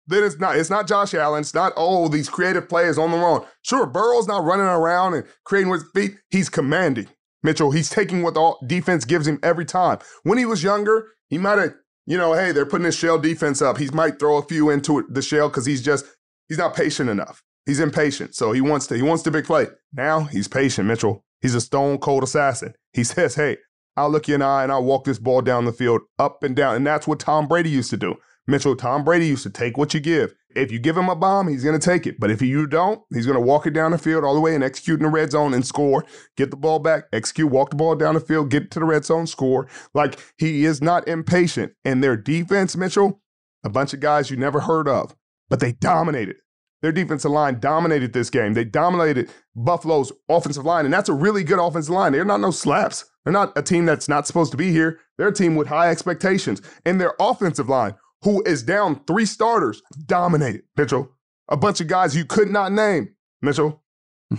Then 0.07 0.23
it's 0.23 0.39
not. 0.39 0.55
It's 0.55 0.69
not 0.69 0.87
Josh 0.87 1.13
Allen. 1.13 1.41
It's 1.41 1.53
not 1.53 1.73
oh 1.75 2.07
these 2.07 2.29
creative 2.29 2.69
players 2.69 2.97
on 2.97 3.11
their 3.11 3.23
own. 3.23 3.45
Sure, 3.61 3.85
Burrow's 3.85 4.27
not 4.27 4.43
running 4.43 4.65
around 4.65 5.13
and 5.13 5.25
creating 5.43 5.69
with 5.69 5.81
his 5.81 5.91
feet. 5.91 6.17
He's 6.29 6.49
commanding. 6.49 7.07
Mitchell, 7.43 7.71
he's 7.71 7.89
taking 7.89 8.23
what 8.23 8.33
the 8.33 8.55
defense 8.65 9.05
gives 9.05 9.27
him 9.27 9.39
every 9.43 9.65
time. 9.65 9.99
When 10.23 10.37
he 10.37 10.45
was 10.45 10.63
younger, 10.63 11.09
he 11.29 11.37
might 11.37 11.59
have, 11.59 11.73
you 12.05 12.17
know, 12.17 12.33
hey, 12.33 12.51
they're 12.51 12.65
putting 12.65 12.85
his 12.85 12.95
shell 12.95 13.19
defense 13.19 13.61
up. 13.61 13.77
He 13.77 13.89
might 13.89 14.19
throw 14.19 14.37
a 14.37 14.41
few 14.41 14.69
into 14.69 15.05
the 15.09 15.21
shell 15.21 15.49
because 15.49 15.65
he's 15.65 15.83
just 15.83 16.05
he's 16.47 16.57
not 16.57 16.75
patient 16.75 17.09
enough. 17.09 17.43
He's 17.65 17.79
impatient, 17.81 18.33
so 18.33 18.53
he 18.53 18.61
wants 18.61 18.87
to 18.87 18.95
he 18.95 19.01
wants 19.01 19.23
the 19.23 19.31
big 19.31 19.45
play. 19.45 19.67
Now 19.93 20.21
he's 20.21 20.47
patient, 20.47 20.87
Mitchell. 20.87 21.23
He's 21.41 21.53
a 21.53 21.61
stone 21.61 21.97
cold 21.99 22.23
assassin. 22.23 22.73
He 22.93 23.03
says, 23.03 23.35
hey, 23.35 23.57
I'll 23.95 24.09
look 24.09 24.27
you 24.27 24.35
in 24.35 24.39
the 24.39 24.45
eye 24.45 24.63
and 24.63 24.71
I'll 24.71 24.83
walk 24.83 25.03
this 25.03 25.19
ball 25.19 25.41
down 25.41 25.65
the 25.65 25.73
field 25.73 26.01
up 26.17 26.43
and 26.43 26.55
down, 26.55 26.75
and 26.75 26.87
that's 26.87 27.07
what 27.07 27.19
Tom 27.19 27.47
Brady 27.47 27.69
used 27.69 27.89
to 27.89 27.97
do. 27.97 28.15
Mitchell, 28.47 28.75
Tom 28.75 29.03
Brady 29.03 29.27
used 29.27 29.43
to 29.43 29.49
take 29.49 29.77
what 29.77 29.93
you 29.93 29.99
give. 29.99 30.33
If 30.55 30.71
you 30.71 30.79
give 30.79 30.97
him 30.97 31.09
a 31.09 31.15
bomb, 31.15 31.49
he's 31.49 31.63
going 31.63 31.79
to 31.79 31.85
take 31.85 32.07
it. 32.07 32.19
But 32.19 32.31
if 32.31 32.41
you 32.41 32.65
don't, 32.65 33.01
he's 33.13 33.25
going 33.25 33.35
to 33.35 33.41
walk 33.41 33.67
it 33.67 33.73
down 33.73 33.91
the 33.91 33.97
field 33.97 34.23
all 34.23 34.33
the 34.33 34.41
way 34.41 34.55
and 34.55 34.63
execute 34.63 34.99
in 34.99 35.03
the 35.03 35.09
red 35.09 35.31
zone 35.31 35.53
and 35.53 35.65
score. 35.65 36.05
Get 36.35 36.49
the 36.49 36.57
ball 36.57 36.79
back, 36.79 37.05
execute, 37.11 37.51
walk 37.51 37.71
the 37.71 37.75
ball 37.75 37.95
down 37.95 38.15
the 38.15 38.19
field, 38.19 38.49
get 38.49 38.71
to 38.71 38.79
the 38.79 38.85
red 38.85 39.05
zone, 39.05 39.27
score. 39.27 39.67
Like 39.93 40.19
he 40.37 40.65
is 40.65 40.81
not 40.81 41.07
impatient. 41.07 41.73
And 41.85 42.03
their 42.03 42.17
defense, 42.17 42.75
Mitchell, 42.75 43.21
a 43.63 43.69
bunch 43.69 43.93
of 43.93 43.99
guys 43.99 44.31
you 44.31 44.37
never 44.37 44.61
heard 44.61 44.87
of, 44.87 45.15
but 45.49 45.59
they 45.59 45.73
dominated. 45.73 46.37
Their 46.81 46.91
defensive 46.91 47.31
line 47.31 47.59
dominated 47.59 48.13
this 48.13 48.29
game. 48.29 48.53
They 48.53 48.63
dominated 48.63 49.29
Buffalo's 49.55 50.11
offensive 50.29 50.63
line, 50.63 50.85
and 50.85 50.93
that's 50.93 51.09
a 51.09 51.13
really 51.13 51.43
good 51.43 51.59
offensive 51.59 51.93
line. 51.93 52.11
They're 52.11 52.23
not 52.23 52.39
no 52.39 52.51
slaps. 52.51 53.05
They're 53.23 53.33
not 53.33 53.57
a 53.57 53.63
team 53.63 53.85
that's 53.85 54.07
not 54.07 54.27
supposed 54.27 54.51
to 54.51 54.57
be 54.57 54.71
here. 54.71 54.99
They're 55.17 55.29
a 55.29 55.33
team 55.33 55.55
with 55.55 55.67
high 55.67 55.89
expectations. 55.89 56.61
And 56.85 57.01
their 57.01 57.13
offensive 57.19 57.67
line, 57.67 57.95
who 58.27 58.43
is 58.45 58.61
down 58.61 58.99
three 59.07 59.25
starters, 59.25 59.81
dominated, 60.05 60.63
Mitchell. 60.75 61.09
A 61.47 61.55
bunch 61.55 61.79
of 61.79 61.87
guys 61.87 62.13
you 62.13 62.25
could 62.25 62.49
not 62.49 62.73
name, 62.73 63.15
Mitchell. 63.41 63.81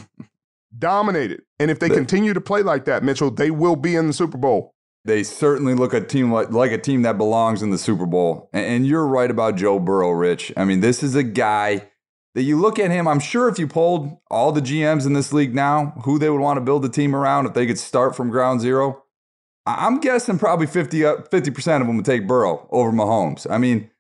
dominated. 0.79 1.41
And 1.59 1.71
if 1.71 1.79
they 1.79 1.89
continue 1.89 2.35
to 2.35 2.41
play 2.43 2.61
like 2.61 2.85
that, 2.85 3.03
Mitchell, 3.03 3.31
they 3.31 3.51
will 3.51 3.77
be 3.77 3.97
in 3.97 4.07
the 4.07 4.13
Super 4.13 4.37
Bowl. 4.37 4.75
They 5.07 5.23
certainly 5.23 5.75
look 5.75 5.95
a 5.95 6.03
team 6.03 6.31
like, 6.31 6.51
like 6.51 6.71
a 6.71 6.77
team 6.77 7.01
that 7.01 7.17
belongs 7.17 7.63
in 7.63 7.71
the 7.71 7.79
Super 7.79 8.05
Bowl. 8.05 8.51
And, 8.53 8.67
and 8.67 8.87
you're 8.87 9.07
right 9.07 9.31
about 9.31 9.57
Joe 9.57 9.79
Burrow, 9.79 10.11
Rich. 10.11 10.53
I 10.55 10.67
mean, 10.67 10.81
this 10.81 11.03
is 11.03 11.15
a 11.15 11.23
guy 11.23 11.89
that 12.35 12.43
you 12.43 12.61
look 12.61 12.79
at 12.79 12.91
him. 12.91 13.09
I'm 13.09 13.21
sure 13.21 13.49
if 13.49 13.59
you 13.59 13.67
polled 13.67 14.19
all 14.31 14.53
the 14.53 14.61
GMs 14.61 15.07
in 15.07 15.15
this 15.15 15.33
league 15.33 15.55
now, 15.55 15.95
who 16.05 16.19
they 16.19 16.29
would 16.29 16.43
want 16.43 16.59
to 16.59 16.63
build 16.63 16.85
a 16.85 16.91
team 16.91 17.17
around 17.17 17.47
if 17.47 17.55
they 17.55 17.67
could 17.67 17.79
start 17.79 18.15
from 18.15 18.29
ground 18.29 18.61
zero, 18.61 19.05
I'm 19.69 20.01
guessing 20.01 20.39
probably 20.39 20.67
50 20.67 21.03
percent 21.51 21.83
of 21.83 21.87
them 21.87 21.97
would 21.97 22.07
take 22.07 22.27
Burrow 22.27 22.67
over 22.71 22.91
Mahomes. 22.91 23.47
I 23.51 23.59
mean, 23.59 23.91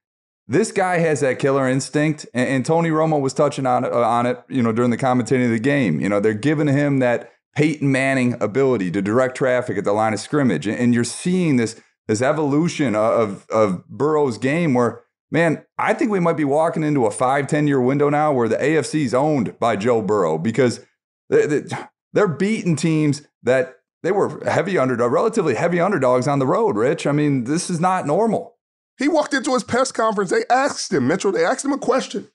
this 0.46 0.72
guy 0.72 0.98
has 0.98 1.20
that 1.20 1.38
killer 1.38 1.68
instinct, 1.68 2.26
and, 2.32 2.48
and 2.48 2.66
Tony 2.66 2.88
Romo 2.88 3.20
was 3.20 3.34
touching 3.34 3.66
on 3.66 3.84
uh, 3.84 3.90
on 3.90 4.24
it, 4.24 4.42
you 4.48 4.62
know, 4.62 4.72
during 4.72 4.90
the 4.90 4.96
commentary 4.96 5.44
of 5.44 5.50
the 5.50 5.58
game. 5.58 6.00
You 6.00 6.08
know, 6.08 6.20
they're 6.20 6.32
giving 6.32 6.68
him 6.68 7.00
that 7.00 7.30
Peyton 7.54 7.92
Manning 7.92 8.40
ability 8.40 8.90
to 8.92 9.02
direct 9.02 9.36
traffic 9.36 9.76
at 9.76 9.84
the 9.84 9.92
line 9.92 10.14
of 10.14 10.20
scrimmage, 10.20 10.66
and, 10.66 10.78
and 10.78 10.94
you're 10.94 11.04
seeing 11.04 11.56
this 11.56 11.80
this 12.06 12.22
evolution 12.22 12.94
of 12.94 13.46
of 13.50 13.86
Burrow's 13.88 14.38
game 14.38 14.74
where. 14.74 15.02
Man, 15.30 15.62
I 15.76 15.92
think 15.92 16.10
we 16.10 16.20
might 16.20 16.38
be 16.38 16.44
walking 16.44 16.82
into 16.82 17.04
a 17.04 17.10
five, 17.10 17.48
10 17.48 17.66
year 17.66 17.82
window 17.82 18.08
now 18.08 18.32
where 18.32 18.48
the 18.48 18.56
AFC 18.56 19.04
is 19.04 19.12
owned 19.12 19.58
by 19.58 19.76
Joe 19.76 20.00
Burrow 20.00 20.38
because 20.38 20.80
they're 21.28 22.28
beating 22.28 22.76
teams 22.76 23.28
that 23.42 23.77
they 24.02 24.12
were 24.12 24.42
heavy 24.44 24.78
underdog, 24.78 25.12
relatively 25.12 25.54
heavy 25.54 25.80
underdogs 25.80 26.28
on 26.28 26.38
the 26.38 26.46
road, 26.46 26.76
Rich. 26.76 27.06
I 27.06 27.12
mean, 27.12 27.44
this 27.44 27.68
is 27.68 27.80
not 27.80 28.06
normal. 28.06 28.56
He 28.98 29.08
walked 29.08 29.34
into 29.34 29.54
his 29.54 29.64
press 29.64 29.92
conference. 29.92 30.30
They 30.30 30.44
asked 30.50 30.92
him, 30.92 31.06
Mitchell, 31.06 31.32
they 31.32 31.44
asked 31.44 31.64
him 31.64 31.72
a 31.72 31.78
question. 31.78 32.28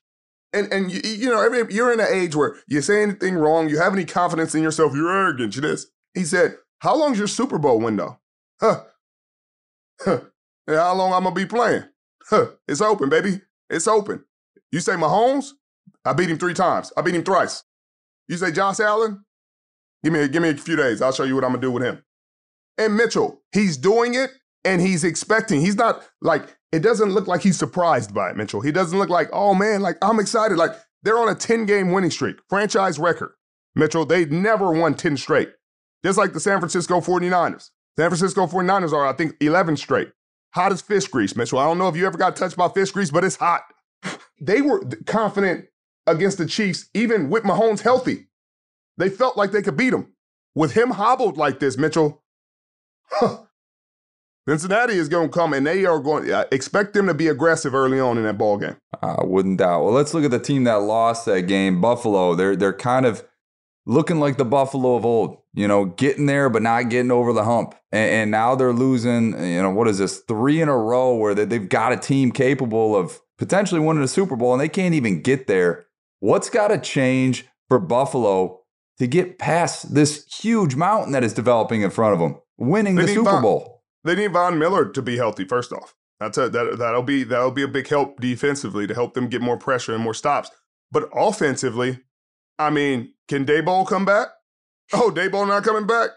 And, 0.53 0.71
and 0.71 0.91
you, 0.91 1.01
you 1.03 1.29
know, 1.29 1.41
every, 1.41 1.73
you're 1.73 1.91
in 1.91 1.99
an 1.99 2.07
age 2.11 2.35
where 2.35 2.55
you 2.67 2.81
say 2.81 3.01
anything 3.01 3.35
wrong, 3.35 3.69
you 3.69 3.79
have 3.79 3.93
any 3.93 4.05
confidence 4.05 4.53
in 4.53 4.61
yourself, 4.61 4.93
you're 4.93 5.11
arrogant, 5.11 5.55
you 5.55 5.61
this. 5.61 5.87
He 6.13 6.23
said, 6.23 6.55
How 6.79 6.95
long's 6.95 7.17
your 7.17 7.27
Super 7.27 7.57
Bowl 7.57 7.79
window? 7.79 8.19
Huh. 8.61 8.83
Huh. 10.01 10.21
how 10.67 10.93
long 10.95 11.13
I'm 11.13 11.23
going 11.23 11.35
to 11.35 11.41
be 11.41 11.47
playing? 11.47 11.83
Huh. 12.29 12.47
It's 12.67 12.81
open, 12.81 13.09
baby. 13.09 13.41
It's 13.69 13.87
open. 13.87 14.23
You 14.71 14.79
say 14.79 14.93
Mahomes? 14.93 15.51
I 16.05 16.13
beat 16.13 16.29
him 16.29 16.37
three 16.37 16.53
times. 16.53 16.93
I 16.95 17.01
beat 17.01 17.15
him 17.15 17.23
thrice. 17.23 17.63
You 18.27 18.37
say 18.37 18.51
Josh 18.51 18.79
Allen? 18.79 19.25
Give 20.03 20.13
me, 20.13 20.27
give 20.27 20.41
me 20.41 20.49
a 20.49 20.57
few 20.57 20.75
days. 20.75 21.01
I'll 21.01 21.11
show 21.11 21.23
you 21.23 21.35
what 21.35 21.43
I'm 21.43 21.53
to 21.53 21.59
do 21.59 21.71
with 21.71 21.83
him. 21.83 22.03
And 22.77 22.97
Mitchell, 22.97 23.41
he's 23.51 23.77
doing 23.77 24.15
it 24.15 24.31
and 24.65 24.81
he's 24.81 25.03
expecting. 25.03 25.61
He's 25.61 25.75
not 25.75 26.03
like, 26.21 26.55
it 26.71 26.79
doesn't 26.79 27.11
look 27.11 27.27
like 27.27 27.41
he's 27.41 27.57
surprised 27.57 28.13
by 28.13 28.31
it, 28.31 28.37
Mitchell. 28.37 28.61
He 28.61 28.71
doesn't 28.71 28.97
look 28.97 29.09
like, 29.09 29.29
oh 29.31 29.53
man, 29.53 29.81
like 29.81 29.97
I'm 30.01 30.19
excited. 30.19 30.57
Like 30.57 30.71
they're 31.03 31.19
on 31.19 31.29
a 31.29 31.35
10 31.35 31.65
game 31.65 31.91
winning 31.91 32.11
streak, 32.11 32.37
franchise 32.49 32.99
record. 32.99 33.31
Mitchell, 33.75 34.05
they 34.05 34.25
never 34.25 34.71
won 34.71 34.93
10 34.95 35.17
straight. 35.17 35.49
Just 36.03 36.17
like 36.17 36.33
the 36.33 36.39
San 36.39 36.59
Francisco 36.59 36.99
49ers. 36.99 37.69
San 37.97 38.09
Francisco 38.09 38.47
49ers 38.47 38.91
are, 38.91 39.05
I 39.05 39.13
think, 39.13 39.35
11 39.39 39.77
straight. 39.77 40.09
Hot 40.53 40.71
as 40.71 40.81
fish 40.81 41.07
grease, 41.07 41.35
Mitchell. 41.35 41.59
I 41.59 41.65
don't 41.65 41.77
know 41.77 41.87
if 41.87 41.95
you 41.95 42.05
ever 42.05 42.17
got 42.17 42.35
touched 42.35 42.57
by 42.57 42.67
fish 42.69 42.91
grease, 42.91 43.11
but 43.11 43.23
it's 43.23 43.37
hot. 43.37 43.61
They 44.41 44.61
were 44.61 44.83
confident 45.05 45.65
against 46.05 46.37
the 46.37 46.45
Chiefs, 46.45 46.89
even 46.93 47.29
with 47.29 47.43
Mahomes 47.43 47.81
healthy. 47.81 48.27
They 48.97 49.09
felt 49.09 49.37
like 49.37 49.51
they 49.51 49.61
could 49.61 49.77
beat 49.77 49.93
him. 49.93 50.13
With 50.55 50.73
him 50.73 50.91
hobbled 50.91 51.37
like 51.37 51.59
this, 51.59 51.77
Mitchell, 51.77 52.23
Cincinnati 54.47 54.93
is 54.93 55.09
going 55.09 55.29
to 55.29 55.33
come, 55.33 55.53
and 55.53 55.65
they 55.65 55.85
are 55.85 55.99
going 55.99 56.25
to 56.25 56.39
uh, 56.39 56.45
expect 56.51 56.93
them 56.93 57.07
to 57.07 57.13
be 57.13 57.27
aggressive 57.27 57.73
early 57.73 57.99
on 57.99 58.17
in 58.17 58.23
that 58.23 58.37
ball 58.37 58.57
game. 58.57 58.75
I 59.01 59.23
wouldn't 59.23 59.59
doubt. 59.59 59.83
Well, 59.83 59.93
let's 59.93 60.13
look 60.13 60.25
at 60.25 60.31
the 60.31 60.39
team 60.39 60.65
that 60.65 60.81
lost 60.81 61.25
that 61.25 61.43
game, 61.43 61.79
Buffalo. 61.81 62.35
They're 62.35 62.55
they're 62.55 62.73
kind 62.73 63.05
of 63.05 63.25
looking 63.85 64.19
like 64.19 64.37
the 64.37 64.45
Buffalo 64.45 64.95
of 64.95 65.05
old. 65.05 65.37
You 65.53 65.67
know, 65.67 65.85
getting 65.85 66.25
there 66.25 66.49
but 66.49 66.61
not 66.61 66.89
getting 66.89 67.11
over 67.11 67.31
the 67.31 67.43
hump, 67.43 67.75
and, 67.91 68.11
and 68.11 68.31
now 68.31 68.55
they're 68.55 68.73
losing. 68.73 69.31
You 69.31 69.61
know, 69.61 69.69
what 69.69 69.87
is 69.87 69.99
this? 69.99 70.19
Three 70.19 70.61
in 70.61 70.67
a 70.67 70.77
row 70.77 71.15
where 71.15 71.33
they, 71.33 71.45
they've 71.45 71.69
got 71.69 71.93
a 71.93 71.97
team 71.97 72.31
capable 72.31 72.95
of 72.95 73.21
potentially 73.37 73.79
winning 73.79 74.03
a 74.03 74.07
Super 74.07 74.35
Bowl, 74.35 74.51
and 74.51 74.61
they 74.61 74.69
can't 74.69 74.93
even 74.93 75.21
get 75.21 75.47
there. 75.47 75.85
What's 76.19 76.49
got 76.49 76.69
to 76.69 76.77
change 76.77 77.45
for 77.69 77.79
Buffalo 77.79 78.62
to 79.03 79.07
get 79.07 79.37
past 79.37 79.93
this 79.93 80.25
huge 80.33 80.77
mountain 80.77 81.11
that 81.11 81.25
is 81.25 81.33
developing 81.33 81.81
in 81.81 81.89
front 81.89 82.13
of 82.13 82.19
them, 82.21 82.39
winning 82.57 82.95
they 82.95 83.01
the 83.01 83.07
Super 83.09 83.31
Von, 83.31 83.41
Bowl. 83.41 83.83
They 84.05 84.15
need 84.15 84.31
Von 84.31 84.57
Miller 84.57 84.89
to 84.91 85.01
be 85.01 85.17
healthy 85.17 85.43
first 85.43 85.73
off. 85.73 85.93
That's 86.21 86.37
a, 86.37 86.47
that 86.47 86.77
that'll 86.79 87.03
be 87.03 87.25
that'll 87.25 87.51
be 87.51 87.63
a 87.63 87.67
big 87.67 87.85
help 87.89 88.21
defensively 88.21 88.87
to 88.87 88.93
help 88.93 89.13
them 89.13 89.27
get 89.27 89.41
more 89.41 89.57
pressure 89.57 89.93
and 89.93 90.01
more 90.01 90.13
stops. 90.13 90.49
But 90.89 91.09
offensively, 91.13 91.99
I 92.57 92.69
mean, 92.69 93.13
can 93.27 93.45
Daboll 93.45 93.85
come 93.85 94.05
back? 94.05 94.29
Oh, 94.93 95.11
Daboll 95.13 95.49
not 95.49 95.65
coming 95.65 95.85
back? 95.85 96.11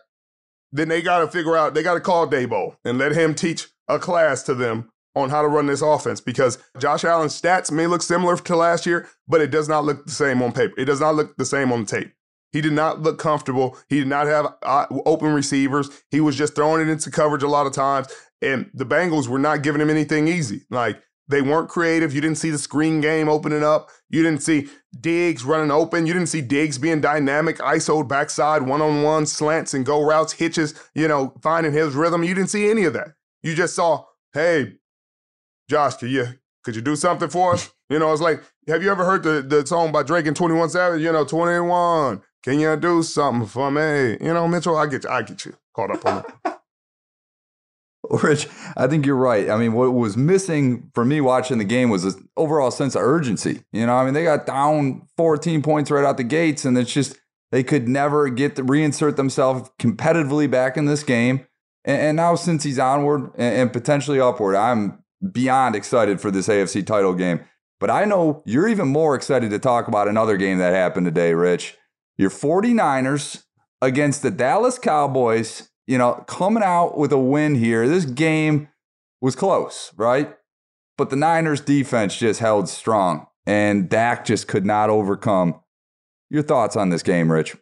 Then 0.70 0.88
they 0.88 1.03
got 1.03 1.18
to 1.18 1.27
figure 1.27 1.57
out. 1.57 1.75
They 1.75 1.83
got 1.83 1.94
to 1.94 2.01
call 2.01 2.29
Daboll 2.29 2.77
and 2.85 2.99
let 2.99 3.12
him 3.12 3.35
teach 3.35 3.66
a 3.88 3.99
class 3.99 4.44
to 4.44 4.55
them 4.55 4.92
on 5.16 5.31
how 5.31 5.42
to 5.42 5.49
run 5.49 5.66
this 5.66 5.83
offense 5.83 6.20
because 6.20 6.59
Josh 6.79 7.03
Allen's 7.03 7.40
stats 7.40 7.72
may 7.72 7.88
look 7.88 8.03
similar 8.03 8.37
to 8.37 8.55
last 8.55 8.87
year, 8.87 9.09
but 9.27 9.40
it 9.40 9.51
does 9.51 9.68
not 9.68 9.85
look 9.85 10.07
the 10.07 10.12
same 10.12 10.40
on 10.40 10.53
paper. 10.53 10.75
It 10.79 10.85
does 10.85 11.01
not 11.01 11.16
look 11.16 11.37
the 11.37 11.44
same 11.44 11.72
on 11.72 11.81
the 11.81 11.87
tape. 11.87 12.12
He 12.52 12.61
did 12.61 12.72
not 12.72 13.02
look 13.02 13.18
comfortable. 13.18 13.76
He 13.88 13.98
did 13.98 14.09
not 14.09 14.26
have 14.26 14.54
uh, 14.62 14.87
open 15.04 15.32
receivers. 15.32 15.90
He 16.11 16.20
was 16.20 16.37
just 16.37 16.54
throwing 16.54 16.80
it 16.80 16.90
into 16.90 17.11
coverage 17.11 17.42
a 17.42 17.48
lot 17.48 17.66
of 17.66 17.72
times. 17.72 18.09
And 18.40 18.70
the 18.74 18.87
Bengals 18.87 19.28
were 19.28 19.38
not 19.38 19.62
giving 19.62 19.80
him 19.80 19.90
anything 19.90 20.28
easy. 20.28 20.62
Like 20.70 21.02
they 21.28 21.42
weren't 21.42 21.68
creative. 21.68 22.14
You 22.14 22.20
didn't 22.20 22.38
see 22.38 22.50
the 22.50 22.59
screen 22.59 23.00
game 23.00 23.28
opening 23.28 23.64
up. 23.64 23.90
You 24.09 24.22
didn't 24.22 24.42
see 24.42 24.68
Diggs 25.00 25.44
running 25.44 25.70
open. 25.70 26.06
You 26.06 26.12
didn't 26.12 26.28
see 26.28 26.40
Diggs 26.40 26.78
being 26.78 27.00
dynamic, 27.00 27.59
ISO 27.59 28.06
backside, 28.06 28.62
one 28.62 28.80
on 28.80 29.02
one, 29.02 29.26
slants 29.26 29.74
and 29.74 29.85
go 29.85 30.02
routes, 30.02 30.35
hitches, 30.35 30.74
you 30.94 31.09
know, 31.09 31.35
finding 31.42 31.72
his 31.72 31.94
rhythm. 31.94 32.22
You 32.22 32.35
didn't 32.35 32.50
see 32.50 32.70
any 32.70 32.85
of 32.85 32.92
that. 32.92 33.09
You 33.42 33.54
just 33.54 33.74
saw, 33.74 34.04
hey, 34.32 34.74
Josh, 35.68 35.96
could 35.96 36.11
you 36.11 36.26
could 36.62 36.76
you 36.76 36.82
do 36.82 36.96
something 36.96 37.28
for 37.28 37.54
us? 37.54 37.72
You 37.88 38.00
know, 38.00 38.12
it's 38.12 38.20
like, 38.20 38.42
have 38.66 38.82
you 38.82 38.90
ever 38.90 39.04
heard 39.04 39.22
the, 39.22 39.42
the 39.42 39.64
song 39.64 39.92
by 39.92 40.02
Drake 40.02 40.26
and 40.26 40.35
21 40.35 40.70
Savage? 40.70 41.00
You 41.00 41.12
know, 41.12 41.24
21, 41.24 42.20
can 42.46 42.61
you 42.61 42.76
do 42.76 43.02
something 43.02 43.48
for 43.48 43.72
me? 43.72 44.18
You 44.24 44.32
know, 44.32 44.46
Mitchell, 44.46 44.76
I 44.76 44.87
get 44.87 45.02
you. 45.02 45.11
I 45.11 45.22
get 45.22 45.44
you 45.44 45.54
caught 45.74 45.90
up 45.90 46.06
on 46.06 46.24
it. 46.44 46.54
Rich, 48.22 48.46
I 48.76 48.87
think 48.87 49.04
you're 49.04 49.16
right. 49.16 49.50
I 49.50 49.56
mean, 49.56 49.72
what 49.72 49.92
was 49.92 50.16
missing 50.16 50.88
for 50.94 51.04
me 51.04 51.20
watching 51.20 51.59
the 51.59 51.64
game 51.64 51.90
was 51.90 52.04
an 52.04 52.28
overall 52.37 52.70
sense 52.70 52.94
of 52.94 53.02
urgency. 53.02 53.62
You 53.72 53.85
know, 53.85 53.96
I 53.96 54.04
mean, 54.04 54.14
they 54.14 54.22
got 54.22 54.46
down 54.46 55.09
14 55.16 55.61
points 55.61 55.90
right 55.90 56.04
out 56.04 56.18
the 56.18 56.22
gates, 56.22 56.64
and 56.64 56.78
it's 56.78 56.92
just 56.92 57.18
they 57.50 57.64
could 57.64 57.88
never 57.88 58.28
get 58.28 58.54
to 58.54 58.62
reinsert 58.62 59.16
themselves 59.16 59.68
competitively 59.80 60.48
back 60.48 60.76
in 60.76 60.87
this 60.87 61.02
game. 61.02 61.48
And, 61.85 62.00
and 62.00 62.16
now, 62.16 62.37
since 62.37 62.62
he's 62.62 62.78
onward 62.78 63.32
and, 63.35 63.56
and 63.56 63.72
potentially 63.72 64.20
upward, 64.20 64.54
I'm 64.54 65.02
beyond 65.32 65.74
excited 65.74 66.20
for 66.20 66.30
this 66.30 66.46
AFC 66.46 66.87
title 66.87 67.12
game. 67.12 67.40
But 67.80 67.90
I 67.90 68.04
know 68.04 68.44
you're 68.46 68.68
even 68.68 68.87
more 68.87 69.16
excited 69.16 69.50
to 69.50 69.59
talk 69.59 69.88
about 69.88 70.06
another 70.06 70.37
game 70.37 70.59
that 70.59 70.72
happened 70.72 71.06
today, 71.06 71.35
Rich 71.35 71.76
your 72.16 72.31
49ers 72.31 73.44
against 73.83 74.22
the 74.22 74.31
Dallas 74.31 74.79
Cowboys, 74.79 75.68
you 75.87 75.98
know, 75.98 76.24
coming 76.26 76.62
out 76.62 76.96
with 76.96 77.12
a 77.12 77.18
win 77.18 77.55
here. 77.55 77.88
This 77.88 78.05
game 78.05 78.68
was 79.20 79.37
close, 79.37 79.92
right? 79.96 80.35
But 80.96 81.11
the 81.11 81.16
Niners 81.16 81.61
defense 81.61 82.16
just 82.16 82.40
held 82.40 82.68
strong 82.68 83.26
and 83.46 83.88
Dak 83.88 84.24
just 84.24 84.48
could 84.48 84.66
not 84.66 84.90
overcome. 84.90 85.61
Your 86.29 86.42
thoughts 86.42 86.74
on 86.74 86.88
this 86.90 87.02
game, 87.02 87.31
Rich? 87.31 87.57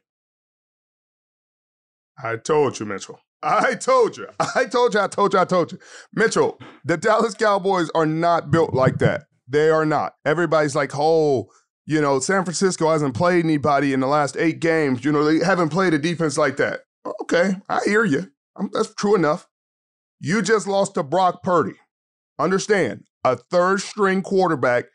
I 2.23 2.37
told 2.37 2.79
you, 2.81 2.87
Mitchell. 2.87 3.21
I 3.43 3.75
told 3.75 4.17
you. 4.17 4.29
I 4.55 4.65
told 4.65 4.95
you. 4.95 5.01
I 5.01 5.09
told 5.09 5.35
you. 5.35 5.39
I 5.39 5.45
told 5.45 5.73
you. 5.73 5.79
Mitchell, 6.15 6.59
the 6.85 6.97
Dallas 6.97 7.35
Cowboys 7.35 7.91
are 7.95 8.07
not 8.07 8.51
built 8.51 8.73
like 8.73 8.99
that. 8.99 9.25
They 9.47 9.69
are 9.69 9.85
not. 9.85 10.15
Everybody's 10.25 10.75
like, 10.75 10.93
oh, 10.95 11.51
you 11.87 12.01
know, 12.01 12.19
San 12.21 12.45
Francisco 12.45 12.91
hasn't 12.91 13.15
played 13.15 13.45
anybody 13.45 13.93
in 13.93 14.01
the 14.01 14.07
last 14.07 14.37
eight 14.37 14.61
games. 14.61 15.05
You 15.05 15.13
know, 15.13 15.25
they 15.25 15.45
haven't 15.45 15.69
played 15.69 15.95
a 15.95 15.99
defense 15.99 16.39
like 16.39 16.57
that. 16.57 16.81
Okay, 17.23 17.57
I 17.69 17.81
hear 17.85 18.05
you. 18.05 18.31
I'm, 18.57 18.71
that's 18.73 18.95
true 18.95 19.15
enough. 19.15 19.47
You 20.21 20.41
just 20.41 20.67
lost 20.67 20.95
to 20.95 21.03
Brock 21.03 21.43
Purdy. 21.43 21.75
Understand, 22.39 23.05
a 23.25 23.37
third 23.37 23.81
string 23.81 24.23
quarterback, 24.23 24.87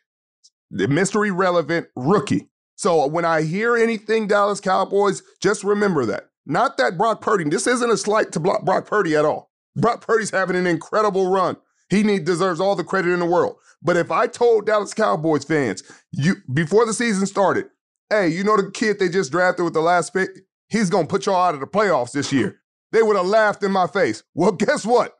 the 0.72 0.88
Mr. 0.88 1.28
Irrelevant 1.28 1.88
rookie. 1.96 2.50
So 2.76 3.06
when 3.08 3.26
I 3.26 3.44
hear 3.44 3.76
anything 3.76 4.28
Dallas 4.28 4.60
Cowboys, 4.60 5.22
just 5.42 5.64
remember 5.64 6.06
that. 6.06 6.30
Not 6.46 6.78
that 6.78 6.98
Brock 6.98 7.22
Purdy, 7.22 7.44
this 7.48 7.68
isn't 7.68 7.92
a 7.92 7.98
slight 7.98 8.32
to 8.32 8.40
Brock 8.40 8.88
Purdy 8.88 9.16
at 9.16 9.26
all. 9.26 9.52
Brock 9.76 10.02
Purdy's 10.02 10.32
having 10.32 10.56
an 10.56 10.66
incredible 10.66 11.30
run. 11.30 11.58
He 11.90 12.04
need, 12.04 12.26
deserves 12.26 12.60
all 12.60 12.76
the 12.76 12.84
credit 12.84 13.12
in 13.12 13.20
the 13.20 13.26
world. 13.26 13.58
But 13.82 13.98
if 13.98 14.12
I 14.12 14.28
told 14.28 14.66
Dallas 14.66 14.94
Cowboys 14.94 15.44
fans 15.44 15.84
you 16.12 16.36
before 16.54 16.86
the 16.86 16.94
season 16.94 17.26
started, 17.26 17.68
hey, 18.10 18.28
you 18.30 18.44
know 18.44 18.58
the 18.58 18.72
kid 18.72 19.00
they 19.00 19.10
just 19.10 19.32
drafted 19.32 19.66
with 19.66 19.74
the 19.74 19.82
last 19.82 20.14
pick, 20.14 20.30
he's 20.68 20.90
gonna 20.90 21.08
put 21.08 21.26
y'all 21.26 21.36
out 21.36 21.54
of 21.54 21.60
the 21.60 21.68
playoffs 21.68 22.12
this 22.12 22.32
year. 22.32 22.60
They 22.92 23.02
would 23.02 23.16
have 23.16 23.26
laughed 23.26 23.64
in 23.64 23.72
my 23.72 23.88
face. 23.88 24.24
Well, 24.34 24.52
guess 24.54 24.86
what? 24.86 25.16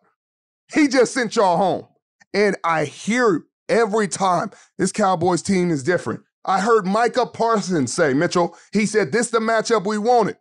He 0.74 0.88
just 0.88 1.14
sent 1.14 1.36
y'all 1.36 1.58
home. 1.58 1.88
And 2.34 2.56
I 2.64 2.86
hear 2.86 3.44
every 3.68 4.08
time 4.08 4.52
this 4.78 4.92
Cowboys 4.92 5.42
team 5.42 5.72
is 5.72 5.84
different. 5.84 6.22
I 6.46 6.62
heard 6.62 6.86
Micah 6.86 7.26
Parsons 7.26 7.94
say, 7.94 8.14
Mitchell, 8.14 8.56
he 8.72 8.86
said, 8.86 9.12
this 9.12 9.30
the 9.30 9.40
matchup 9.40 9.86
we 9.86 9.98
wanted. 9.98 10.38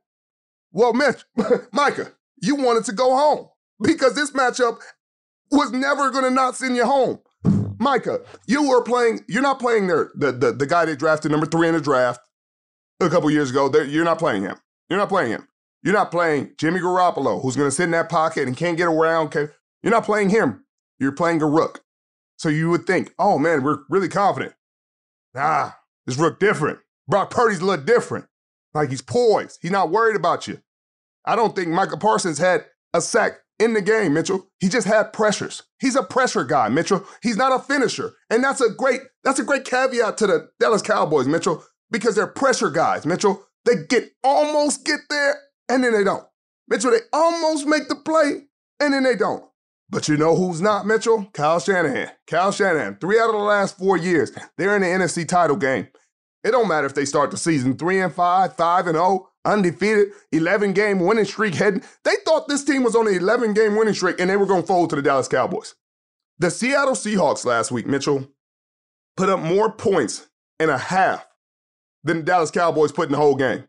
Well, 0.70 0.92
Mitch, 0.92 1.24
Micah, 1.72 2.12
you 2.40 2.56
wanted 2.56 2.84
to 2.84 2.92
go 2.92 3.16
home 3.16 3.48
because 3.82 4.14
this 4.14 4.30
matchup 4.32 4.78
was 5.50 5.72
never 5.72 6.11
going 6.11 6.24
to 6.24 6.30
not 6.30 6.56
send 6.56 6.76
you 6.76 6.84
home. 6.84 7.20
Micah, 7.78 8.20
you 8.46 8.68
were 8.68 8.82
playing. 8.82 9.24
You're 9.28 9.42
not 9.42 9.61
playing 9.61 9.87
there. 9.87 10.11
The, 10.14 10.32
the 10.32 10.52
the 10.52 10.66
guy 10.66 10.84
they 10.84 10.96
drafted 10.96 11.30
number 11.30 11.46
three 11.46 11.68
in 11.68 11.74
the 11.74 11.80
draft 11.80 12.20
a 13.00 13.08
couple 13.08 13.30
years 13.30 13.50
ago. 13.50 13.70
You're 13.82 14.04
not 14.04 14.18
playing 14.18 14.42
him. 14.42 14.56
You're 14.88 14.98
not 14.98 15.08
playing 15.08 15.30
him. 15.30 15.46
You're 15.82 15.94
not 15.94 16.11
playing 16.11 16.54
Jimmy 16.58 16.80
Garoppolo, 16.80 17.40
who's 17.40 17.54
going 17.54 17.68
to 17.68 17.74
sit 17.74 17.84
in 17.84 17.92
that 17.92 18.08
pocket 18.08 18.48
and 18.48 18.56
can't 18.56 18.76
get 18.76 18.88
around. 18.88 19.32
You're 19.34 19.92
not 19.92 20.04
playing 20.04 20.30
him. 20.30 20.64
You're 20.98 21.12
playing 21.12 21.40
a 21.40 21.46
rook. 21.46 21.84
So 22.37 22.48
you 22.48 22.68
would 22.70 22.87
think, 22.87 23.14
oh 23.18 23.38
man, 23.38 23.62
we're 23.62 23.78
really 23.88 24.08
confident. 24.08 24.54
Nah, 25.34 25.70
this 26.06 26.18
rook 26.18 26.40
different. 26.40 26.80
Brock 27.06 27.30
Purdy's 27.30 27.61
a 27.61 27.64
little 27.64 27.84
different. 27.84 28.26
Like 28.74 28.90
he's 28.90 29.02
poised. 29.02 29.61
He's 29.62 29.70
not 29.70 29.90
worried 29.90 30.16
about 30.16 30.48
you. 30.48 30.61
I 31.24 31.37
don't 31.37 31.54
think 31.54 31.68
Micah 31.68 31.96
Parsons 31.96 32.38
had 32.38 32.64
a 32.92 33.00
sack 33.00 33.32
in 33.58 33.74
the 33.74 33.82
game, 33.82 34.14
Mitchell. 34.14 34.46
He 34.60 34.68
just 34.68 34.86
had 34.86 35.12
pressures. 35.12 35.62
He's 35.80 35.96
a 35.96 36.02
pressure 36.02 36.44
guy, 36.44 36.68
Mitchell. 36.68 37.04
He's 37.22 37.36
not 37.36 37.52
a 37.52 37.62
finisher. 37.62 38.12
And 38.30 38.42
that's 38.42 38.60
a 38.60 38.70
great 38.70 39.00
that's 39.24 39.38
a 39.38 39.44
great 39.44 39.64
caveat 39.64 40.16
to 40.18 40.26
the 40.26 40.48
Dallas 40.60 40.82
Cowboys, 40.82 41.26
Mitchell, 41.26 41.64
because 41.90 42.14
they're 42.14 42.26
pressure 42.26 42.70
guys, 42.70 43.06
Mitchell. 43.06 43.44
They 43.64 43.84
get 43.88 44.10
almost 44.24 44.84
get 44.84 45.00
there 45.10 45.36
and 45.68 45.84
then 45.84 45.92
they 45.92 46.04
don't. 46.04 46.24
Mitchell, 46.68 46.90
they 46.90 47.00
almost 47.12 47.66
make 47.66 47.88
the 47.88 47.96
play 47.96 48.46
and 48.80 48.94
then 48.94 49.02
they 49.02 49.16
don't. 49.16 49.44
But 49.90 50.06
you 50.06 50.16
know 50.16 50.36
who's 50.36 50.60
not, 50.60 50.86
Mitchell? 50.86 51.28
Kyle 51.32 51.60
Shanahan. 51.60 52.10
Kyle 52.26 52.52
Shanahan. 52.52 52.98
Three 53.00 53.18
out 53.18 53.30
of 53.30 53.34
the 53.34 53.38
last 53.38 53.78
four 53.78 53.96
years, 53.96 54.30
they're 54.56 54.76
in 54.76 54.82
the 54.82 54.88
NFC 54.88 55.26
title 55.26 55.56
game. 55.56 55.88
It 56.44 56.52
don't 56.52 56.68
matter 56.68 56.86
if 56.86 56.94
they 56.94 57.04
start 57.04 57.30
the 57.30 57.36
season 57.36 57.76
three 57.76 58.00
and 58.00 58.14
five, 58.14 58.54
five 58.54 58.86
and 58.86 58.96
oh, 58.96 59.28
undefeated, 59.48 60.08
11 60.32 60.72
game 60.72 61.00
winning 61.00 61.24
streak 61.24 61.54
heading. 61.54 61.82
They 62.04 62.14
thought 62.24 62.48
this 62.48 62.64
team 62.64 62.82
was 62.82 62.94
on 62.94 63.08
an 63.08 63.14
11 63.14 63.54
game 63.54 63.76
winning 63.76 63.94
streak 63.94 64.20
and 64.20 64.30
they 64.30 64.37
were 64.37 64.46
going 64.46 64.62
to 64.62 64.66
fold 64.66 64.90
to 64.90 64.96
the 64.96 65.02
Dallas 65.02 65.28
Cowboys. 65.28 65.74
The 66.38 66.50
Seattle 66.50 66.94
Seahawks 66.94 67.44
last 67.44 67.72
week, 67.72 67.87
Mitchell, 67.87 68.28
put 69.16 69.28
up 69.28 69.40
more 69.40 69.72
points 69.72 70.28
in 70.61 70.70
a 70.70 70.78
half 70.78 71.26
than 72.04 72.18
the 72.18 72.22
Dallas 72.22 72.50
Cowboys 72.50 72.92
put 72.92 73.06
in 73.06 73.12
the 73.12 73.18
whole 73.18 73.34
game. 73.34 73.64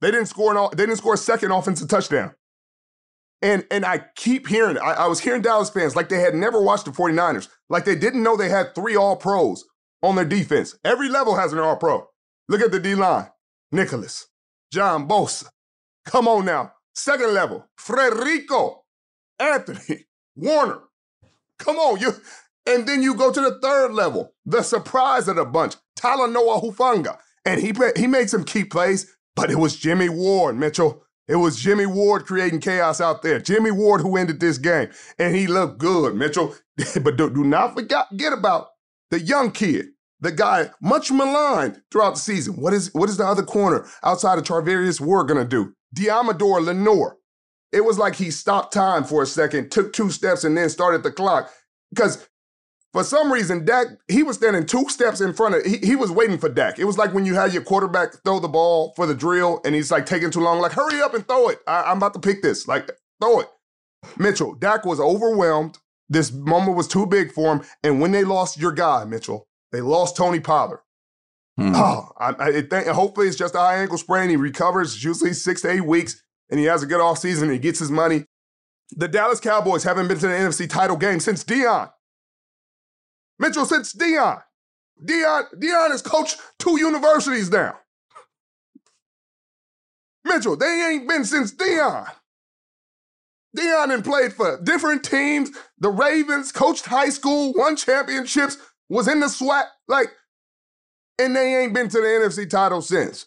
They 0.00 0.10
didn't 0.10 0.26
score 0.26 0.56
an, 0.56 0.68
they 0.76 0.84
didn't 0.84 0.96
score 0.96 1.14
a 1.14 1.18
second 1.18 1.52
offensive 1.52 1.88
touchdown. 1.88 2.34
And 3.40 3.64
and 3.70 3.84
I 3.84 4.04
keep 4.16 4.48
hearing, 4.48 4.78
I, 4.78 4.92
I 4.92 5.06
was 5.06 5.20
hearing 5.20 5.42
Dallas 5.42 5.70
fans 5.70 5.94
like 5.94 6.08
they 6.08 6.20
had 6.20 6.34
never 6.34 6.60
watched 6.60 6.86
the 6.86 6.90
49ers, 6.90 7.48
like 7.68 7.84
they 7.84 7.94
didn't 7.94 8.22
know 8.22 8.36
they 8.36 8.48
had 8.48 8.74
three 8.74 8.96
all 8.96 9.16
pros 9.16 9.64
on 10.02 10.16
their 10.16 10.24
defense. 10.24 10.76
Every 10.84 11.08
level 11.08 11.36
has 11.36 11.52
an 11.52 11.60
all 11.60 11.76
pro. 11.76 12.08
Look 12.48 12.60
at 12.60 12.72
the 12.72 12.80
D 12.80 12.94
line. 12.94 13.28
Nicholas, 13.70 14.26
John 14.72 15.08
Bosa. 15.08 15.46
Come 16.04 16.28
on 16.28 16.44
now. 16.44 16.72
Second 16.94 17.32
level, 17.32 17.68
Frederico, 17.78 18.78
Anthony, 19.38 20.06
Warner. 20.36 20.80
Come 21.58 21.76
on, 21.76 22.00
you. 22.00 22.12
And 22.66 22.86
then 22.86 23.02
you 23.02 23.14
go 23.14 23.32
to 23.32 23.40
the 23.40 23.58
third 23.60 23.92
level, 23.92 24.34
the 24.44 24.62
surprise 24.62 25.28
of 25.28 25.36
the 25.36 25.44
bunch, 25.44 25.76
Talanoa 25.98 26.62
Hufanga. 26.62 27.18
And 27.44 27.60
he, 27.60 27.72
he 27.96 28.06
made 28.06 28.28
some 28.28 28.44
key 28.44 28.64
plays, 28.64 29.14
but 29.34 29.50
it 29.50 29.56
was 29.58 29.76
Jimmy 29.76 30.08
Ward, 30.08 30.56
Mitchell. 30.56 31.02
It 31.28 31.36
was 31.36 31.60
Jimmy 31.60 31.86
Ward 31.86 32.24
creating 32.24 32.60
chaos 32.60 33.00
out 33.00 33.22
there. 33.22 33.38
Jimmy 33.38 33.70
Ward 33.70 34.00
who 34.00 34.16
ended 34.16 34.40
this 34.40 34.58
game. 34.58 34.88
And 35.18 35.36
he 35.36 35.46
looked 35.46 35.78
good, 35.78 36.14
Mitchell. 36.14 36.54
but 37.02 37.16
do, 37.16 37.30
do 37.30 37.44
not 37.44 37.74
forget, 37.74 38.08
forget 38.08 38.32
about 38.32 38.68
the 39.10 39.20
young 39.20 39.50
kid, 39.50 39.88
the 40.20 40.32
guy 40.32 40.70
much 40.80 41.10
maligned 41.10 41.82
throughout 41.90 42.14
the 42.14 42.20
season. 42.20 42.54
What 42.54 42.72
is 42.72 42.92
what 42.94 43.08
is 43.08 43.16
the 43.16 43.26
other 43.26 43.42
corner 43.42 43.86
outside 44.02 44.38
of 44.38 44.44
Charvarius 44.44 45.00
Ward 45.00 45.28
gonna 45.28 45.44
do? 45.44 45.74
Deommodore 45.94 46.64
Lenoir. 46.64 47.16
It 47.72 47.84
was 47.84 47.98
like 47.98 48.16
he 48.16 48.30
stopped 48.30 48.72
time 48.72 49.04
for 49.04 49.22
a 49.22 49.26
second, 49.26 49.70
took 49.70 49.92
two 49.92 50.10
steps, 50.10 50.44
and 50.44 50.56
then 50.56 50.70
started 50.70 51.02
the 51.02 51.12
clock. 51.12 51.50
Because 51.90 52.26
for 52.92 53.04
some 53.04 53.30
reason, 53.30 53.66
Dak, 53.66 53.88
he 54.08 54.22
was 54.22 54.36
standing 54.36 54.64
two 54.64 54.88
steps 54.88 55.20
in 55.20 55.34
front 55.34 55.54
of, 55.54 55.64
he, 55.64 55.76
he 55.78 55.94
was 55.94 56.10
waiting 56.10 56.38
for 56.38 56.48
Dak. 56.48 56.78
It 56.78 56.84
was 56.84 56.96
like 56.96 57.12
when 57.12 57.26
you 57.26 57.34
had 57.34 57.52
your 57.52 57.62
quarterback 57.62 58.14
throw 58.24 58.40
the 58.40 58.48
ball 58.48 58.94
for 58.96 59.06
the 59.06 59.14
drill 59.14 59.60
and 59.64 59.74
he's 59.74 59.90
like 59.90 60.06
taking 60.06 60.30
too 60.30 60.40
long, 60.40 60.60
like, 60.60 60.72
hurry 60.72 61.00
up 61.02 61.12
and 61.14 61.26
throw 61.26 61.48
it. 61.48 61.60
I, 61.66 61.82
I'm 61.82 61.98
about 61.98 62.14
to 62.14 62.20
pick 62.20 62.42
this. 62.42 62.66
Like, 62.66 62.90
throw 63.20 63.40
it. 63.40 63.48
Mitchell, 64.16 64.54
Dak 64.54 64.86
was 64.86 65.00
overwhelmed. 65.00 65.78
This 66.08 66.32
moment 66.32 66.76
was 66.76 66.88
too 66.88 67.06
big 67.06 67.32
for 67.32 67.56
him. 67.56 67.62
And 67.82 68.00
when 68.00 68.12
they 68.12 68.24
lost 68.24 68.58
your 68.58 68.72
guy, 68.72 69.04
Mitchell, 69.04 69.47
they 69.72 69.80
lost 69.80 70.16
Tony 70.16 70.40
Pollard. 70.40 70.80
Mm-hmm. 71.58 71.74
Oh, 71.74 72.12
I, 72.18 72.34
I 72.38 72.62
think, 72.62 72.86
hopefully 72.86 73.26
it's 73.26 73.36
just 73.36 73.54
a 73.54 73.58
high 73.58 73.78
ankle 73.78 73.98
sprain. 73.98 74.30
He 74.30 74.36
recovers 74.36 74.94
it's 74.94 75.04
usually 75.04 75.32
six 75.32 75.62
to 75.62 75.70
eight 75.70 75.84
weeks 75.84 76.22
and 76.50 76.60
he 76.60 76.66
has 76.66 76.82
a 76.82 76.86
good 76.86 77.00
offseason 77.00 77.42
and 77.42 77.52
he 77.52 77.58
gets 77.58 77.80
his 77.80 77.90
money. 77.90 78.24
The 78.92 79.08
Dallas 79.08 79.40
Cowboys 79.40 79.84
haven't 79.84 80.08
been 80.08 80.18
to 80.18 80.28
the 80.28 80.34
NFC 80.34 80.68
title 80.68 80.96
game 80.96 81.20
since 81.20 81.44
Deion. 81.44 81.90
Mitchell 83.38 83.66
since 83.66 83.92
Deion. 83.92 84.42
Dion, 85.04 85.44
Deion 85.56 85.90
has 85.90 86.02
coached 86.02 86.40
two 86.58 86.78
universities 86.78 87.50
now. 87.50 87.78
Mitchell, 90.24 90.56
they 90.56 90.90
ain't 90.90 91.08
been 91.08 91.24
since 91.24 91.54
Deion. 91.54 92.08
Deion 93.56 93.94
and 93.94 94.04
played 94.04 94.32
for 94.32 94.60
different 94.62 95.04
teams. 95.04 95.50
The 95.78 95.88
Ravens 95.88 96.52
coached 96.52 96.86
high 96.86 97.08
school, 97.08 97.52
won 97.56 97.76
championships, 97.76 98.58
was 98.88 99.08
in 99.08 99.20
the 99.20 99.28
sweat, 99.28 99.66
like, 99.86 100.08
and 101.18 101.34
they 101.34 101.56
ain't 101.56 101.74
been 101.74 101.88
to 101.88 101.98
the 101.98 102.06
NFC 102.06 102.48
title 102.48 102.80
since. 102.80 103.26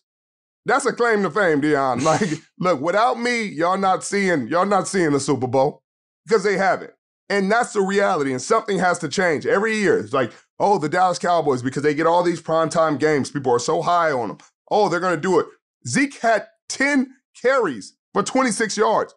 That's 0.66 0.86
a 0.86 0.94
claim 0.94 1.24
to 1.24 1.32
fame, 1.32 1.62
Deion. 1.62 2.02
Like, 2.04 2.30
look, 2.60 2.82
without 2.82 3.20
me, 3.20 3.44
y'all 3.44 3.78
not 3.78 4.04
seeing, 4.04 4.48
y'all 4.48 4.66
not 4.66 4.88
seeing 4.88 5.12
the 5.12 5.20
Super 5.20 5.48
Bowl 5.48 5.84
because 6.26 6.44
they 6.44 6.58
haven't. 6.58 6.92
And 7.30 7.52
that's 7.52 7.74
the 7.74 7.82
reality. 7.82 8.32
And 8.32 8.42
something 8.42 8.78
has 8.80 9.00
to 9.00 9.10
change 9.10 9.46
every 9.46 9.78
year. 9.78 9.98
It's 9.98 10.14
like, 10.14 10.32
oh, 10.60 10.78
the 10.78 10.90
Dallas 10.90 11.18
Cowboys, 11.18 11.62
because 11.62 11.82
they 11.82 11.94
get 11.94 12.06
all 12.06 12.24
these 12.24 12.42
primetime 12.42 13.00
games. 13.00 13.32
People 13.32 13.54
are 13.54 13.60
so 13.60 13.82
high 13.82 14.12
on 14.12 14.28
them. 14.28 14.38
Oh, 14.70 14.90
they're 14.90 15.00
going 15.00 15.16
to 15.16 15.22
do 15.22 15.40
it. 15.40 15.48
Zeke 15.88 16.20
had 16.20 16.48
10 16.70 17.08
carries 17.42 17.96
for 18.14 18.22
26 18.22 18.78
yards. 18.78 19.16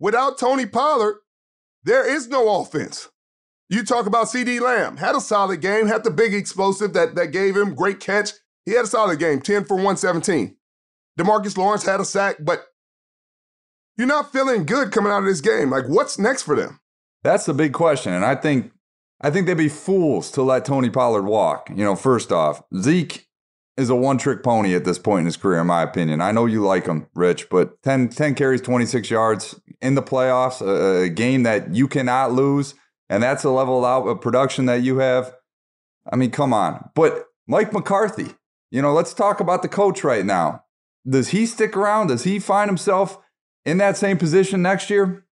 Without 0.00 0.38
Tony 0.38 0.66
Pollard, 0.66 1.16
there 1.84 2.08
is 2.08 2.28
no 2.28 2.60
offense. 2.60 3.08
You 3.68 3.84
talk 3.84 4.06
about 4.06 4.26
CeeDee 4.26 4.60
Lamb, 4.60 4.96
had 4.96 5.14
a 5.14 5.20
solid 5.20 5.60
game, 5.60 5.86
had 5.86 6.04
the 6.04 6.10
big 6.10 6.32
explosive 6.32 6.94
that, 6.94 7.14
that 7.16 7.32
gave 7.32 7.56
him 7.56 7.74
great 7.74 8.00
catch. 8.00 8.30
He 8.64 8.72
had 8.72 8.84
a 8.84 8.88
solid 8.88 9.18
game, 9.18 9.40
10 9.40 9.64
for 9.64 9.74
117. 9.74 10.56
Demarcus 11.18 11.56
Lawrence 11.56 11.84
had 11.84 12.00
a 12.00 12.04
sack, 12.04 12.36
but 12.40 12.64
you're 13.96 14.06
not 14.06 14.32
feeling 14.32 14.64
good 14.64 14.92
coming 14.92 15.12
out 15.12 15.18
of 15.18 15.24
this 15.24 15.40
game. 15.40 15.70
Like, 15.70 15.86
what's 15.88 16.18
next 16.18 16.42
for 16.42 16.56
them? 16.56 16.80
That's 17.22 17.46
the 17.46 17.54
big 17.54 17.72
question. 17.72 18.12
And 18.12 18.24
I 18.24 18.36
think 18.36 18.72
I 19.20 19.30
think 19.30 19.46
they'd 19.46 19.54
be 19.54 19.68
fools 19.68 20.30
to 20.32 20.42
let 20.42 20.64
Tony 20.64 20.90
Pollard 20.90 21.24
walk. 21.24 21.70
You 21.70 21.84
know, 21.84 21.96
first 21.96 22.30
off, 22.30 22.62
Zeke 22.76 23.26
is 23.76 23.90
a 23.90 23.94
one 23.96 24.18
trick 24.18 24.42
pony 24.42 24.74
at 24.74 24.84
this 24.84 24.98
point 24.98 25.20
in 25.20 25.26
his 25.26 25.36
career, 25.36 25.60
in 25.60 25.66
my 25.66 25.82
opinion. 25.82 26.20
I 26.20 26.32
know 26.32 26.46
you 26.46 26.64
like 26.64 26.86
him, 26.86 27.06
Rich, 27.14 27.48
but 27.48 27.82
10, 27.82 28.10
10 28.10 28.34
carries, 28.34 28.60
26 28.60 29.10
yards 29.10 29.60
in 29.80 29.94
the 29.94 30.02
playoffs, 30.02 30.60
a, 30.60 31.04
a, 31.04 31.08
game 31.08 31.44
that 31.44 31.74
you 31.74 31.86
cannot 31.88 32.32
lose, 32.32 32.74
and 33.08 33.22
that's 33.22 33.44
a 33.44 33.50
level 33.50 33.84
of 33.84 34.20
production 34.20 34.66
that 34.66 34.82
you 34.82 34.98
have. 34.98 35.34
I 36.10 36.16
mean, 36.16 36.30
come 36.30 36.52
on. 36.52 36.90
But 36.94 37.26
Mike 37.46 37.72
McCarthy, 37.72 38.34
you 38.70 38.82
know, 38.82 38.92
let's 38.92 39.14
talk 39.14 39.40
about 39.40 39.62
the 39.62 39.68
coach 39.68 40.04
right 40.04 40.24
now. 40.24 40.64
Does 41.08 41.28
he 41.28 41.46
stick 41.46 41.76
around? 41.76 42.08
Does 42.08 42.24
he 42.24 42.38
find 42.38 42.68
himself 42.68 43.18
in 43.64 43.78
that 43.78 43.96
same 43.96 44.18
position 44.18 44.62
next 44.62 44.90
year? 44.90 45.24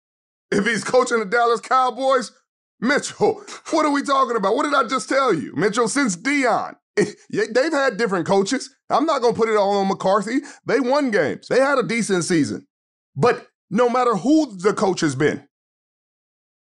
if 0.51 0.65
he's 0.65 0.85
coaching 0.85 1.19
the 1.19 1.25
Dallas 1.25 1.61
Cowboys, 1.61 2.33
Mitchell, 2.81 3.43
what 3.71 3.87
are 3.87 3.93
we 3.93 4.03
talking 4.03 4.37
about? 4.37 4.55
What 4.55 4.65
did 4.65 4.75
I 4.75 4.87
just 4.89 5.09
tell 5.09 5.35
you? 5.35 5.55
Mitchell, 5.57 5.89
since 5.89 6.17
Deion, 6.17 6.77
they've 6.97 7.73
had 7.73 7.97
different 7.97 8.27
coaches. 8.27 8.75
I'm 8.91 9.07
not 9.07 9.21
going 9.21 9.35
to 9.35 9.39
put 9.41 9.49
it 9.49 9.57
all 9.57 9.77
on 9.79 9.89
McCarthy. 9.89 10.41
They 10.65 10.81
won 10.81 11.11
games, 11.11 11.49
they 11.49 11.61
had 11.61 11.79
a 11.79 11.83
decent 11.83 12.25
season. 12.25 12.67
But 13.15 13.47
no 13.71 13.89
matter 13.89 14.15
who 14.15 14.57
the 14.59 14.75
coach 14.75 15.01
has 15.01 15.17
been, 15.17 15.49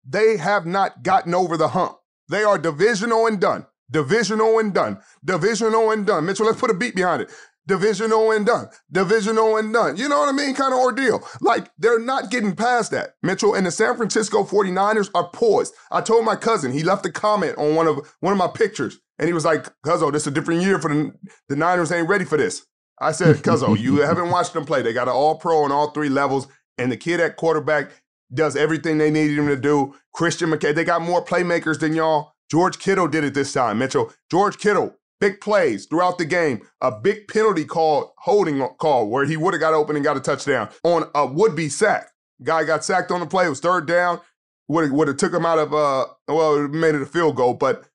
they 0.07 0.37
have 0.37 0.65
not 0.65 1.03
gotten 1.03 1.33
over 1.33 1.57
the 1.57 1.69
hump. 1.69 1.97
They 2.29 2.43
are 2.43 2.57
divisional 2.57 3.27
and 3.27 3.39
done. 3.39 3.65
Divisional 3.89 4.59
and 4.59 4.73
done. 4.73 4.99
Divisional 5.23 5.91
and 5.91 6.05
done. 6.05 6.25
Mitchell, 6.25 6.45
let's 6.45 6.59
put 6.59 6.71
a 6.71 6.73
beat 6.73 6.95
behind 6.95 7.21
it 7.21 7.31
divisional 7.67 8.31
and 8.31 8.45
done, 8.45 8.67
divisional 8.91 9.57
and 9.57 9.73
done. 9.73 9.95
You 9.97 10.09
know 10.09 10.19
what 10.19 10.29
I 10.29 10.31
mean? 10.31 10.55
Kind 10.55 10.73
of 10.73 10.79
ordeal. 10.79 11.25
Like 11.41 11.71
they're 11.77 11.99
not 11.99 12.31
getting 12.31 12.55
past 12.55 12.91
that. 12.91 13.15
Mitchell 13.21 13.53
and 13.55 13.65
the 13.65 13.71
San 13.71 13.95
Francisco 13.95 14.43
49ers 14.43 15.09
are 15.13 15.29
poised. 15.29 15.73
I 15.91 16.01
told 16.01 16.25
my 16.25 16.35
cousin, 16.35 16.71
he 16.71 16.83
left 16.83 17.05
a 17.05 17.11
comment 17.11 17.57
on 17.57 17.75
one 17.75 17.87
of 17.87 18.13
one 18.19 18.33
of 18.33 18.37
my 18.37 18.47
pictures, 18.47 18.99
and 19.19 19.27
he 19.27 19.33
was 19.33 19.45
like, 19.45 19.67
Cuzzo, 19.85 20.11
this 20.11 20.23
is 20.23 20.27
a 20.27 20.31
different 20.31 20.63
year 20.63 20.79
for 20.79 20.93
the, 20.93 21.13
the 21.49 21.55
Niners 21.55 21.91
ain't 21.91 22.09
ready 22.09 22.25
for 22.25 22.37
this. 22.37 22.65
I 22.99 23.13
said, 23.13 23.37
Cuzzo, 23.37 23.79
you 23.79 23.97
haven't 23.97 24.29
watched 24.29 24.53
them 24.53 24.65
play. 24.65 24.81
They 24.81 24.93
got 24.93 25.07
an 25.07 25.13
all 25.13 25.35
pro 25.35 25.63
on 25.63 25.71
all 25.71 25.91
three 25.91 26.09
levels, 26.09 26.47
and 26.77 26.91
the 26.91 26.97
kid 26.97 27.19
at 27.19 27.35
quarterback 27.35 27.91
does 28.33 28.55
everything 28.55 28.97
they 28.97 29.11
needed 29.11 29.37
him 29.37 29.47
to 29.47 29.55
do. 29.55 29.95
Christian 30.13 30.49
McCaffrey, 30.49 30.75
they 30.75 30.83
got 30.83 31.01
more 31.01 31.23
playmakers 31.23 31.79
than 31.79 31.93
y'all. 31.93 32.33
George 32.49 32.79
Kittle 32.79 33.07
did 33.07 33.23
it 33.23 33.33
this 33.33 33.53
time, 33.53 33.77
Mitchell. 33.77 34.11
George 34.29 34.57
Kittle 34.57 34.95
big 35.21 35.39
plays 35.39 35.85
throughout 35.85 36.17
the 36.17 36.25
game, 36.25 36.61
a 36.81 36.91
big 36.91 37.27
penalty 37.29 37.63
call, 37.63 38.13
holding 38.17 38.67
call, 38.79 39.07
where 39.07 39.23
he 39.23 39.37
would 39.37 39.53
have 39.53 39.61
got 39.61 39.73
open 39.73 39.95
and 39.95 40.03
got 40.03 40.17
a 40.17 40.19
touchdown 40.19 40.67
on 40.83 41.09
a 41.15 41.25
would 41.25 41.55
be 41.55 41.69
sack. 41.69 42.09
Guy 42.43 42.63
got 42.65 42.83
sacked 42.83 43.11
on 43.11 43.19
the 43.19 43.27
play, 43.27 43.45
it 43.45 43.49
was 43.49 43.59
third 43.59 43.87
down, 43.87 44.19
would 44.67 44.85
have, 44.85 44.91
would 44.91 45.07
have 45.07 45.17
took 45.17 45.33
him 45.33 45.45
out 45.45 45.59
of, 45.59 45.73
uh, 45.73 46.07
well, 46.27 46.67
made 46.67 46.95
it 46.95 47.01
a 47.01 47.05
field 47.05 47.35
goal, 47.35 47.53
but 47.53 47.85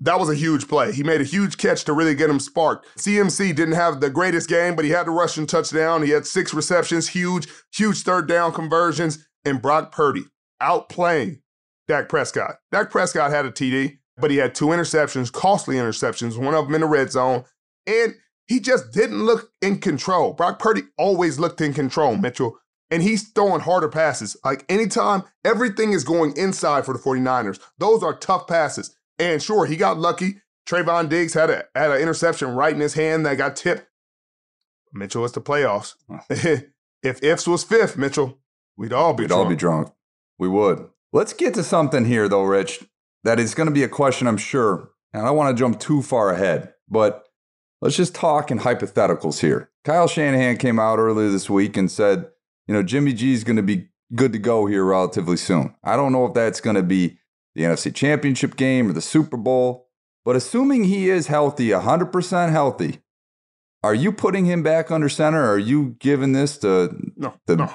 that 0.00 0.18
was 0.18 0.28
a 0.28 0.34
huge 0.34 0.66
play. 0.66 0.92
He 0.92 1.04
made 1.04 1.20
a 1.20 1.24
huge 1.24 1.58
catch 1.58 1.84
to 1.84 1.92
really 1.92 2.16
get 2.16 2.30
him 2.30 2.40
sparked. 2.40 2.86
CMC 2.98 3.54
didn't 3.54 3.74
have 3.74 4.00
the 4.00 4.10
greatest 4.10 4.48
game, 4.48 4.74
but 4.74 4.84
he 4.84 4.90
had 4.90 5.06
the 5.06 5.12
rushing 5.12 5.46
touchdown. 5.46 6.02
He 6.02 6.10
had 6.10 6.26
six 6.26 6.52
receptions, 6.52 7.08
huge, 7.08 7.46
huge 7.72 8.02
third 8.02 8.26
down 8.26 8.52
conversions. 8.52 9.28
And 9.44 9.60
Brock 9.60 9.92
Purdy 9.92 10.24
outplaying 10.62 11.40
Dak 11.88 12.08
Prescott. 12.08 12.56
Dak 12.70 12.90
Prescott 12.90 13.30
had 13.30 13.44
a 13.44 13.50
TD, 13.50 13.98
but 14.16 14.30
he 14.30 14.36
had 14.36 14.54
two 14.54 14.66
interceptions, 14.66 15.32
costly 15.32 15.76
interceptions, 15.76 16.36
one 16.36 16.54
of 16.54 16.66
them 16.66 16.74
in 16.74 16.80
the 16.80 16.86
red 16.86 17.10
zone. 17.10 17.44
And 17.86 18.14
he 18.46 18.60
just 18.60 18.92
didn't 18.92 19.24
look 19.24 19.50
in 19.60 19.78
control. 19.78 20.32
Brock 20.32 20.58
Purdy 20.58 20.82
always 20.98 21.38
looked 21.38 21.60
in 21.60 21.72
control, 21.72 22.16
Mitchell. 22.16 22.58
And 22.90 23.02
he's 23.02 23.30
throwing 23.30 23.62
harder 23.62 23.88
passes. 23.88 24.36
Like 24.44 24.64
anytime, 24.68 25.22
everything 25.44 25.92
is 25.92 26.04
going 26.04 26.36
inside 26.36 26.84
for 26.84 26.92
the 26.92 27.00
49ers. 27.00 27.58
Those 27.78 28.02
are 28.02 28.14
tough 28.14 28.46
passes. 28.46 28.94
And 29.18 29.42
sure, 29.42 29.66
he 29.66 29.76
got 29.76 29.98
lucky. 29.98 30.42
Trevon 30.66 31.08
Diggs 31.08 31.34
had 31.34 31.50
a 31.50 31.64
had 31.74 31.90
an 31.90 32.00
interception 32.00 32.54
right 32.54 32.74
in 32.74 32.80
his 32.80 32.94
hand 32.94 33.26
that 33.26 33.36
got 33.36 33.56
tipped. 33.56 33.86
Mitchell, 34.92 35.24
it's 35.24 35.34
the 35.34 35.40
playoffs. 35.40 35.94
if 37.02 37.22
ifs 37.22 37.46
was 37.46 37.64
fifth, 37.64 37.96
Mitchell, 37.96 38.38
we'd 38.76 38.92
all 38.92 39.14
be 39.14 39.24
We'd 39.24 39.28
drunk. 39.28 39.44
all 39.44 39.48
be 39.50 39.56
drunk. 39.56 39.92
We 40.38 40.48
would. 40.48 40.88
Let's 41.12 41.32
get 41.32 41.54
to 41.54 41.62
something 41.62 42.04
here, 42.04 42.28
though, 42.28 42.44
Rich. 42.44 42.84
That 43.24 43.38
is 43.38 43.54
going 43.54 43.68
to 43.68 43.72
be 43.74 43.82
a 43.84 43.88
question, 43.88 44.26
I'm 44.26 44.36
sure. 44.38 44.90
And 45.12 45.22
I 45.22 45.26
don't 45.26 45.36
want 45.36 45.56
to 45.56 45.60
jump 45.60 45.78
too 45.78 46.02
far 46.02 46.30
ahead, 46.30 46.72
but 46.88 47.24
let's 47.80 47.96
just 47.96 48.14
talk 48.14 48.50
in 48.50 48.58
hypotheticals 48.60 49.40
here. 49.40 49.70
Kyle 49.84 50.08
Shanahan 50.08 50.56
came 50.56 50.78
out 50.78 50.98
earlier 50.98 51.28
this 51.28 51.50
week 51.50 51.76
and 51.76 51.90
said, 51.90 52.28
you 52.66 52.74
know, 52.74 52.82
Jimmy 52.82 53.12
G 53.12 53.32
is 53.34 53.44
going 53.44 53.56
to 53.56 53.62
be 53.62 53.88
good 54.14 54.32
to 54.32 54.38
go 54.38 54.66
here 54.66 54.84
relatively 54.84 55.36
soon. 55.36 55.74
I 55.84 55.96
don't 55.96 56.12
know 56.12 56.24
if 56.26 56.34
that's 56.34 56.60
going 56.60 56.76
to 56.76 56.82
be 56.82 57.18
the 57.54 57.62
NFC 57.62 57.94
Championship 57.94 58.56
game 58.56 58.88
or 58.88 58.92
the 58.92 59.00
Super 59.02 59.36
Bowl, 59.36 59.88
but 60.24 60.34
assuming 60.36 60.84
he 60.84 61.10
is 61.10 61.26
healthy, 61.26 61.68
100% 61.68 62.50
healthy, 62.50 63.00
are 63.82 63.94
you 63.94 64.12
putting 64.12 64.46
him 64.46 64.62
back 64.62 64.90
under 64.90 65.08
center 65.08 65.42
or 65.44 65.52
are 65.54 65.58
you 65.58 65.96
giving 65.98 66.32
this 66.32 66.56
to 66.58 66.96
No, 67.16 67.34
the 67.46 67.56
no. 67.56 67.74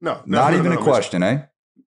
No, 0.00 0.22
no, 0.26 0.38
not 0.38 0.52
no, 0.52 0.58
even 0.58 0.72
no, 0.72 0.80
a 0.80 0.82
question, 0.82 1.22
eh? 1.22 1.42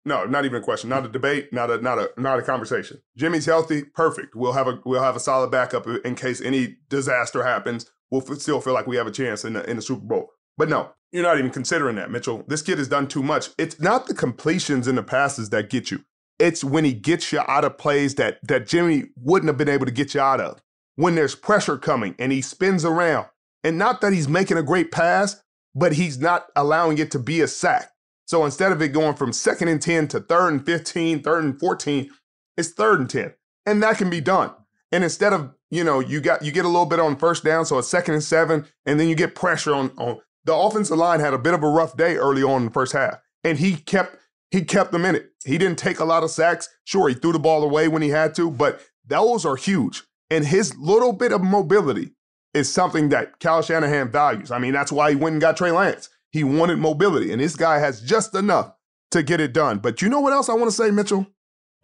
No, 0.06 0.26
not 0.26 0.46
even 0.46 0.62
a 0.62 0.64
question. 0.64 0.90
Not 0.90 1.06
a 1.06 1.10
debate. 1.10 1.54
Not 1.54 1.72
a 1.72 1.80
not 1.80 1.98
a 1.98 2.10
not 2.18 2.40
a 2.40 2.42
conversation. 2.42 3.02
Jimmy's 3.16 3.46
healthy. 3.46 3.84
Perfect. 3.84 4.36
We'll 4.36 4.54
have 4.54 4.68
a 4.68 4.80
we'll 4.86 5.02
have 5.02 5.16
a 5.16 5.20
solid 5.20 5.50
backup 5.52 5.88
in 5.88 6.16
case 6.16 6.42
any 6.42 6.78
disaster 6.90 7.44
happens. 7.44 7.90
We'll 8.12 8.24
f- 8.30 8.40
still 8.40 8.60
feel 8.60 8.74
like 8.74 8.86
we 8.86 8.98
have 8.98 9.08
a 9.08 9.12
chance 9.12 9.46
in 9.46 9.54
the 9.54 9.70
in 9.70 9.78
the 9.78 9.82
Super 9.82 10.06
Bowl. 10.06 10.32
But 10.58 10.70
no, 10.70 10.92
you're 11.12 11.24
not 11.24 11.40
even 11.40 11.52
considering 11.52 11.96
that, 11.96 12.12
Mitchell. 12.12 12.44
This 12.48 12.62
kid 12.62 12.78
has 12.80 12.88
done 12.88 13.08
too 13.08 13.24
much. 13.24 13.50
It's 13.58 13.80
not 13.80 14.08
the 14.08 14.14
completions 14.14 14.88
and 14.88 14.98
the 14.98 15.04
passes 15.04 15.50
that 15.52 15.70
get 15.70 15.90
you. 15.90 16.04
It's 16.38 16.64
when 16.64 16.84
he 16.84 16.94
gets 16.94 17.32
you 17.32 17.40
out 17.48 17.64
of 17.64 17.78
plays 17.78 18.16
that 18.16 18.40
that 18.44 18.68
Jimmy 18.68 19.06
wouldn't 19.16 19.48
have 19.48 19.58
been 19.58 19.70
able 19.70 19.86
to 19.86 19.92
get 19.92 20.14
you 20.14 20.22
out 20.22 20.42
of. 20.42 20.62
When 20.96 21.16
there's 21.16 21.34
pressure 21.34 21.78
coming 21.78 22.14
and 22.20 22.32
he 22.32 22.42
spins 22.42 22.84
around, 22.84 23.28
and 23.64 23.78
not 23.78 24.02
that 24.02 24.12
he's 24.14 24.28
making 24.28 24.58
a 24.58 24.64
great 24.64 24.92
pass, 24.92 25.42
but 25.74 25.94
he's 25.94 26.20
not 26.20 26.48
allowing 26.56 26.98
it 26.98 27.10
to 27.12 27.20
be 27.20 27.40
a 27.42 27.48
sack. 27.48 27.90
So 28.26 28.46
instead 28.46 28.72
of 28.72 28.82
it 28.82 28.90
going 28.90 29.16
from 29.16 29.34
second 29.34 29.68
and 29.68 29.82
10 29.82 30.08
to 30.10 30.20
third 30.20 30.50
and 30.50 30.66
15, 30.66 31.22
third 31.22 31.44
and 31.44 31.60
14, 31.60 32.10
it's 32.58 32.72
third 32.72 33.00
and 33.00 33.10
10. 33.10 33.34
And 33.66 33.84
that 33.84 33.98
can 33.98 34.10
be 34.10 34.22
done. 34.22 34.52
And 34.92 35.04
instead 35.04 35.34
of, 35.34 35.54
you 35.72 35.84
know, 35.84 36.00
you 36.00 36.22
got 36.22 36.44
you 36.44 36.52
get 36.52 36.66
a 36.66 36.70
little 36.70 36.86
bit 36.86 37.00
on 37.00 37.16
first 37.16 37.44
down, 37.44 37.66
so 37.66 37.80
it's 37.80 37.88
second 37.88 38.14
and 38.14 38.24
seven, 38.24 38.66
and 38.86 39.00
then 39.00 39.08
you 39.08 39.16
get 39.16 39.34
pressure 39.34 39.74
on 39.74 39.92
on 39.98 40.20
the 40.46 40.54
offensive 40.56 40.98
line 40.98 41.20
had 41.20 41.34
a 41.34 41.38
bit 41.38 41.54
of 41.54 41.64
a 41.64 41.68
rough 41.68 41.96
day 41.98 42.16
early 42.16 42.44
on 42.44 42.62
in 42.62 42.66
the 42.66 42.74
first 42.74 42.94
half. 42.94 43.16
And 43.44 43.58
he 43.58 43.76
kept 43.78 44.18
he 44.52 44.62
kept 44.62 44.92
them 44.92 45.06
in 45.06 45.16
it. 45.16 45.32
He 45.46 45.58
didn't 45.58 45.80
take 45.80 46.00
a 46.00 46.06
lot 46.06 46.24
of 46.24 46.30
sacks. 46.30 46.70
Sure, 46.84 47.10
he 47.10 47.16
threw 47.16 47.34
the 47.34 47.40
ball 47.40 47.64
away 47.64 47.88
when 47.88 48.04
he 48.04 48.10
had 48.10 48.36
to, 48.36 48.52
but 48.52 48.82
those 49.06 49.46
are 49.46 49.56
huge. 49.56 50.04
And 50.30 50.46
his 50.46 50.78
little 50.78 51.12
bit 51.12 51.32
of 51.32 51.42
mobility 51.42 52.12
is 52.54 52.72
something 52.72 53.10
that 53.10 53.40
Kyle 53.40 53.64
Shanahan 53.64 54.12
values. 54.12 54.52
I 54.52 54.60
mean, 54.60 54.74
that's 54.74 54.92
why 54.92 55.10
he 55.10 55.16
went 55.16 55.34
and 55.34 55.42
got 55.42 55.58
Trey 55.58 55.72
Lance. 55.72 56.10
He 56.34 56.44
wanted 56.44 56.80
mobility, 56.80 57.32
and 57.32 57.40
this 57.40 57.56
guy 57.56 57.78
has 57.78 58.02
just 58.02 58.36
enough 58.36 58.74
to 59.12 59.24
get 59.24 59.40
it 59.40 59.54
done. 59.54 59.78
But 59.78 60.02
you 60.02 60.10
know 60.10 60.20
what 60.20 60.34
else 60.34 60.50
I 60.50 60.54
want 60.54 60.70
to 60.70 60.76
say, 60.76 60.92
Mitchell? 60.92 61.28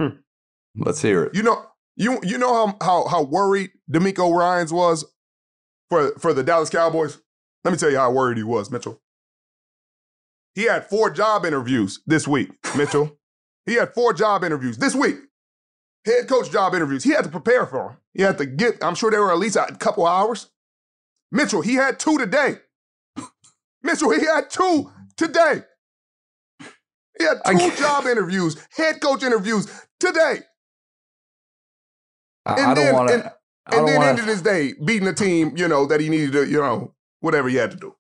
Hmm. 0.02 0.18
Let's 0.76 1.02
hear 1.02 1.24
it. 1.24 1.36
You 1.36 1.44
know, 1.44 1.66
you 1.96 2.20
you 2.24 2.38
know 2.38 2.54
how 2.54 2.78
how 2.82 3.08
how 3.08 3.24
worried 3.24 3.72
DeMeco 3.92 4.36
Ryans 4.36 4.74
was 4.74 5.06
for 5.90 6.12
for 6.18 6.34
the 6.34 6.44
Dallas 6.44 6.70
Cowboys. 6.70 7.20
Let 7.64 7.72
me 7.72 7.78
tell 7.78 7.92
you 7.92 7.98
how 7.98 8.12
worried 8.12 8.38
he 8.38 8.44
was, 8.44 8.72
Mitchell. 8.72 9.00
He 10.56 10.64
had 10.64 10.90
four 10.90 11.10
job 11.10 11.46
interviews 11.46 12.02
this 12.08 12.28
week, 12.28 12.50
Mitchell. 12.76 13.18
he 13.66 13.76
had 13.76 13.94
four 13.94 14.14
job 14.14 14.44
interviews 14.44 14.78
this 14.78 14.96
week. 14.96 15.18
Head 16.06 16.28
coach 16.28 16.50
job 16.50 16.74
interviews. 16.74 17.04
He 17.04 17.12
had 17.12 17.26
to 17.26 17.30
prepare 17.30 17.66
for 17.66 17.90
them. 17.90 17.98
He 18.14 18.24
had 18.24 18.38
to 18.40 18.46
get. 18.46 18.84
I'm 18.84 18.96
sure 18.96 19.12
they 19.12 19.20
were 19.20 19.32
at 19.32 19.38
least 19.38 19.58
a 19.58 19.76
couple 19.80 20.08
hours. 20.08 20.50
Mitchell, 21.32 21.62
he 21.62 21.76
had 21.76 22.00
two 22.00 22.18
today. 22.18 22.56
Mitchell, 23.84 24.12
he 24.12 24.26
had 24.26 24.50
two 24.50 24.92
today. 25.18 25.64
He 27.18 27.26
had 27.26 27.38
two 27.46 27.72
job 27.76 28.06
interviews, 28.06 28.56
head 28.76 29.02
coach 29.02 29.24
interviews 29.24 29.68
today. 30.00 30.40
I, 32.46 32.54
And 32.54 32.62
I 32.62 32.74
don't 32.74 32.76
then- 32.86 32.94
wanna, 32.94 33.34
And 33.72 33.88
then 33.88 33.98
wanna, 33.98 34.10
ended 34.12 34.26
his 34.26 34.42
day 34.42 34.74
beating 34.84 35.06
the 35.06 35.14
team, 35.14 35.54
you 35.56 35.68
know, 35.68 35.86
that 35.86 36.00
he 36.00 36.10
needed 36.10 36.32
to, 36.34 36.46
you 36.48 36.60
know, 36.60 36.94
whatever 37.20 37.50
he 37.50 37.56
had 37.58 37.72
to 37.72 37.78
do. 37.78 37.96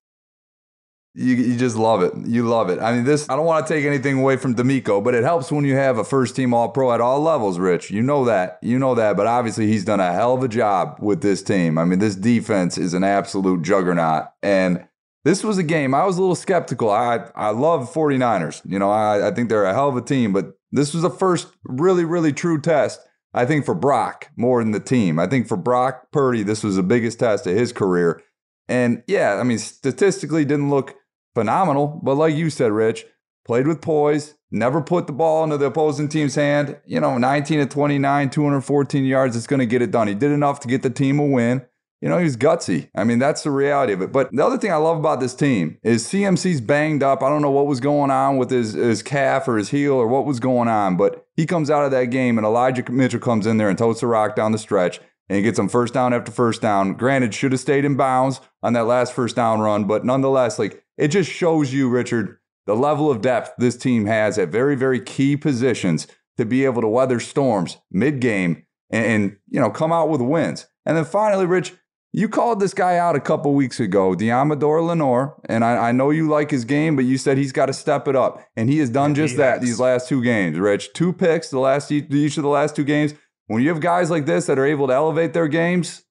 You, 1.15 1.35
you 1.35 1.57
just 1.57 1.75
love 1.75 2.01
it. 2.01 2.13
You 2.25 2.47
love 2.47 2.69
it. 2.69 2.79
I 2.79 2.93
mean, 2.93 3.03
this, 3.03 3.27
I 3.29 3.35
don't 3.35 3.45
want 3.45 3.67
to 3.67 3.73
take 3.73 3.83
anything 3.83 4.19
away 4.19 4.37
from 4.37 4.55
DeMeco, 4.55 5.03
but 5.03 5.13
it 5.15 5.23
helps 5.23 5.51
when 5.51 5.65
you 5.65 5.75
have 5.75 5.97
a 5.97 6.03
first 6.03 6.35
team 6.35 6.53
All 6.53 6.69
Pro 6.69 6.93
at 6.93 7.01
all 7.01 7.19
levels, 7.19 7.59
Rich. 7.59 7.91
You 7.91 8.01
know 8.01 8.23
that. 8.25 8.57
You 8.61 8.79
know 8.79 8.95
that. 8.95 9.17
But 9.17 9.27
obviously, 9.27 9.67
he's 9.67 9.83
done 9.83 9.99
a 9.99 10.13
hell 10.13 10.35
of 10.35 10.43
a 10.43 10.47
job 10.47 10.97
with 11.01 11.21
this 11.21 11.41
team. 11.43 11.77
I 11.77 11.83
mean, 11.83 11.99
this 11.99 12.15
defense 12.15 12.77
is 12.77 12.93
an 12.93 13.03
absolute 13.03 13.63
juggernaut. 13.63 14.25
And 14.43 14.87
this 15.25 15.43
was 15.43 15.57
a 15.57 15.63
game 15.63 15.93
I 15.93 16.05
was 16.05 16.17
a 16.17 16.21
little 16.21 16.35
skeptical. 16.35 16.89
I, 16.89 17.29
I 17.35 17.49
love 17.49 17.93
49ers. 17.93 18.61
You 18.65 18.79
know, 18.79 18.89
I, 18.89 19.27
I 19.27 19.31
think 19.31 19.49
they're 19.49 19.65
a 19.65 19.73
hell 19.73 19.89
of 19.89 19.97
a 19.97 20.01
team, 20.01 20.33
but 20.33 20.53
this 20.71 20.93
was 20.93 21.03
the 21.03 21.09
first 21.09 21.47
really, 21.63 22.05
really 22.05 22.33
true 22.33 22.59
test. 22.59 22.99
I 23.33 23.45
think 23.45 23.65
for 23.65 23.75
Brock 23.75 24.31
more 24.35 24.63
than 24.63 24.71
the 24.71 24.79
team. 24.79 25.19
I 25.19 25.27
think 25.27 25.47
for 25.47 25.57
Brock 25.57 26.11
Purdy, 26.11 26.43
this 26.43 26.63
was 26.63 26.75
the 26.75 26.83
biggest 26.83 27.19
test 27.19 27.45
of 27.45 27.55
his 27.55 27.71
career. 27.71 28.21
And 28.67 29.03
yeah, 29.07 29.35
I 29.35 29.43
mean, 29.43 29.59
statistically 29.59 30.45
didn't 30.45 30.69
look 30.69 30.95
phenomenal, 31.35 31.99
but 32.03 32.15
like 32.15 32.35
you 32.35 32.49
said, 32.49 32.71
Rich, 32.71 33.05
played 33.45 33.67
with 33.67 33.81
poise, 33.81 34.35
never 34.51 34.81
put 34.81 35.07
the 35.07 35.13
ball 35.13 35.43
into 35.43 35.57
the 35.57 35.65
opposing 35.65 36.07
team's 36.07 36.35
hand. 36.35 36.79
You 36.85 36.99
know, 36.99 37.17
19 37.17 37.59
to 37.59 37.65
29, 37.65 38.29
214 38.29 39.05
yards, 39.05 39.35
it's 39.35 39.47
going 39.47 39.59
to 39.59 39.65
get 39.65 39.81
it 39.81 39.91
done. 39.91 40.07
He 40.07 40.15
did 40.15 40.31
enough 40.31 40.59
to 40.61 40.67
get 40.67 40.81
the 40.81 40.89
team 40.89 41.19
a 41.19 41.25
win. 41.25 41.65
You 42.01 42.07
know, 42.07 42.17
he 42.17 42.23
was 42.23 42.37
gutsy. 42.37 42.89
I 42.95 43.03
mean, 43.03 43.19
that's 43.19 43.43
the 43.43 43.51
reality 43.51 43.91
of 43.91 44.01
it. 44.01 44.11
But 44.13 44.31
the 44.31 44.45
other 44.45 44.57
thing 44.57 44.71
I 44.71 44.77
love 44.77 44.97
about 44.97 45.19
this 45.19 45.35
team 45.35 45.77
is 45.83 46.07
CMC's 46.07 46.61
banged 46.61 47.03
up. 47.03 47.21
I 47.21 47.27
don't 47.27 47.41
know 47.41 47.51
what 47.51 47.67
was 47.67 47.81
going 47.81 48.09
on 48.09 48.37
with 48.37 48.49
his, 48.49 48.73
his 48.73 49.03
calf 49.03 49.49
or 49.49 49.57
his 49.57 49.69
heel 49.69 49.93
or 49.93 50.07
what 50.07 50.25
was 50.25 50.39
going 50.39 50.69
on, 50.69 50.95
but 50.95 51.25
he 51.35 51.45
comes 51.45 51.69
out 51.69 51.83
of 51.83 51.91
that 51.91 52.05
game 52.05 52.37
and 52.37 52.47
Elijah 52.47 52.89
Mitchell 52.89 53.19
comes 53.19 53.45
in 53.45 53.57
there 53.57 53.67
and 53.67 53.77
totes 53.77 53.99
the 53.99 54.07
rock 54.07 54.35
down 54.35 54.53
the 54.53 54.57
stretch 54.57 55.01
and 55.29 55.35
he 55.35 55.43
gets 55.43 55.59
him 55.59 55.69
first 55.69 55.93
down 55.93 56.13
after 56.13 56.31
first 56.31 56.61
down. 56.61 56.93
Granted, 56.93 57.33
should 57.33 57.51
have 57.51 57.61
stayed 57.61 57.85
in 57.85 57.95
bounds 57.95 58.41
on 58.63 58.73
that 58.73 58.85
last 58.85 59.13
first 59.13 59.35
down 59.35 59.59
run, 59.59 59.85
but 59.85 60.05
nonetheless, 60.05 60.57
like 60.57 60.83
it 60.97 61.09
just 61.09 61.29
shows 61.29 61.73
you, 61.73 61.89
Richard, 61.89 62.39
the 62.65 62.75
level 62.75 63.09
of 63.11 63.21
depth 63.21 63.53
this 63.57 63.77
team 63.77 64.05
has 64.05 64.37
at 64.37 64.49
very, 64.49 64.75
very 64.75 64.99
key 64.99 65.37
positions 65.37 66.07
to 66.37 66.45
be 66.45 66.65
able 66.65 66.81
to 66.81 66.87
weather 66.87 67.19
storms 67.19 67.77
mid 67.91 68.19
game 68.19 68.65
and, 68.89 69.05
and, 69.05 69.37
you 69.49 69.59
know 69.59 69.69
come 69.69 69.91
out 69.91 70.09
with 70.09 70.21
wins. 70.21 70.67
And 70.85 70.97
then 70.97 71.05
finally, 71.05 71.45
Rich, 71.45 71.73
you 72.11 72.27
called 72.27 72.59
this 72.59 72.73
guy 72.73 72.97
out 72.97 73.15
a 73.15 73.19
couple 73.19 73.53
weeks 73.53 73.79
ago, 73.79 74.15
Deommodore 74.15 74.85
Lenoir, 74.85 75.35
and 75.45 75.63
I, 75.63 75.89
I 75.89 75.91
know 75.91 76.09
you 76.09 76.27
like 76.27 76.49
his 76.49 76.65
game, 76.65 76.95
but 76.95 77.05
you 77.05 77.17
said 77.17 77.37
he's 77.37 77.51
got 77.51 77.67
to 77.67 77.73
step 77.73 78.07
it 78.07 78.15
up, 78.15 78.43
and 78.55 78.69
he 78.69 78.79
has 78.79 78.89
done 78.89 79.13
just 79.13 79.37
that 79.37 79.61
these 79.61 79.79
last 79.79 80.09
two 80.09 80.23
games. 80.23 80.57
Rich, 80.57 80.93
two 80.93 81.13
picks 81.13 81.49
the 81.49 81.59
last 81.59 81.91
each 81.91 82.11
each 82.11 82.37
of 82.37 82.43
the 82.43 82.49
last 82.49 82.75
two 82.75 82.83
games. 82.83 83.13
When 83.47 83.61
you 83.61 83.69
have 83.69 83.79
guys 83.79 84.09
like 84.09 84.25
this 84.25 84.47
that 84.47 84.59
are 84.59 84.65
able 84.65 84.87
to 84.87 84.93
elevate 84.93 85.33
their 85.33 85.47
games, 85.47 86.03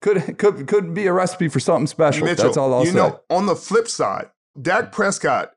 could 0.00 0.38
could 0.38 0.66
could 0.66 0.94
be 0.94 1.06
a 1.06 1.12
recipe 1.12 1.48
for 1.48 1.60
something 1.60 1.86
special. 1.86 2.26
Mitchell, 2.26 2.46
That's 2.46 2.56
all 2.56 2.72
I'll 2.72 2.84
you 2.84 2.90
say. 2.92 2.96
know, 2.96 3.20
on 3.30 3.46
the 3.46 3.56
flip 3.56 3.88
side, 3.88 4.30
Dak 4.60 4.92
Prescott 4.92 5.52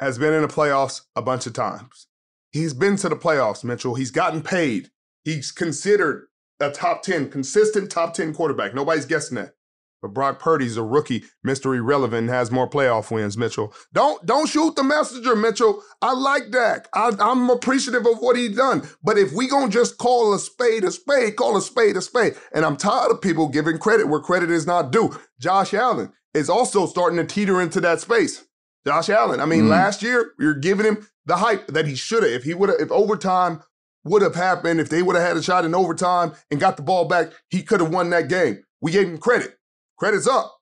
has 0.00 0.18
been 0.18 0.32
in 0.32 0.42
the 0.42 0.48
playoffs 0.48 1.02
a 1.16 1.22
bunch 1.22 1.46
of 1.46 1.52
times. 1.52 2.06
He's 2.52 2.72
been 2.72 2.96
to 2.96 3.08
the 3.08 3.16
playoffs, 3.16 3.64
Mitchell. 3.64 3.94
He's 3.94 4.10
gotten 4.10 4.42
paid. 4.42 4.90
He's 5.24 5.52
considered 5.52 6.27
a 6.60 6.70
top 6.70 7.02
10, 7.02 7.30
consistent 7.30 7.90
top 7.90 8.14
10 8.14 8.34
quarterback. 8.34 8.74
Nobody's 8.74 9.06
guessing 9.06 9.36
that. 9.36 9.54
But 10.00 10.14
Brock 10.14 10.38
Purdy's 10.38 10.76
a 10.76 10.82
rookie. 10.84 11.24
Irrelevant, 11.44 12.14
and 12.20 12.28
has 12.30 12.52
more 12.52 12.70
playoff 12.70 13.10
wins, 13.10 13.36
Mitchell. 13.36 13.74
Don't 13.92 14.24
don't 14.24 14.46
shoot 14.48 14.76
the 14.76 14.84
messenger, 14.84 15.34
Mitchell. 15.34 15.82
I 16.00 16.12
like 16.12 16.52
Dak. 16.52 16.88
I, 16.94 17.10
I'm 17.18 17.50
appreciative 17.50 18.06
of 18.06 18.18
what 18.18 18.36
he's 18.36 18.56
done. 18.56 18.88
But 19.02 19.18
if 19.18 19.32
we 19.32 19.48
gonna 19.48 19.68
just 19.72 19.98
call 19.98 20.32
a 20.34 20.38
spade 20.38 20.84
a 20.84 20.92
spade, 20.92 21.34
call 21.34 21.56
a 21.56 21.60
spade 21.60 21.96
a 21.96 22.00
spade. 22.00 22.36
And 22.52 22.64
I'm 22.64 22.76
tired 22.76 23.10
of 23.10 23.20
people 23.20 23.48
giving 23.48 23.78
credit 23.78 24.06
where 24.06 24.20
credit 24.20 24.52
is 24.52 24.68
not 24.68 24.92
due. 24.92 25.16
Josh 25.40 25.74
Allen 25.74 26.12
is 26.32 26.48
also 26.48 26.86
starting 26.86 27.16
to 27.18 27.24
teeter 27.24 27.60
into 27.60 27.80
that 27.80 28.00
space. 28.00 28.44
Josh 28.86 29.08
Allen. 29.08 29.40
I 29.40 29.46
mean, 29.46 29.64
Mm. 29.64 29.70
last 29.70 30.00
year 30.02 30.30
we 30.38 30.46
were 30.46 30.54
giving 30.54 30.86
him 30.86 31.08
the 31.26 31.38
hype 31.38 31.66
that 31.66 31.86
he 31.86 31.96
should 31.96 32.22
have. 32.22 32.30
If 32.32 32.44
he 32.44 32.54
would 32.54 32.68
have, 32.68 32.78
if 32.80 32.92
overtime 32.92 33.62
would 34.04 34.22
have 34.22 34.34
happened 34.34 34.80
if 34.80 34.88
they 34.88 35.02
would 35.02 35.16
have 35.16 35.26
had 35.26 35.36
a 35.36 35.42
shot 35.42 35.64
in 35.64 35.74
overtime 35.74 36.32
and 36.50 36.60
got 36.60 36.76
the 36.76 36.82
ball 36.82 37.06
back, 37.06 37.32
he 37.50 37.62
could 37.62 37.80
have 37.80 37.92
won 37.92 38.10
that 38.10 38.28
game. 38.28 38.62
We 38.80 38.92
gave 38.92 39.08
him 39.08 39.18
credit. 39.18 39.58
Credit's 39.98 40.26
up. 40.26 40.58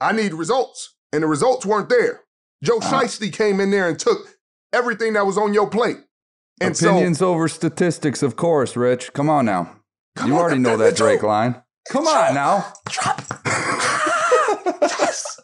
I 0.00 0.12
need 0.12 0.34
results. 0.34 0.96
And 1.12 1.22
the 1.22 1.26
results 1.26 1.66
weren't 1.66 1.88
there. 1.88 2.22
Joe 2.64 2.78
uh, 2.82 3.08
came 3.32 3.60
in 3.60 3.70
there 3.70 3.88
and 3.88 3.98
took 3.98 4.36
everything 4.72 5.12
that 5.14 5.26
was 5.26 5.36
on 5.36 5.52
your 5.52 5.68
plate. 5.68 5.98
And 6.60 6.74
Opinions 6.74 7.18
so, 7.18 7.30
over 7.30 7.48
statistics, 7.48 8.22
of 8.22 8.36
course, 8.36 8.76
Rich. 8.76 9.12
Come 9.12 9.28
on 9.28 9.46
now. 9.46 9.76
you 10.24 10.32
on, 10.34 10.40
already 10.40 10.60
know 10.60 10.76
that 10.76 10.96
Drake 10.96 11.22
line. 11.22 11.62
Come 11.88 12.06
on 12.06 12.34
now. 12.34 12.72
Drop. 12.88 13.20
yes. 14.80 15.40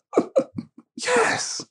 yes. 0.97 1.67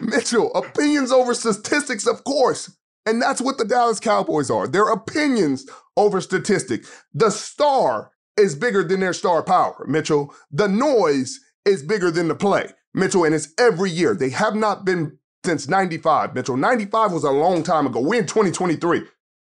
Mitchell, 0.00 0.52
opinions 0.54 1.12
over 1.12 1.34
statistics, 1.34 2.06
of 2.06 2.24
course. 2.24 2.76
And 3.06 3.20
that's 3.20 3.40
what 3.40 3.58
the 3.58 3.64
Dallas 3.64 4.00
Cowboys 4.00 4.50
are. 4.50 4.66
Their 4.66 4.88
opinions 4.88 5.66
over 5.96 6.20
statistics. 6.20 6.90
The 7.12 7.30
star 7.30 8.12
is 8.36 8.54
bigger 8.54 8.82
than 8.82 9.00
their 9.00 9.12
star 9.12 9.42
power, 9.42 9.84
Mitchell. 9.86 10.34
The 10.50 10.68
noise 10.68 11.38
is 11.64 11.82
bigger 11.82 12.10
than 12.10 12.28
the 12.28 12.34
play, 12.34 12.70
Mitchell. 12.94 13.24
And 13.24 13.34
it's 13.34 13.52
every 13.58 13.90
year. 13.90 14.14
They 14.14 14.30
have 14.30 14.54
not 14.54 14.84
been 14.84 15.18
since 15.44 15.68
95, 15.68 16.34
Mitchell. 16.34 16.56
95 16.56 17.12
was 17.12 17.24
a 17.24 17.30
long 17.30 17.62
time 17.62 17.86
ago. 17.86 18.00
We're 18.00 18.20
in 18.20 18.26
2023. 18.26 19.02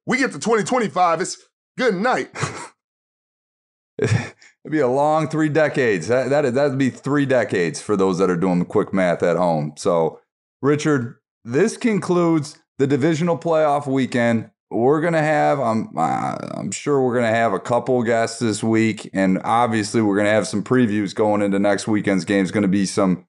We 0.06 0.18
get 0.18 0.32
to 0.32 0.38
2025, 0.38 1.20
it's 1.20 1.36
good 1.76 1.94
night. 1.94 2.30
It'd 3.98 4.34
be 4.70 4.78
a 4.80 4.88
long 4.88 5.28
three 5.28 5.48
decades. 5.48 6.08
That, 6.08 6.30
that, 6.30 6.54
that'd 6.54 6.78
be 6.78 6.90
three 6.90 7.26
decades 7.26 7.80
for 7.80 7.96
those 7.96 8.18
that 8.18 8.30
are 8.30 8.36
doing 8.36 8.58
the 8.58 8.64
quick 8.64 8.92
math 8.92 9.22
at 9.22 9.36
home. 9.36 9.72
So, 9.76 10.20
Richard, 10.62 11.16
this 11.44 11.76
concludes 11.76 12.58
the 12.78 12.86
divisional 12.86 13.36
playoff 13.36 13.86
weekend. 13.86 14.50
We're 14.70 15.00
gonna 15.00 15.22
have, 15.22 15.58
I'm, 15.60 15.88
I'm 15.96 16.70
sure 16.70 17.02
we're 17.02 17.14
gonna 17.14 17.28
have 17.28 17.52
a 17.52 17.60
couple 17.60 18.02
guests 18.02 18.38
this 18.38 18.62
week, 18.62 19.08
and 19.12 19.40
obviously 19.44 20.02
we're 20.02 20.16
gonna 20.16 20.28
have 20.30 20.46
some 20.46 20.62
previews 20.62 21.14
going 21.14 21.42
into 21.42 21.58
next 21.58 21.88
weekend's 21.88 22.24
games. 22.24 22.50
Going 22.50 22.62
to 22.62 22.68
be 22.68 22.84
some 22.84 23.26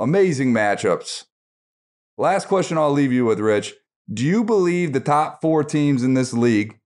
amazing 0.00 0.52
matchups. 0.52 1.26
Last 2.18 2.48
question 2.48 2.78
I'll 2.78 2.90
leave 2.90 3.12
you 3.12 3.24
with, 3.24 3.38
Rich. 3.40 3.74
Do 4.12 4.24
you 4.24 4.44
believe 4.44 4.92
the 4.92 5.00
top 5.00 5.40
four 5.40 5.64
teams 5.64 6.02
in 6.02 6.14
this 6.14 6.32
league 6.32 6.78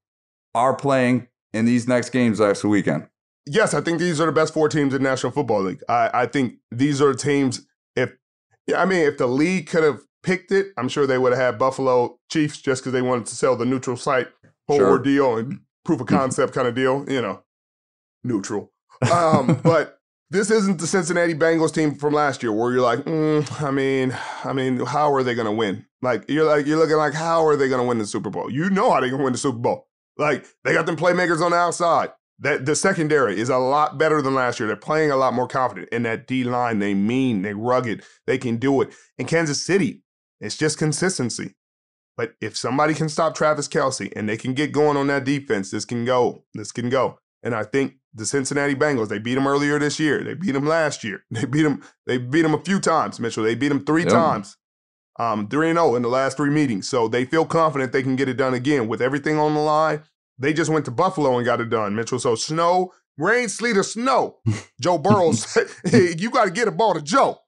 are 0.54 0.76
playing 0.76 1.28
in 1.52 1.64
these 1.64 1.88
next 1.88 2.10
games 2.10 2.38
next 2.38 2.64
weekend? 2.64 3.08
Yes, 3.46 3.74
I 3.74 3.80
think 3.80 3.98
these 3.98 4.20
are 4.20 4.26
the 4.26 4.32
best 4.32 4.52
four 4.52 4.68
teams 4.68 4.92
in 4.92 5.02
National 5.02 5.32
Football 5.32 5.62
League. 5.62 5.82
I, 5.88 6.10
I 6.12 6.26
think 6.26 6.56
these 6.70 7.00
are 7.00 7.14
teams. 7.14 7.66
If 7.94 8.12
I 8.76 8.84
mean, 8.84 9.00
if 9.00 9.18
the 9.18 9.26
league 9.26 9.68
could 9.68 9.84
have 9.84 10.00
picked 10.26 10.50
it, 10.50 10.72
I'm 10.76 10.88
sure 10.88 11.06
they 11.06 11.18
would 11.18 11.32
have 11.32 11.40
had 11.40 11.58
Buffalo 11.58 12.18
Chiefs 12.28 12.60
just 12.60 12.82
because 12.82 12.92
they 12.92 13.00
wanted 13.00 13.26
to 13.26 13.36
sell 13.36 13.56
the 13.56 13.64
neutral 13.64 13.96
site 13.96 14.26
whole 14.66 14.78
sure. 14.78 14.90
ordeal 14.90 15.36
and 15.36 15.60
proof 15.84 16.00
of 16.00 16.08
concept 16.08 16.52
kind 16.52 16.66
of 16.66 16.74
deal. 16.74 17.08
You 17.08 17.22
know, 17.22 17.42
neutral. 18.24 18.72
Um, 19.10 19.60
but 19.64 20.00
this 20.28 20.50
isn't 20.50 20.80
the 20.80 20.86
Cincinnati 20.86 21.34
Bengals 21.34 21.72
team 21.72 21.94
from 21.94 22.12
last 22.12 22.42
year 22.42 22.52
where 22.52 22.72
you're 22.72 22.82
like, 22.82 23.00
mm, 23.00 23.62
I 23.62 23.70
mean, 23.70 24.16
I 24.44 24.52
mean, 24.52 24.84
how 24.84 25.14
are 25.14 25.22
they 25.22 25.34
going 25.34 25.46
to 25.46 25.52
win? 25.52 25.86
Like 26.02 26.28
you're 26.28 26.44
like 26.44 26.66
you're 26.66 26.78
looking 26.78 26.96
like, 26.96 27.14
how 27.14 27.46
are 27.46 27.56
they 27.56 27.68
going 27.68 27.80
to 27.80 27.86
win 27.86 27.98
the 27.98 28.06
Super 28.06 28.28
Bowl? 28.28 28.50
You 28.50 28.68
know 28.68 28.90
how 28.90 29.00
they 29.00 29.08
can 29.08 29.22
win 29.22 29.32
the 29.32 29.38
Super 29.38 29.58
Bowl. 29.58 29.86
Like 30.18 30.44
they 30.64 30.74
got 30.74 30.86
them 30.86 30.96
playmakers 30.96 31.40
on 31.40 31.52
the 31.52 31.56
outside. 31.56 32.10
That 32.40 32.66
the 32.66 32.76
secondary 32.76 33.40
is 33.40 33.48
a 33.48 33.56
lot 33.56 33.96
better 33.96 34.20
than 34.20 34.34
last 34.34 34.60
year. 34.60 34.66
They're 34.66 34.76
playing 34.76 35.10
a 35.10 35.16
lot 35.16 35.32
more 35.32 35.48
confident. 35.48 35.88
in 35.88 36.02
that 36.02 36.26
D 36.26 36.44
line, 36.44 36.80
they 36.80 36.92
mean, 36.92 37.40
they 37.40 37.54
rugged, 37.54 38.02
they 38.26 38.36
can 38.36 38.58
do 38.58 38.82
it. 38.82 38.90
In 39.16 39.24
Kansas 39.24 39.64
City, 39.64 40.02
it's 40.40 40.56
just 40.56 40.78
consistency. 40.78 41.54
But 42.16 42.34
if 42.40 42.56
somebody 42.56 42.94
can 42.94 43.08
stop 43.08 43.34
Travis 43.34 43.68
Kelce 43.68 44.12
and 44.16 44.28
they 44.28 44.36
can 44.36 44.54
get 44.54 44.72
going 44.72 44.96
on 44.96 45.06
that 45.08 45.24
defense, 45.24 45.70
this 45.70 45.84
can 45.84 46.04
go. 46.04 46.44
This 46.54 46.72
can 46.72 46.88
go. 46.88 47.18
And 47.42 47.54
I 47.54 47.64
think 47.64 47.96
the 48.14 48.24
Cincinnati 48.24 48.74
Bengals, 48.74 49.08
they 49.08 49.18
beat 49.18 49.34
them 49.34 49.46
earlier 49.46 49.78
this 49.78 50.00
year. 50.00 50.24
They 50.24 50.34
beat 50.34 50.52
them 50.52 50.66
last 50.66 51.04
year. 51.04 51.24
They 51.30 51.44
beat 51.44 51.62
them, 51.62 51.82
they 52.06 52.18
beat 52.18 52.42
them 52.42 52.54
a 52.54 52.60
few 52.60 52.80
times, 52.80 53.20
Mitchell. 53.20 53.44
They 53.44 53.54
beat 53.54 53.68
them 53.68 53.84
three 53.84 54.02
yep. 54.02 54.12
times. 54.12 54.56
Um, 55.18 55.48
3 55.48 55.72
0 55.72 55.94
in 55.94 56.02
the 56.02 56.08
last 56.08 56.36
three 56.36 56.50
meetings. 56.50 56.88
So 56.88 57.08
they 57.08 57.24
feel 57.24 57.46
confident 57.46 57.92
they 57.92 58.02
can 58.02 58.16
get 58.16 58.28
it 58.28 58.36
done 58.36 58.52
again. 58.52 58.86
With 58.86 59.00
everything 59.00 59.38
on 59.38 59.54
the 59.54 59.60
line, 59.60 60.02
they 60.38 60.52
just 60.52 60.70
went 60.70 60.84
to 60.86 60.90
Buffalo 60.90 61.36
and 61.36 61.46
got 61.46 61.60
it 61.60 61.70
done, 61.70 61.94
Mitchell. 61.94 62.18
So 62.18 62.34
snow, 62.34 62.92
rain, 63.16 63.48
sleet, 63.48 63.78
or 63.78 63.82
snow. 63.82 64.38
Joe 64.80 64.98
Burrows, 64.98 65.56
hey, 65.84 66.14
you 66.18 66.30
got 66.30 66.44
to 66.44 66.50
get 66.50 66.68
a 66.68 66.72
ball 66.72 66.94
to 66.94 67.00
Joe. 67.00 67.38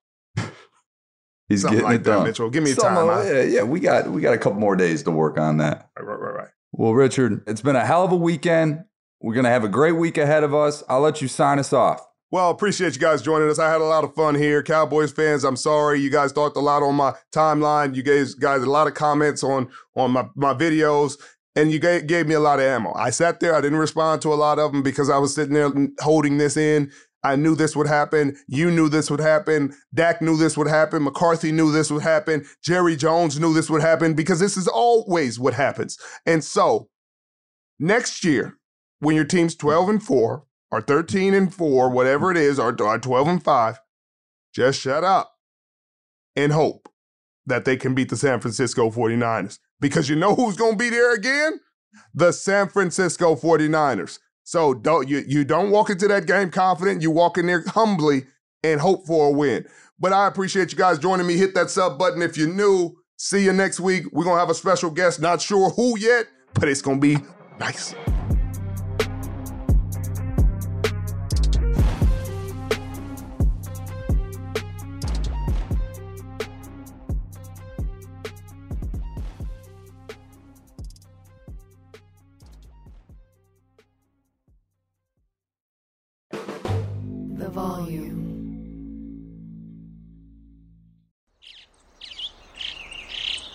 He's 1.48 1.62
Something 1.62 1.78
getting 1.78 1.90
like 1.90 2.00
it 2.00 2.04
done. 2.04 2.24
Mitchell. 2.24 2.50
Give 2.50 2.62
me 2.62 2.74
time. 2.74 3.06
yeah, 3.26 3.42
yeah, 3.42 3.62
we 3.62 3.80
got 3.80 4.08
we 4.10 4.20
got 4.20 4.34
a 4.34 4.38
couple 4.38 4.60
more 4.60 4.76
days 4.76 5.02
to 5.04 5.10
work 5.10 5.38
on 5.38 5.56
that. 5.58 5.88
Right, 5.98 6.06
right, 6.06 6.20
right, 6.20 6.34
right. 6.34 6.48
Well, 6.72 6.92
Richard, 6.92 7.42
it's 7.46 7.62
been 7.62 7.76
a 7.76 7.86
hell 7.86 8.04
of 8.04 8.12
a 8.12 8.16
weekend. 8.16 8.84
We're 9.20 9.34
gonna 9.34 9.48
have 9.48 9.64
a 9.64 9.68
great 9.68 9.92
week 9.92 10.18
ahead 10.18 10.44
of 10.44 10.54
us. 10.54 10.84
I'll 10.88 11.00
let 11.00 11.22
you 11.22 11.28
sign 11.28 11.58
us 11.58 11.72
off. 11.72 12.06
Well, 12.30 12.50
appreciate 12.50 12.94
you 12.94 13.00
guys 13.00 13.22
joining 13.22 13.48
us. 13.48 13.58
I 13.58 13.70
had 13.70 13.80
a 13.80 13.84
lot 13.84 14.04
of 14.04 14.14
fun 14.14 14.34
here. 14.34 14.62
Cowboys 14.62 15.10
fans, 15.10 15.44
I'm 15.44 15.56
sorry. 15.56 16.00
You 16.00 16.10
guys 16.10 16.30
talked 16.30 16.58
a 16.58 16.60
lot 16.60 16.82
on 16.82 16.94
my 16.94 17.14
timeline. 17.34 17.94
You 17.96 18.02
guys 18.02 18.34
guys 18.34 18.62
a 18.62 18.70
lot 18.70 18.86
of 18.86 18.92
comments 18.92 19.42
on 19.42 19.70
on 19.96 20.10
my, 20.10 20.28
my 20.36 20.52
videos 20.52 21.16
and 21.58 21.72
you 21.72 21.80
gave, 21.80 22.06
gave 22.06 22.26
me 22.28 22.34
a 22.34 22.40
lot 22.40 22.60
of 22.60 22.64
ammo. 22.66 22.92
I 22.94 23.10
sat 23.10 23.40
there, 23.40 23.54
I 23.54 23.60
didn't 23.60 23.78
respond 23.78 24.22
to 24.22 24.32
a 24.32 24.36
lot 24.36 24.60
of 24.60 24.70
them 24.70 24.82
because 24.82 25.10
I 25.10 25.18
was 25.18 25.34
sitting 25.34 25.54
there 25.54 25.70
holding 26.00 26.38
this 26.38 26.56
in. 26.56 26.92
I 27.22 27.36
knew 27.36 27.54
this 27.54 27.74
would 27.74 27.88
happen. 27.88 28.36
You 28.46 28.70
knew 28.70 28.88
this 28.88 29.10
would 29.10 29.20
happen. 29.20 29.74
Dak 29.92 30.22
knew 30.22 30.36
this 30.36 30.56
would 30.56 30.68
happen. 30.68 31.02
McCarthy 31.02 31.50
knew 31.50 31.72
this 31.72 31.90
would 31.90 32.02
happen. 32.02 32.46
Jerry 32.62 32.96
Jones 32.96 33.40
knew 33.40 33.52
this 33.52 33.68
would 33.68 33.82
happen 33.82 34.14
because 34.14 34.40
this 34.40 34.56
is 34.56 34.68
always 34.68 35.38
what 35.38 35.54
happens. 35.54 35.98
And 36.26 36.44
so, 36.44 36.88
next 37.78 38.24
year, 38.24 38.58
when 39.00 39.16
your 39.16 39.24
team's 39.24 39.56
12 39.56 39.88
and 39.88 40.02
4 40.02 40.44
or 40.70 40.80
13 40.80 41.34
and 41.34 41.52
4, 41.52 41.90
whatever 41.90 42.30
it 42.30 42.36
is, 42.36 42.58
or, 42.58 42.76
or 42.80 42.98
12 42.98 43.28
and 43.28 43.42
5, 43.42 43.80
just 44.54 44.80
shut 44.80 45.02
up 45.02 45.32
and 46.36 46.52
hope 46.52 46.88
that 47.46 47.64
they 47.64 47.76
can 47.76 47.94
beat 47.94 48.10
the 48.10 48.16
San 48.16 48.40
Francisco 48.40 48.90
49ers. 48.90 49.58
Because 49.80 50.08
you 50.08 50.16
know 50.16 50.34
who's 50.34 50.56
going 50.56 50.72
to 50.72 50.78
be 50.78 50.90
there 50.90 51.14
again? 51.14 51.60
The 52.14 52.32
San 52.32 52.68
Francisco 52.68 53.34
49ers. 53.34 54.18
So 54.48 54.72
don't 54.72 55.06
you 55.06 55.22
you 55.28 55.44
don't 55.44 55.70
walk 55.70 55.90
into 55.90 56.08
that 56.08 56.24
game 56.24 56.50
confident. 56.50 57.02
You 57.02 57.10
walk 57.10 57.36
in 57.36 57.48
there 57.48 57.62
humbly 57.66 58.24
and 58.64 58.80
hope 58.80 59.06
for 59.06 59.28
a 59.28 59.30
win. 59.30 59.66
But 60.00 60.14
I 60.14 60.26
appreciate 60.26 60.72
you 60.72 60.78
guys 60.78 60.98
joining 60.98 61.26
me. 61.26 61.36
Hit 61.36 61.54
that 61.54 61.68
sub 61.68 61.98
button 61.98 62.22
if 62.22 62.38
you're 62.38 62.48
new. 62.48 62.96
See 63.18 63.44
you 63.44 63.52
next 63.52 63.78
week. 63.78 64.04
We're 64.10 64.24
gonna 64.24 64.40
have 64.40 64.48
a 64.48 64.54
special 64.54 64.90
guest. 64.90 65.20
Not 65.20 65.42
sure 65.42 65.68
who 65.68 65.98
yet, 65.98 66.28
but 66.54 66.66
it's 66.66 66.80
gonna 66.80 66.98
be 66.98 67.18
nice. 67.60 67.94